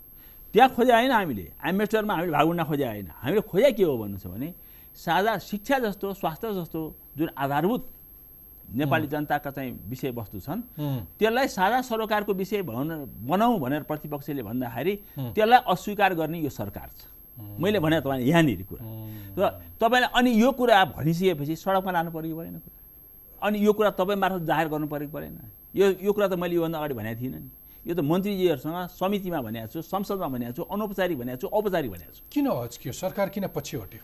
त्यहाँ 0.54 0.70
खोजे 0.72 0.94
होइन 0.94 1.12
हामीले 1.12 1.46
एम्बेसडरमा 1.68 2.14
हामीले 2.16 2.32
भागभन्डा 2.32 2.64
खोजे 2.64 2.86
होइन। 2.88 3.08
हामीले 3.14 3.42
खोजे 3.44 3.72
के 3.76 3.84
हो 3.84 3.98
भन्नु 3.98 4.18
छ 4.18 4.28
भने 4.32 4.50
साझा 4.98 5.38
शिक्षा 5.44 5.80
जस्तो 5.86 6.14
स्वास्थ्य 6.16 6.54
जस्तो 6.56 6.82
जुन 7.18 7.30
आधारभूत 7.38 7.84
नेपाली 8.66 9.08
जनताका 9.08 9.52
चाहिँ 9.52 9.72
विषयवस्तु 9.90 10.40
छन्। 10.40 10.62
त्यसलाई 11.20 11.48
साझा 11.48 11.82
सरोकारको 11.82 12.34
विषय 12.34 12.62
भन 12.62 12.90
बनाऊ 13.28 13.60
भनेर 13.60 13.84
प्रतिपक्षले 13.84 14.44
भन्दाखेरि 14.44 14.94
त्यसलाई 15.36 15.60
अस्वीकार 15.68 16.14
गर्ने 16.14 16.40
यो 16.40 16.50
सरकार 16.50 16.90
छ। 16.90 17.06
मैले 17.60 17.80
भने 17.80 18.00
तपाईँले 18.02 18.26
यहाँनिर 18.26 18.64
कुरा। 18.64 18.84
र 19.36 19.44
तपाईँले 19.80 20.08
अनि 20.14 20.32
यो 20.42 20.52
कुरा 20.52 20.86
भनिसकेपछि 20.96 21.56
सडकमा 21.56 21.92
लानु 21.92 22.12
पऱ्यो 22.12 22.32
कि 22.32 22.36
परेन 22.36 22.58
कुरा। 22.60 22.76
अनि 23.42 23.58
यो 23.60 23.72
कुरा 23.74 23.90
तपाईँ 24.00 24.20
मार्फत 24.20 24.44
जाहेर 24.48 24.68
गर्नु 24.68 24.88
पऱ्यो 24.88 25.08
कि 25.08 25.14
परेन। 25.14 25.38
यो 25.76 25.86
यो 26.00 26.12
कुरा 26.14 26.28
त 26.28 26.34
मैले 26.34 26.56
योभन्दा 26.56 26.78
अगाडि 26.80 26.94
भनेको 26.96 27.22
थिइनँ 27.22 27.40
नि। 27.40 27.50
यो 27.86 27.94
त 27.94 28.00
मन्त्रीजीहरूसँग 28.02 28.78
समितिमा 28.98 29.40
भनेको 29.42 29.68
छु 29.68 29.82
संसदमा 29.84 30.28
भनेको 30.28 30.54
छु 30.58 30.64
अनौपचारिक 30.64 31.18
भनेको 31.20 31.38
छु 31.38 31.48
औपचारिक 31.48 31.92
भनेको 31.92 32.14
छु। 32.16 32.22
किन 32.32 32.48
हच्कियो 32.48 32.94
सरकार 32.96 33.30
किन 33.30 33.46
पछि 33.52 33.78
हट्यो? 33.78 34.02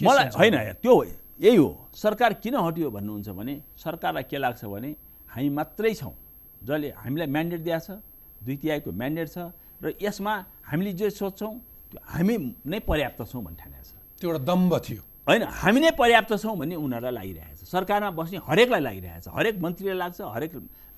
मलाई? 0.00 0.28
होइन 0.34 0.56
त्यो 0.82 0.94
यही 1.40 1.56
हो। 1.56 1.90
सरकार 1.94 2.32
किन 2.42 2.54
हट्यो 2.56 2.90
भन्नुहुन्छ 2.90 3.28
भने 3.28 3.54
सरकारलाई 3.76 4.22
के 4.30 4.38
लाग्छ 4.38 4.64
भने 4.64 4.90
हामी 5.28 5.48
मात्रै 5.50 5.94
छौँ 5.94 6.14
जसले 6.62 6.88
हामीलाई 6.94 7.26
म्यान्डेट 7.26 7.60
दिएको 7.60 7.80
छ 7.80 7.90
दुई 8.44 8.56
तिहाईको 8.62 8.90
म्यान्डेट 8.92 9.28
छ 9.28 9.38
र 9.82 9.98
यसमा 9.98 10.34
हामीले 10.70 10.92
जे 10.94 11.10
सोध्छौँ 11.10 11.52
त्यो 11.90 11.98
हामी 12.06 12.34
नै 12.62 12.78
पर्याप्त 12.86 13.20
छौँ 13.26 13.42
भन्ने 13.42 13.58
ठानेको 13.58 13.82
छ। 13.82 13.92
त्यो 14.20 14.30
एउटा 14.30 14.42
दम्ब 14.46 14.72
थियो। 14.78 15.02
होइन 15.26 15.42
हामी 15.42 15.80
नै 15.80 15.90
पर्याप्त 15.98 16.32
छौँ 16.38 16.54
भन्ने 16.54 16.76
उनीहरूलाई 16.78 17.12
लागिरहेछ 17.18 17.58
सरकारमा 17.66 18.10
बस्ने 18.14 18.38
हरेकलाई 18.46 18.82
लागिरहेछ 18.86 19.26
हरेक 19.34 19.54
मन्त्रीलाई 19.58 19.98
लाग्छ 19.98 20.20
हरेक 20.22 20.52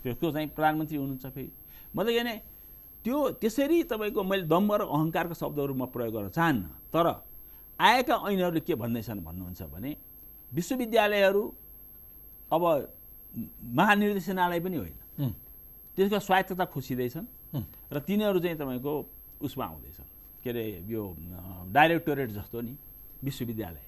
त्यसको 0.04 0.26
चाहिँ 0.36 0.48
प्रधानमन्त्री 0.52 0.96
हुनुहुन्छ 1.00 1.26
फेरि। 1.32 1.50
मतलब 1.96 2.12
भने 2.12 2.34
त्यो 3.04 3.16
त्यसरी 3.40 3.78
तपाईँको 3.88 4.20
मैले 4.20 4.44
दम्ब 4.52 4.70
र 4.74 4.82
अहङ्कारको 4.84 5.34
शब्दहरू 5.34 5.72
म 5.74 5.88
प्रयोग 5.88 6.12
गर्न 6.12 6.28
चाहन्न 6.28 6.92
तर 6.92 7.06
आएका 7.80 8.14
ऐनहरूले 8.28 8.60
के 8.60 8.74
भन्दैछन् 8.74 9.20
भन्नुहुन्छ 9.24 9.62
भने 9.72 9.90
विश्वविद्यालयहरू 10.52 11.42
अब 12.52 12.62
महानिर्देशनालय 13.74 14.60
पनि 14.60 14.76
होइन। 14.76 14.98
त्यसको 15.96 16.18
स्वायत्तता 16.18 16.64
खुसिँदैछन् 16.64 17.26
र 17.92 17.98
तिनीहरू 18.00 18.38
चाहिँ 18.40 18.56
तपाईँको 18.56 18.92
उसमा 19.42 19.64
आउँदैछन्। 19.64 20.08
के 20.44 20.50
अरे 20.50 20.64
यो 20.86 21.02
डाइरेक्टोरेट 21.72 22.30
जस्तो 22.30 22.60
नि 22.60 22.74
विश्वविद्यालय। 23.24 23.84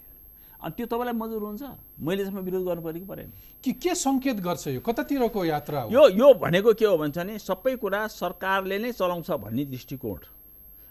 अनि 0.59 0.73
त्यो 0.77 0.87
तपाईँलाई 0.87 1.15
मजुर 1.15 1.43
हुन्छ। 1.43 1.63
मैले 2.03 2.23
त्यसमा 2.25 2.41
विरोध 2.41 2.65
गर्नु 2.67 2.83
पऱ्यो 2.83 3.01
कि 3.01 3.07
परेन। 3.07 3.31
कि 3.63 3.73
के 3.73 3.95
सङ्केत 3.95 4.37
गर्छ 4.43 4.67
यो? 4.69 4.81
कतातिरको 4.81 5.45
यात्रा 5.45 5.81
हो? 5.83 5.91
यो 5.95 6.03
यो 6.19 6.29
भनेको 6.35 6.75
के 6.75 6.85
हो 6.85 6.97
भन्छ 6.99 7.19
भने 7.19 7.39
सबै 7.39 7.77
कुरा 7.79 8.07
सरकारले 8.11 8.79
नै 8.79 8.93
चलाउँछ 8.93 9.31
भन्ने 9.31 9.65
दृष्टिकोण। 9.65 10.21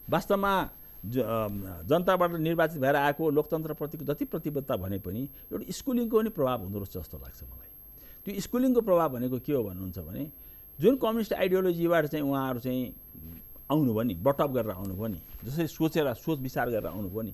वास्तवमा 0.08 0.54
जनताबाट 1.06 2.32
निर्वाचित 2.32 2.82
भएर 2.82 2.96
आएको 2.96 3.30
लोकतन्त्रप्रतिको 3.30 4.06
जति 4.06 4.26
प्रतिबद्धता 4.26 4.76
भने 4.76 5.00
पनि 5.00 5.22
एउटा 5.52 5.72
स्कुलिङको 5.72 6.18
पनि 6.18 6.30
प्रभाव 6.30 6.62
हुँदो 6.64 6.80
रहेछ 6.80 6.98
जस्तो 6.98 7.18
लाग्छ 7.18 7.44
मलाई। 7.44 7.72
त्यो 8.26 8.42
स्कुलिङको 8.42 8.82
प्रभाव 8.82 9.10
भनेको 9.14 9.40
के 9.40 9.54
हो 9.54 9.64
भन्नुहुन्छ 9.64 10.00
भने 10.00 10.24
जुन 10.80 10.96
कम्युनिस्ट 10.98 11.34
आइडियोलोजीबाट 11.34 12.06
चाहिँ 12.06 12.26
उहाँहरू 12.26 12.60
चाहिँ 12.60 12.94
आउनुभयो 13.72 14.04
नि 14.04 14.14
बटअप 14.16 14.52
गरेर 14.52 14.72
आउनुभयो 14.72 15.08
नि 15.08 15.20
जसरी 15.46 15.68
सोचेर 15.68 16.14
सोच 16.14 16.40
विचार 16.40 16.70
गरेर 16.70 16.88
आउनुभयो 16.88 17.22
नि 17.22 17.34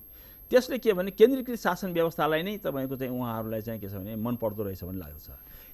त्यसले 0.52 0.78
के 0.78 0.94
भने 0.94 1.12
केन्द्रीकृत 1.12 1.60
शासन 1.60 1.94
व्यवस्थालाई 1.94 2.44
नै 2.44 2.58
तपाईँको 2.62 2.96
चाहिँ 2.96 3.14
उहाँहरूलाई 3.14 3.62
चाहिँ 3.62 3.80
के 3.82 3.88
छ 3.90 3.94
भने 3.96 4.16
मन 4.16 4.36
पर्दो 4.38 4.64
रहेछ 4.64 4.84
भन्ने 4.84 5.00
लाग्छ 5.00 5.30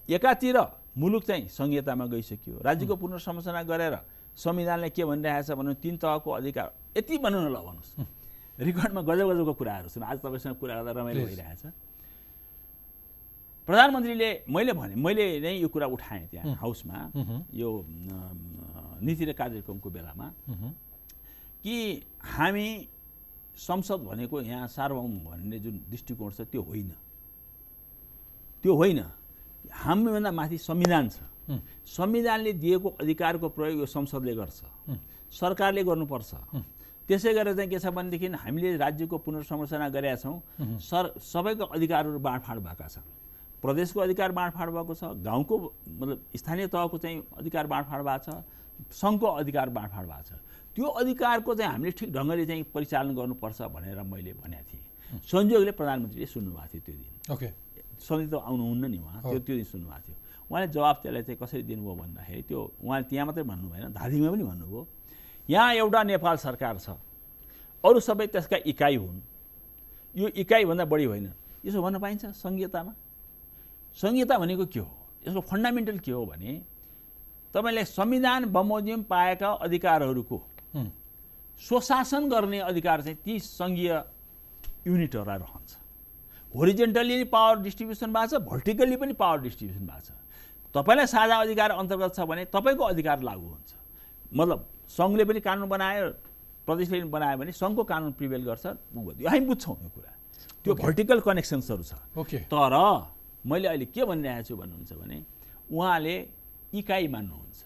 एकातिर 0.10 0.58
मुलुक 0.98 1.24
चाहिँ 1.24 1.48
संहितामा 1.48 2.06
गइसक्यो। 2.06 2.62
राज्यको 2.66 2.96
पुनर्संरचना 2.96 3.64
गरेर 3.64 3.96
संविधानले 4.40 4.90
के 4.96 5.04
भनिरहेको 5.06 5.44
छ 5.44 5.58
भने 5.60 5.74
तिन 5.84 5.96
तहको 6.00 6.30
अधिकार। 6.32 6.68
यति 6.98 7.18
भनौँ 7.20 7.44
न 7.44 7.48
ल 7.52 7.58
भन्नुहोस्। 7.60 7.92
रेकर्डमा 8.60 9.02
गजब 9.04 9.28
गजबको 9.30 9.54
कुराहरू 9.60 9.88
छन् 9.92 10.04
आज 10.04 10.18
तपाईँसँग 10.20 10.56
कुरा 10.60 10.74
गर्दा 10.80 10.92
रमाइलो. 10.96 11.26
भइरहेछ। 11.28 11.64
प्रधानमन्त्रीले 13.68 14.30
मैले 14.50 14.74
भने 14.74 14.96
मैले 14.98 15.26
नै 15.46 15.54
यो 15.62 15.68
कुरा 15.70 15.88
उठाएँ 15.94 16.26
त्यहाँ 16.34 16.56
हाउसमा 16.58 16.98
यो 17.54 17.70
नीति 19.06 19.24
र 19.30 19.32
कार्यक्रमको 19.38 19.90
बेलामा 19.94 20.28
कि 21.62 21.76
हामी 22.34 22.68
संसद 23.54 24.00
भनेको 24.10 24.36
यहाँ 24.42 24.68
सार्वभौम 24.68 25.14
भन्ने 25.22 25.60
जुन 25.60 25.76
दृष्टिकोण 25.86 26.32
छ 26.32 26.42
त्यो 26.50 26.62
होइन। 26.66 26.92
त्यो 28.64 28.74
होइन। 28.74 29.00
हामीभन्दा 29.70 30.32
माथि 30.32 30.58
संविधान 30.58 31.10
छ। 31.10 31.29
संविधानले 31.50 32.54
दिएको 32.54 32.90
अधिकारको 33.02 33.50
प्रयोग 33.50 33.80
यो 33.80 33.86
संसदले 33.86 34.34
गर्छ। 34.36 34.60
सरकारले 35.32 35.84
गर्नुपर्छ। 35.84 36.32
त्यसै 37.10 37.34
गरेर 37.34 37.56
चाहिँ 37.56 37.70
के 37.70 37.80
छ 37.80 37.90
भनेदेखि 37.90 38.28
हामीले 38.38 38.78
राज्यको 38.78 39.18
पुनर्संरचना 39.18 39.90
गरेका 39.90 40.16
छौँ। 40.22 40.38
सर 40.78 41.18
सबैको 41.18 41.66
अधिकारहरू 41.74 42.20
बाँडफाँड 42.20 42.60
भएका 42.62 42.88
छन्। 42.88 43.08
प्रदेशको 43.62 44.00
अधिकार 44.00 44.32
बाँडफाँड 44.32 44.70
भएको 44.72 44.94
छ 44.94 45.04
गाउँको 45.26 45.56
मतलब 45.90 46.18
स्थानीय 46.38 46.68
तहको 46.70 46.98
चाहिँ 46.98 47.18
अधिकार 47.38 47.68
बाँडफाँड 47.68 48.04
भएको 48.06 48.24
छ 48.24 48.30
सङ्घको 48.94 49.28
अधिकार 49.42 49.70
बाँडफाँड 49.70 50.08
भएको 50.08 50.24
छ। 50.24 50.32
त्यो 50.76 50.86
अधिकारको 50.86 51.56
चाहिँ 51.56 51.72
हामीले 51.72 51.92
ठिक 51.92 52.10
ढङ्गले 52.14 52.46
चाहिँ 52.46 52.64
परिचालन 52.72 53.12
गर्नुपर्छ 53.16 53.62
भनेर 53.74 54.00
मैले 54.06 54.34
भनेको 54.40 54.64
थिएँ। 54.70 54.84
संयोगले 55.26 55.72
प्रधानमन्त्रीले 55.74 56.28
सुन्नुभएको 56.30 56.68
थियो 56.72 56.82
त्यो 56.86 56.96
दिन। 56.96 57.34
ओके। 57.34 57.50
सधैँ 58.00 58.30
त 58.30 58.34
आउनुहुन्न 58.38 58.86
नि 58.86 58.98
उहाँ। 59.02 59.22
त्यो 59.26 59.40
त्यो 59.44 59.56
दिन 59.60 59.66
सुन्नुभएको 59.66 60.02
थियो। 60.08 60.16
उहाँले 60.50 60.68
जवाब 60.74 60.96
त्यसलाई 61.04 61.24
चाहिँ 61.24 61.40
कसरी 61.42 61.62
दिनुभयो 61.70 61.96
भन्दाखेरि 61.96 62.42
त्यो 62.50 62.60
उहाँले 62.84 63.06
त्यहाँ 63.10 63.26
मात्रै 63.26 63.44
भन्नु 63.44 63.68
भएन 63.70 63.94
धादिङमा 63.94 64.30
पनि 64.32 64.44
भन्नुभयो 64.44 64.88
यहाँ 65.50 65.74
एउटा 65.74 66.04
नेपाल 66.04 66.36
सरकार 66.38 66.78
छ 66.78 66.90
अरू 67.84 68.00
सबै 68.00 68.28
त्यसका 68.28 68.58
इकाइ 68.66 68.96
हुन्। 68.96 69.22
यो 70.16 70.28
इकाइभन्दा 70.42 70.86
बढी 70.86 71.06
होइन। 71.06 71.28
यसो 71.66 71.82
भन्न 71.82 72.00
पाइन्छ 72.00 72.26
सङ्घीयतामा 72.44 72.94
सङ्घीयता 73.98 74.38
भनेको 74.38 74.66
के 74.66 74.80
हो? 74.80 74.92
यसको 75.28 75.42
फन्डामेन्टल 75.42 75.98
के 76.00 76.12
हो 76.12 76.26
भने 76.26 76.52
तपाईँले 77.54 77.86
संविधान 77.86 78.46
बमोजिम 78.52 79.04
पाएका 79.06 79.50
अधिकारहरूको 79.66 80.38
स्वशासन 81.62 82.30
गर्ने 82.30 82.60
अधिकार 82.68 83.02
चाहिँ 83.02 83.18
ती 83.24 83.40
सङ्घीय 83.40 83.92
युनिटहरूलाई 84.88 85.38
रहन्छ। 85.38 85.72
होरिजेन्टल्ली 86.56 87.24
पावर 87.30 87.56
डिस्ट्रिब्युसन 87.62 88.14
भएको 88.14 88.28
छ 88.28 88.42
भर्टिकल्ली 88.44 88.96
पनि 88.98 89.14
पावर 89.14 89.38
डिस्ट्रिब्युसन 89.42 89.86
भएको 89.88 90.02
छ। 90.02 90.10
तपाईँलाई 90.76 91.08
साझा 91.08 91.36
अधिकार 91.36 91.70
अन्तर्गत 91.82 92.12
छ 92.16 92.20
भने 92.30 92.46
तपाईँको 92.54 92.84
अधिकार 92.94 93.18
लागू 93.22 93.48
हुन्छ। 93.50 93.72
मतलब 94.34 94.60
सङ्घले 94.98 95.24
पनि 95.26 95.40
कानुन 95.42 95.70
बनायो 95.70 96.06
प्रदेशले 96.66 96.98
पनि 97.02 97.10
बनायो 97.10 97.38
भने 97.38 97.52
सङ्घको 97.52 97.84
कानुन 97.84 98.12
प्रिभेल 98.14 98.42
गर्छ 98.46 98.66
हामी 98.66 99.46
बुझ्छौँ 99.50 99.78
यो 99.82 99.90
कुरा। 99.90 100.12
त्यो 100.64 100.74
भर्टिकल 100.76 101.20
कनेक्सन्सहरू 101.26 101.84
छ। 101.84 101.94
ओके 102.18 102.38
तर 102.54 102.76
मैले 103.50 103.68
अहिले 103.68 103.86
के 103.90 104.04
भनिरहेको 104.06 104.44
छु 104.46 104.56
भन्नुहुन्छ 104.62 104.92
भने 104.94 105.18
उहाँले 105.72 106.16
इकाइ 106.78 107.08
मान्नुहुन्छ। 107.08 107.62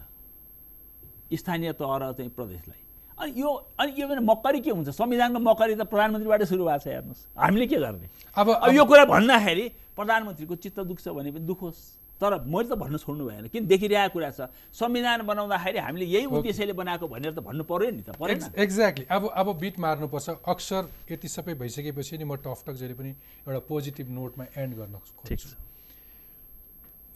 स्थानीय 1.33 1.71
तह 1.75 1.91
र 1.97 2.13
चाहिँ 2.13 2.31
प्रदेशलाई। 2.31 2.81
अनि 3.19 3.31
यो 3.41 3.49
अनि 3.79 3.91
यो 3.97 4.07
भने 4.07 4.21
मक्करी 4.21 4.59
के 4.61 4.71
हुन्छ? 4.71 4.89
संविधानको 4.95 5.39
मक्करी 5.43 5.75
त 5.75 5.83
प्रधानमन्त्रीबाटै 5.91 6.45
सुरु 6.45 6.63
भएको 6.63 6.79
छ 6.79 6.87
हेर्नुहोस्। 6.87 7.21
हामीले 7.35 7.65
के 7.67 7.77
गर्ने? 7.83 8.07
अब 8.37 8.47
यो 8.71 8.83
कुरा 8.85 9.05
भन्दाखेरि 9.11 9.65
प्रधानमन्त्रीको 9.97 10.55
चित्त 10.55 10.79
दुख्छ 10.87 11.07
भने 11.09 11.29
पनि 11.33 11.45
दुखोस् 11.49 11.81
तर 12.23 12.39
मैले 12.47 12.67
त 12.71 12.79
भन्न 12.79 12.95
छोड्नु 13.03 13.23
भएन। 13.27 13.47
किन 13.51 13.67
देखिरहेको 13.67 14.13
कुरा 14.15 14.29
छ? 14.31 14.47
संविधान 14.71 15.27
बनाउँदाखेरि 15.27 15.79
हामीले 15.83 16.05
यही 16.07 16.25
उद्देश्यले 16.31 16.73
बनाएको 16.73 17.05
भनेर 17.11 17.31
त 17.35 17.39
भन्नु 17.43 17.63
पर्यो 17.67 17.91
नि 17.91 18.03
त 18.07 18.15
परेन। 18.15 18.55
एक्ज्याक्टली 18.55 19.05
अब 19.11 19.23
अब 19.35 19.47
बिट 19.59 19.75
मार्नुपर्छ। 19.83 20.29
अक्सर 20.47 20.81
यति 21.11 21.27
सबै 21.27 21.53
भइसकेपछि 21.59 22.17
नि 22.17 22.23
म 22.23 22.39
टकटक 22.39 22.75
जहिले 22.79 22.95
पनि 22.95 23.11
एउटा 23.43 23.59
पोजिटिभ 23.67 24.07
नोटमा 24.09 24.43
एन्ड 24.55 24.71
गर्न 24.79 24.95
खोज्छु। 25.19 25.49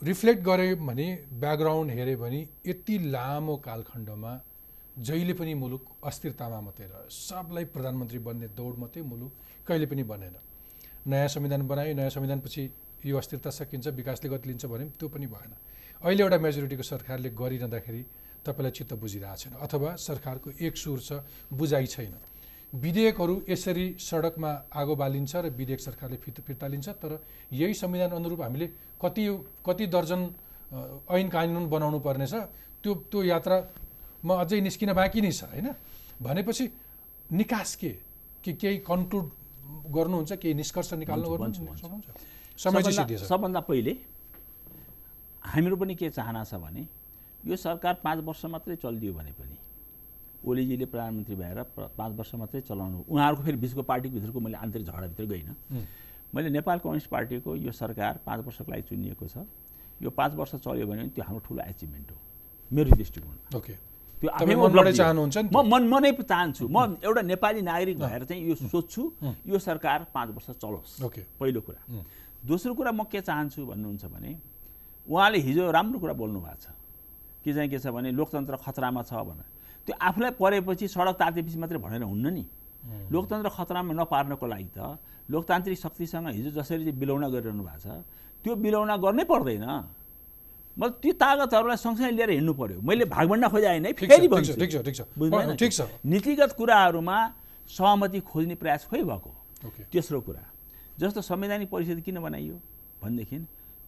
रिफ्लेक्ट 0.02 0.42
गऱ्यो 0.44 0.76
भने 0.78 1.06
ब्याकग्राउन्ड 1.42 1.90
हेऱ्यो 1.90 2.16
भने 2.18 2.40
यति 2.66 2.98
लामो 3.10 3.56
कालखण्डमा 3.64 4.32
जहिले 4.98 5.34
पनि 5.34 5.54
मुलुक 5.54 5.82
अस्थिरतामा 6.04 6.60
मात्रै 6.60 6.86
रह्यो। 6.86 7.10
सबलाई 7.10 7.64
प्रधानमन्त्री 7.74 8.18
बन्ने 8.18 8.48
दौड 8.54 8.74
मात्रै 8.78 9.02
मुलुक 9.02 9.32
कहिले 9.66 9.86
पनि 9.86 10.02
बनेन। 10.02 10.36
नयाँ 11.06 11.28
संविधान 11.28 11.66
बनायो 11.66 11.94
नयाँ 11.94 12.10
संविधानपछि 12.10 12.62
यो 13.04 13.16
अस्थिरता 13.16 13.50
सकिन्छ 13.50 13.86
विकासले 13.94 14.28
गति 14.30 14.48
लिन्छ 14.48 14.64
भने 14.66 14.84
त्यो 14.98 15.08
पनि 15.08 15.26
भएन। 15.26 15.52
अहिले 16.02 16.22
एउटा 16.22 16.38
मेजोरिटीको 16.38 16.82
सरकारले 16.82 17.30
गरिरहँदाखेरि 17.30 18.02
तपाईँलाई 18.46 18.72
चित्त 18.72 18.92
बुझिरहेको 18.94 19.36
छैन 19.36 19.54
अथवा 19.60 19.90
सरकारको 19.98 20.50
एक 20.56 20.76
सुर 20.76 20.98
छ 21.00 21.10
बुझाइ 21.52 21.86
छैन। 21.86 22.14
विधेयकहरू 22.72 23.34
यसरी 23.48 23.86
सडकमा 23.98 24.50
आगो 24.72 24.94
बालिन्छ 24.94 25.36
र 25.36 25.48
विधेयक 25.50 25.80
सरकारले 25.80 26.16
फित 26.16 26.40
फिर्ता 26.46 26.66
लिन्छ 26.68 26.88
तर 27.00 27.18
यही 27.52 27.74
संविधान 27.74 28.10
अनुरूप 28.12 28.40
हामीले 28.42 28.66
कति 29.00 29.24
कति 29.66 29.86
दर्जन 29.88 30.22
ऐन 31.10 31.28
कानुन 31.28 31.68
बनाउनु 31.70 31.98
पर्नेछ 31.98 32.34
त्यो 32.84 32.94
त्यो 33.08 33.22
यात्रामा 33.24 34.34
अझै 34.40 34.60
निस्किन 34.60 34.92
बाँकी 34.92 35.20
नै 35.20 35.32
छ 35.32 35.44
होइन? 35.48 35.68
भनेपछि 36.22 36.64
निकास 37.32 37.74
के? 37.76 37.90
के 38.44 38.52
केही 38.52 38.78
कन्क्लुड 38.84 39.26
गर्नुहुन्छ 39.88 40.32
केही 40.32 40.54
निष्कर्ष 40.54 40.92
निकाल्नु 40.94 41.28
गर्नुहुन्छ? 41.28 42.08
सबभन्दा 42.58 43.60
पहिले 43.70 43.92
हाम्रो 45.44 45.76
पनि 45.76 45.94
के 45.94 46.10
चाहना 46.10 46.44
छ 46.44 46.54
भने 46.58 46.86
यो 47.46 47.56
सरकार 47.56 47.94
पाँच 48.04 48.18
वर्ष 48.24 48.44
मात्रै 48.50 48.76
चलिदियो 48.76 49.12
भने 49.14 49.32
पनि 49.32 49.56
ओलीजीले 50.44 50.86
प्रधानमन्त्री 50.86 51.36
भएर 51.36 51.62
पाँच 51.78 52.12
वर्ष 52.18 52.34
मात्रै 52.34 52.60
चलाउनु 52.60 53.04
उहाँहरूको 53.08 53.42
फेरि 53.44 53.56
बिचको 53.62 53.82
पार्टीको 53.82 54.14
भित्रको 54.14 54.40
मैले 54.40 54.56
आन्तरिक 54.58 54.86
झगडाभित्र 54.86 55.24
गइनँ। 55.24 55.54
मैले 56.34 56.48
नेपाल 56.50 56.78
कम्युनिस्ट 56.78 57.08
पार्टीको 57.10 57.56
यो 57.56 57.72
सरकार 57.72 58.20
पाँच 58.26 58.44
वर्षको 58.46 58.70
लागि 58.72 58.82
चुनिएको 58.90 59.26
छ। 59.26 59.46
यो 60.02 60.10
पाँच 60.10 60.34
वर्ष 60.34 60.54
चल्यो 60.66 60.86
भने 60.86 61.08
त्यो 61.14 61.24
हाम्रो 61.24 61.42
ठुलो 61.46 61.62
एचिभमेन्ट 61.62 62.10
हो 62.10 62.16
मेरो 62.70 62.90
दृष्टिकोण 62.96 63.56
ओके 63.56 63.74
त्यो। 64.20 64.92
चाहनुहुन्छ 64.92 65.36
नि 65.38 65.48
म 65.54 65.56
मन 65.62 65.82
मनै 65.88 66.12
चाहन्छु। 66.22 66.68
म 66.68 66.98
एउटा 67.06 67.22
नेपाली 67.22 67.62
नागरिक 67.62 67.98
भएर 67.98 68.24
चाहिँ 68.24 68.42
यो 68.48 68.54
सोध्छु 68.66 69.02
यो 69.46 69.58
सरकार 69.58 70.06
पाँच 70.14 70.28
वर्ष 70.34 70.50
चलोस्। 70.58 71.02
ओके 71.06 71.22
पहिलो 71.40 71.60
कुरा। 71.66 71.80
दोस्रो 72.48 72.72
कुरा 72.74 72.92
म 72.92 73.04
के 73.12 73.20
चाहन्छु 73.20 73.60
भन्नुहुन्छ 73.60 74.04
भने 74.08 74.30
उहाँले 75.04 75.38
हिजो 75.38 75.70
राम्रो 75.70 75.98
कुरा 76.00 76.14
बोल्नु 76.16 76.40
भएको 76.40 76.60
छ। 76.64 76.66
के 77.44 77.52
चाहिँ 77.52 77.68
के 77.68 77.78
छ 77.78 77.92
भने 77.92 78.08
लोकतन्त्र 78.16 78.56
खतरामा 78.64 79.02
छ 79.04 79.12
भनेर। 79.28 79.48
त्यो 79.84 79.94
आफूलाई 80.00 80.32
परेपछि 80.40 80.88
सडक 80.88 81.16
तातेपछि 81.20 81.58
मात्रै 81.60 81.78
भनेर 81.78 82.02
हुन्न 82.08 82.26
नि। 82.32 82.44
लोकतन्त्र 83.12 83.48
खतरामा 83.52 83.92
नपार्नको 84.00 84.46
लागि 84.48 84.70
त 84.72 84.96
लोकतान्त्रिक 85.28 85.78
शक्तिसँग 85.78 86.28
हिजो 86.32 86.50
जसरी 86.56 86.88
चाहिँ 86.88 86.96
बिलौना 86.96 87.28
गरिरहनु 87.28 87.62
भएको 87.68 87.80
छ 87.84 87.86
त्यो 88.44 88.52
बिलौना 88.64 88.96
गर्नै 88.96 89.24
पर्दैन। 89.28 89.64
मतलब 90.78 90.96
त्यो 91.04 91.12
तागतहरूलाई 91.20 91.78
सँगसँगै 91.84 92.12
लिएर 92.16 92.30
हिँड्नु 92.38 92.52
पर्यो। 92.54 92.80
मैले 92.80 93.04
भागभन्डा 93.12 93.48
खोजे 93.52 93.68
है 93.68 93.92
फेरि 93.92 94.28
भन्छु। 94.32 95.84
नीतिगत 96.06 96.50
कुराहरूमा 96.56 97.16
सहमति 97.68 98.20
खोज्ने 98.24 98.54
प्रयास 98.56 98.88
खोइ 98.88 99.02
भएको। 99.04 99.30
तेस्रो 99.92 100.20
कुरा। 100.24 100.42
जस्तो 100.98 101.20
संवैधानिक 101.22 101.70
परिषद 101.70 102.00
किन 102.00 102.18
बनाइयो? 102.20 102.60
भनेदेखि 103.02 103.38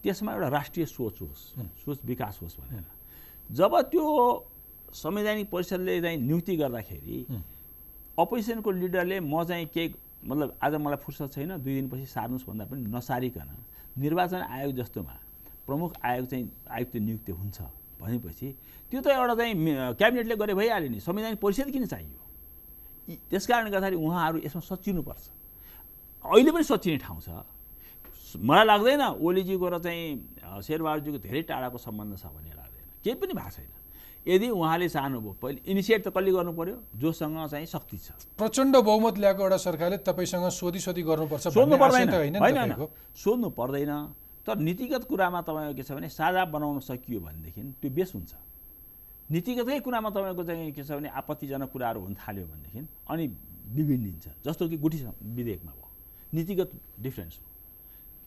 त्यसमा 0.03 0.33
एउटा 0.33 0.49
राष्ट्रिय 0.49 0.87
सोच 0.87 1.21
होस् 1.21 1.43
सोच 1.85 1.99
विकास 2.05 2.39
होस् 2.43 2.57
भनेर। 2.61 2.85
जब 3.51 3.73
त्यो 3.91 4.05
संवैधानिक 4.95 5.51
परिषदले 5.51 6.01
चाहिँ 6.01 6.19
नियुक्ति 6.19 6.57
गर्दाखेरि 6.57 7.27
अपोजिसनको 8.19 8.71
लिडरले 8.71 9.21
म 9.21 9.45
चाहिँ 9.45 9.67
केही 9.75 9.95
मतलब 10.25 10.59
आज 10.63 10.75
मलाई 10.75 10.97
फुर्सद 11.03 11.31
छैन 11.33 11.57
दुई 11.59 11.75
दिनपछि 11.75 12.07
सार्नुहोस् 12.07 12.47
भन्दा 12.47 12.65
पनि 12.71 12.83
नसारिकन 12.95 13.51
निर्वाचन 13.99 14.41
आयोग 14.41 14.73
जस्तोमा 14.77 15.15
प्रमुख 15.67 15.91
आयोग 16.05 16.27
चाहिँ 16.27 16.45
आयुक्त 16.71 16.97
नियुक्ति 16.97 17.33
हुन्छ 17.33 17.59
भनेपछि 18.01 18.49
त्यो 18.91 19.01
त 19.01 19.07
एउटा 19.09 19.35
चाहिँ 19.35 19.55
क्याबिनेटले 19.99 20.37
गरे 20.37 20.55
भइहाल्यो 20.55 20.91
नि। 20.91 21.01
संवैधानिक 21.01 21.41
परिषद 21.41 21.71
किन 21.71 21.87
चाहियो? 21.87 22.21
त्यस 23.31 23.47
कारणले 23.47 23.71
गर्दाखेरि 23.71 23.97
उहाँहरू 23.97 24.39
यसमा 24.45 24.61
सचिनुपर्छ। 24.61 25.25
अहिले 26.21 26.51
पनि 26.53 26.65
सचिने 26.65 26.99
ठाउँ 27.01 27.21
छ। 27.21 27.29
मलाई 28.37 28.65
लाग्दैन 28.65 29.03
ओलीजीको 29.19 29.67
र 29.69 29.79
चाहिँ 29.81 30.63
शेरबहादुरजीको 30.63 31.19
धेरै 31.19 31.43
टाढाको 31.51 31.79
सम्बन्ध 31.79 32.13
छ 32.17 32.25
भन्ने 32.31 32.53
लाग्दैन। 32.55 32.87
केही 33.03 33.17
पनि 33.19 33.33
भएको 33.35 33.51
छैन। 33.51 33.73
यदि 34.21 34.47
उहाँले 34.53 34.89
चाहनुभयो 34.89 35.33
पहिले 35.41 35.61
इनिसिएट 35.65 36.01
त 36.05 36.09
कसले 36.13 36.31
गर्नु 36.31 36.53
पर्यो? 36.53 36.77
जोसँग 37.01 37.37
चाहिँ 37.51 37.67
शक्ति 37.67 37.97
छ। 37.97 38.09
प्रचण्ड 38.37 38.77
बहुमत 38.77 39.15
ल्याएको 39.19 39.41
एउटा 39.43 39.59
सरकारले 39.67 39.97
तपाईँसँग 40.05 40.49
सोधी 40.53 40.81
सोधी 40.85 41.03
गर्नुपर्छ 41.03 41.45
सोध्नु 41.57 41.77
पर्दैन। 41.81 42.09
होइन 42.37 42.87
सोध्नु 43.17 43.49
पर्दैन। 43.51 43.93
तर 44.47 44.57
नीतिगत 44.61 45.05
कुरामा 45.09 45.41
तपाईँको 45.41 45.75
के 45.75 45.83
छ 45.83 45.93
भने 45.97 46.09
साझा 46.09 46.45
बनाउन 46.53 46.79
सकियो 46.81 47.21
भनेदेखि 47.21 47.61
त्यो 47.81 47.91
बेस 47.91 48.13
हुन्छ। 48.15 48.33
नीतिगतकै 49.33 49.81
कुरामा 49.81 50.09
तपाईँको 50.13 50.43
चाहिँ 50.45 50.73
के 50.73 50.83
छ 50.85 50.91
भने 51.01 51.09
आपत्तिजनक 51.09 51.69
कुराहरू 51.73 52.01
हुन 52.05 52.15
थाल्यो 52.15 52.45
भनेदेखि 52.45 52.81
अनि 53.09 53.25
बिग्रिन्छ 53.73 54.45
जस्तो 54.45 54.69
कि 54.69 54.77
गुठी 54.77 54.99
विधेयकमा 55.37 55.73
नीतिगत 56.35 56.71
डिफ्रेन्स 57.01 57.35
हो। 57.39 57.45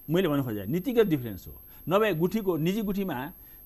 मैले 0.10 0.28
भन्नु 0.28 0.44
खोजेँ 0.44 0.66
नीतिगत 0.68 1.08
डिफ्रेन्स 1.08 1.48
हो। 1.48 1.54
नभए 1.90 2.14
गुठीको 2.14 2.52
निजी 2.58 2.82
गुठीमा 2.82 3.18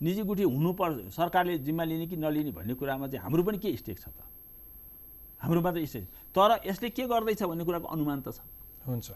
निजी 0.02 0.22
गुठी 0.24 0.44
हुनुपर्छ 0.44 1.10
सरकारले 1.10 1.58
जिम्मा 1.66 1.84
लिने 1.84 2.06
कि 2.08 2.16
नलिने 2.16 2.52
भन्ने 2.54 2.74
कुरामा 2.78 3.08
चाहिँ 3.08 3.24
हाम्रो 3.24 3.44
पनि 3.44 3.58
के 3.58 3.76
स्टेक 3.78 3.98
छ 3.98 4.08
त? 4.14 4.22
हाम्रोमा 5.42 5.72
त 5.74 5.78
स्टेक 5.86 6.06
तर 6.38 6.62
यसले 6.66 6.90
के 6.94 7.04
गर्दैछ 7.10 7.44
भन्ने 7.44 7.64
कुराको 7.66 7.88
अनुमान 7.90 8.22
त 8.22 8.30
छ। 8.30 8.46
हुन्छ। 8.86 9.10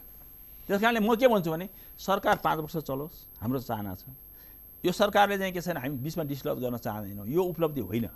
त्यस 0.66 0.80
कारणले 0.82 1.00
म 1.02 1.14
के 1.14 1.26
भन्छु 1.30 1.50
भने 1.50 1.66
सरकार 1.98 2.36
पाँच 2.42 2.58
वर्ष 2.66 2.76
चलोस् 2.82 3.14
हाम्रो 3.42 3.58
चाहना 3.62 3.94
छ। 3.94 4.10
यो 4.82 4.90
सरकारले 4.90 5.38
चाहिँ 5.38 5.52
के 5.54 5.60
छैन 5.62 5.76
हामी 5.78 5.96
बिचमा 6.02 6.24
डिस्लज 6.26 6.58
गर्न 6.58 6.76
चाहँदैनौँ। 6.82 7.26
यो 7.30 7.42
उपलब्धि 7.42 7.80
होइन। 7.86 8.06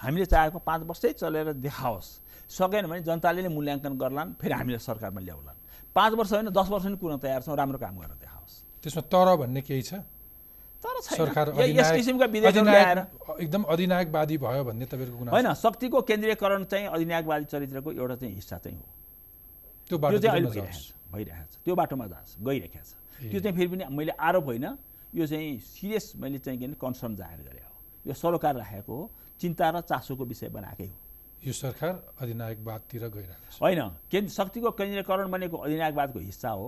हामीले 0.00 0.24
चाहेको 0.24 0.58
पाँच 0.64 0.80
वर्षै 0.88 1.12
चलेर 1.20 1.52
देखाओस्। 1.60 2.08
सकेन 2.48 2.84
भने 2.88 3.00
जनताले 3.04 3.40
नै 3.44 3.48
मूल्याङ्कन 3.52 3.92
गर्लान् 4.00 4.30
फेरि 4.40 4.54
हामीले 4.56 4.78
सरकारमा 4.80 5.20
ल्याउलान्। 5.20 5.56
पाँच 5.94 6.12
वर्ष 6.18 6.32
होइन 6.32 6.48
दस 6.50 6.68
वर्ष 6.68 6.84
पनि 6.84 6.96
कुर्न 6.96 7.16
तयार 7.18 7.42
छौँ 7.42 7.56
राम्रो 7.56 7.78
काम 7.78 7.94
गरेर 7.98 8.18
देखाओस्। 8.18 8.54
त्यसमा 8.82 9.02
तर 9.06 9.28
भन्ने 9.40 9.60
केही 9.62 9.82
छ? 9.82 9.94
तर 10.84 11.00
सरकार 11.00 11.46
यस 11.64 11.90
किसिमका 11.92 12.26
ल्याएर 12.28 12.98
एकदम 13.40 13.62
अधिनायकवादी 13.64 14.36
भयो 14.36 14.64
भन्ने 14.64 14.84
तपाईँको 14.84 15.16
गुनासो 15.16 15.32
होइन 15.32 15.48
शक्तिको 15.54 16.00
केन्द्रीयकरण 16.02 16.64
चाहिँ 16.68 16.86
अधिनायकवादी 16.92 17.44
चरित्रको 17.48 17.92
एउटा 17.92 18.14
चाहिँ 18.20 18.34
हिस्सा 18.34 18.56
चाहिँ 18.58 18.76
हो। 18.76 18.88
त्यो 19.88 19.98
बाटो 19.98 20.18
चाहिँ 20.18 20.44
अहिले। 20.44 20.50
भइरहेको 20.50 20.76
छ 20.76 20.92
भइरहेको 21.12 21.52
छ। 21.52 21.56
त्यो 21.64 21.74
बाटोमा 21.74 22.06
जान्छ 22.06 22.30
गइरहेको 22.36 22.84
छ। 22.84 22.92
त्यो 23.30 23.40
चाहिँ 23.40 23.56
फेरि 23.56 23.68
पनि 23.72 23.84
मैले 23.96 24.12
आरोप 24.12 24.44
होइन 24.44 24.66
यो 25.14 25.26
चाहिँ 25.26 25.58
सिरियस 25.62 26.12
मैले 26.20 26.38
चाहिँ 26.44 26.58
के 26.60 26.66
कन्सर्न 26.76 27.16
जाहेर 27.16 27.40
गरेँ 27.48 27.64
हो। 27.64 27.72
यो 28.04 28.12
सरोकार 28.12 28.54
राखेको 28.60 28.92
हो 28.92 29.10
चिन्ता 29.40 29.70
र 29.70 29.80
चासोको 29.88 30.24
विषय 30.24 30.48
बनाएकै 30.52 30.84
हो। 30.84 30.98
यो 31.44 31.52
सरकार 31.52 31.94
अधिनायकवादतिर 32.20 33.02
गइरहेको 33.08 33.52
छ। 33.52 33.60
होइन 33.60 33.80
केन्द्र 34.08 34.32
शक्तिको 34.32 34.70
केन्द्रीयकरण 34.80 35.26
भनेको 35.30 35.56
अधिनायकवादको 35.56 36.18
हिस्सा 36.18 36.50
हो। 36.50 36.66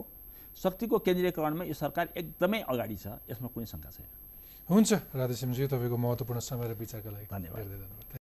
शक्तिको 0.57 0.97
केन्द्रीयकरणमा 1.01 1.65
यो 1.65 1.75
सरकार 1.75 2.07
एकदमै 2.17 2.61
अगाडि 2.69 2.97
छ 2.97 3.07
यसमा 3.31 3.49
कुनै 3.49 3.67
शङ्का 3.73 3.91
छैन। 3.97 4.09
हुन्छ 4.69 4.91
राधेश्यामजी 5.17 5.63
तपाईँको 5.73 5.97
महत्त्वपूर्ण 5.97 6.41
समय 6.41 6.65
र 6.69 6.73
विचारका 6.77 7.11
लागि 7.11 7.27
धन्यवाद। 7.27 7.61
धन्यवाद। 7.63 8.16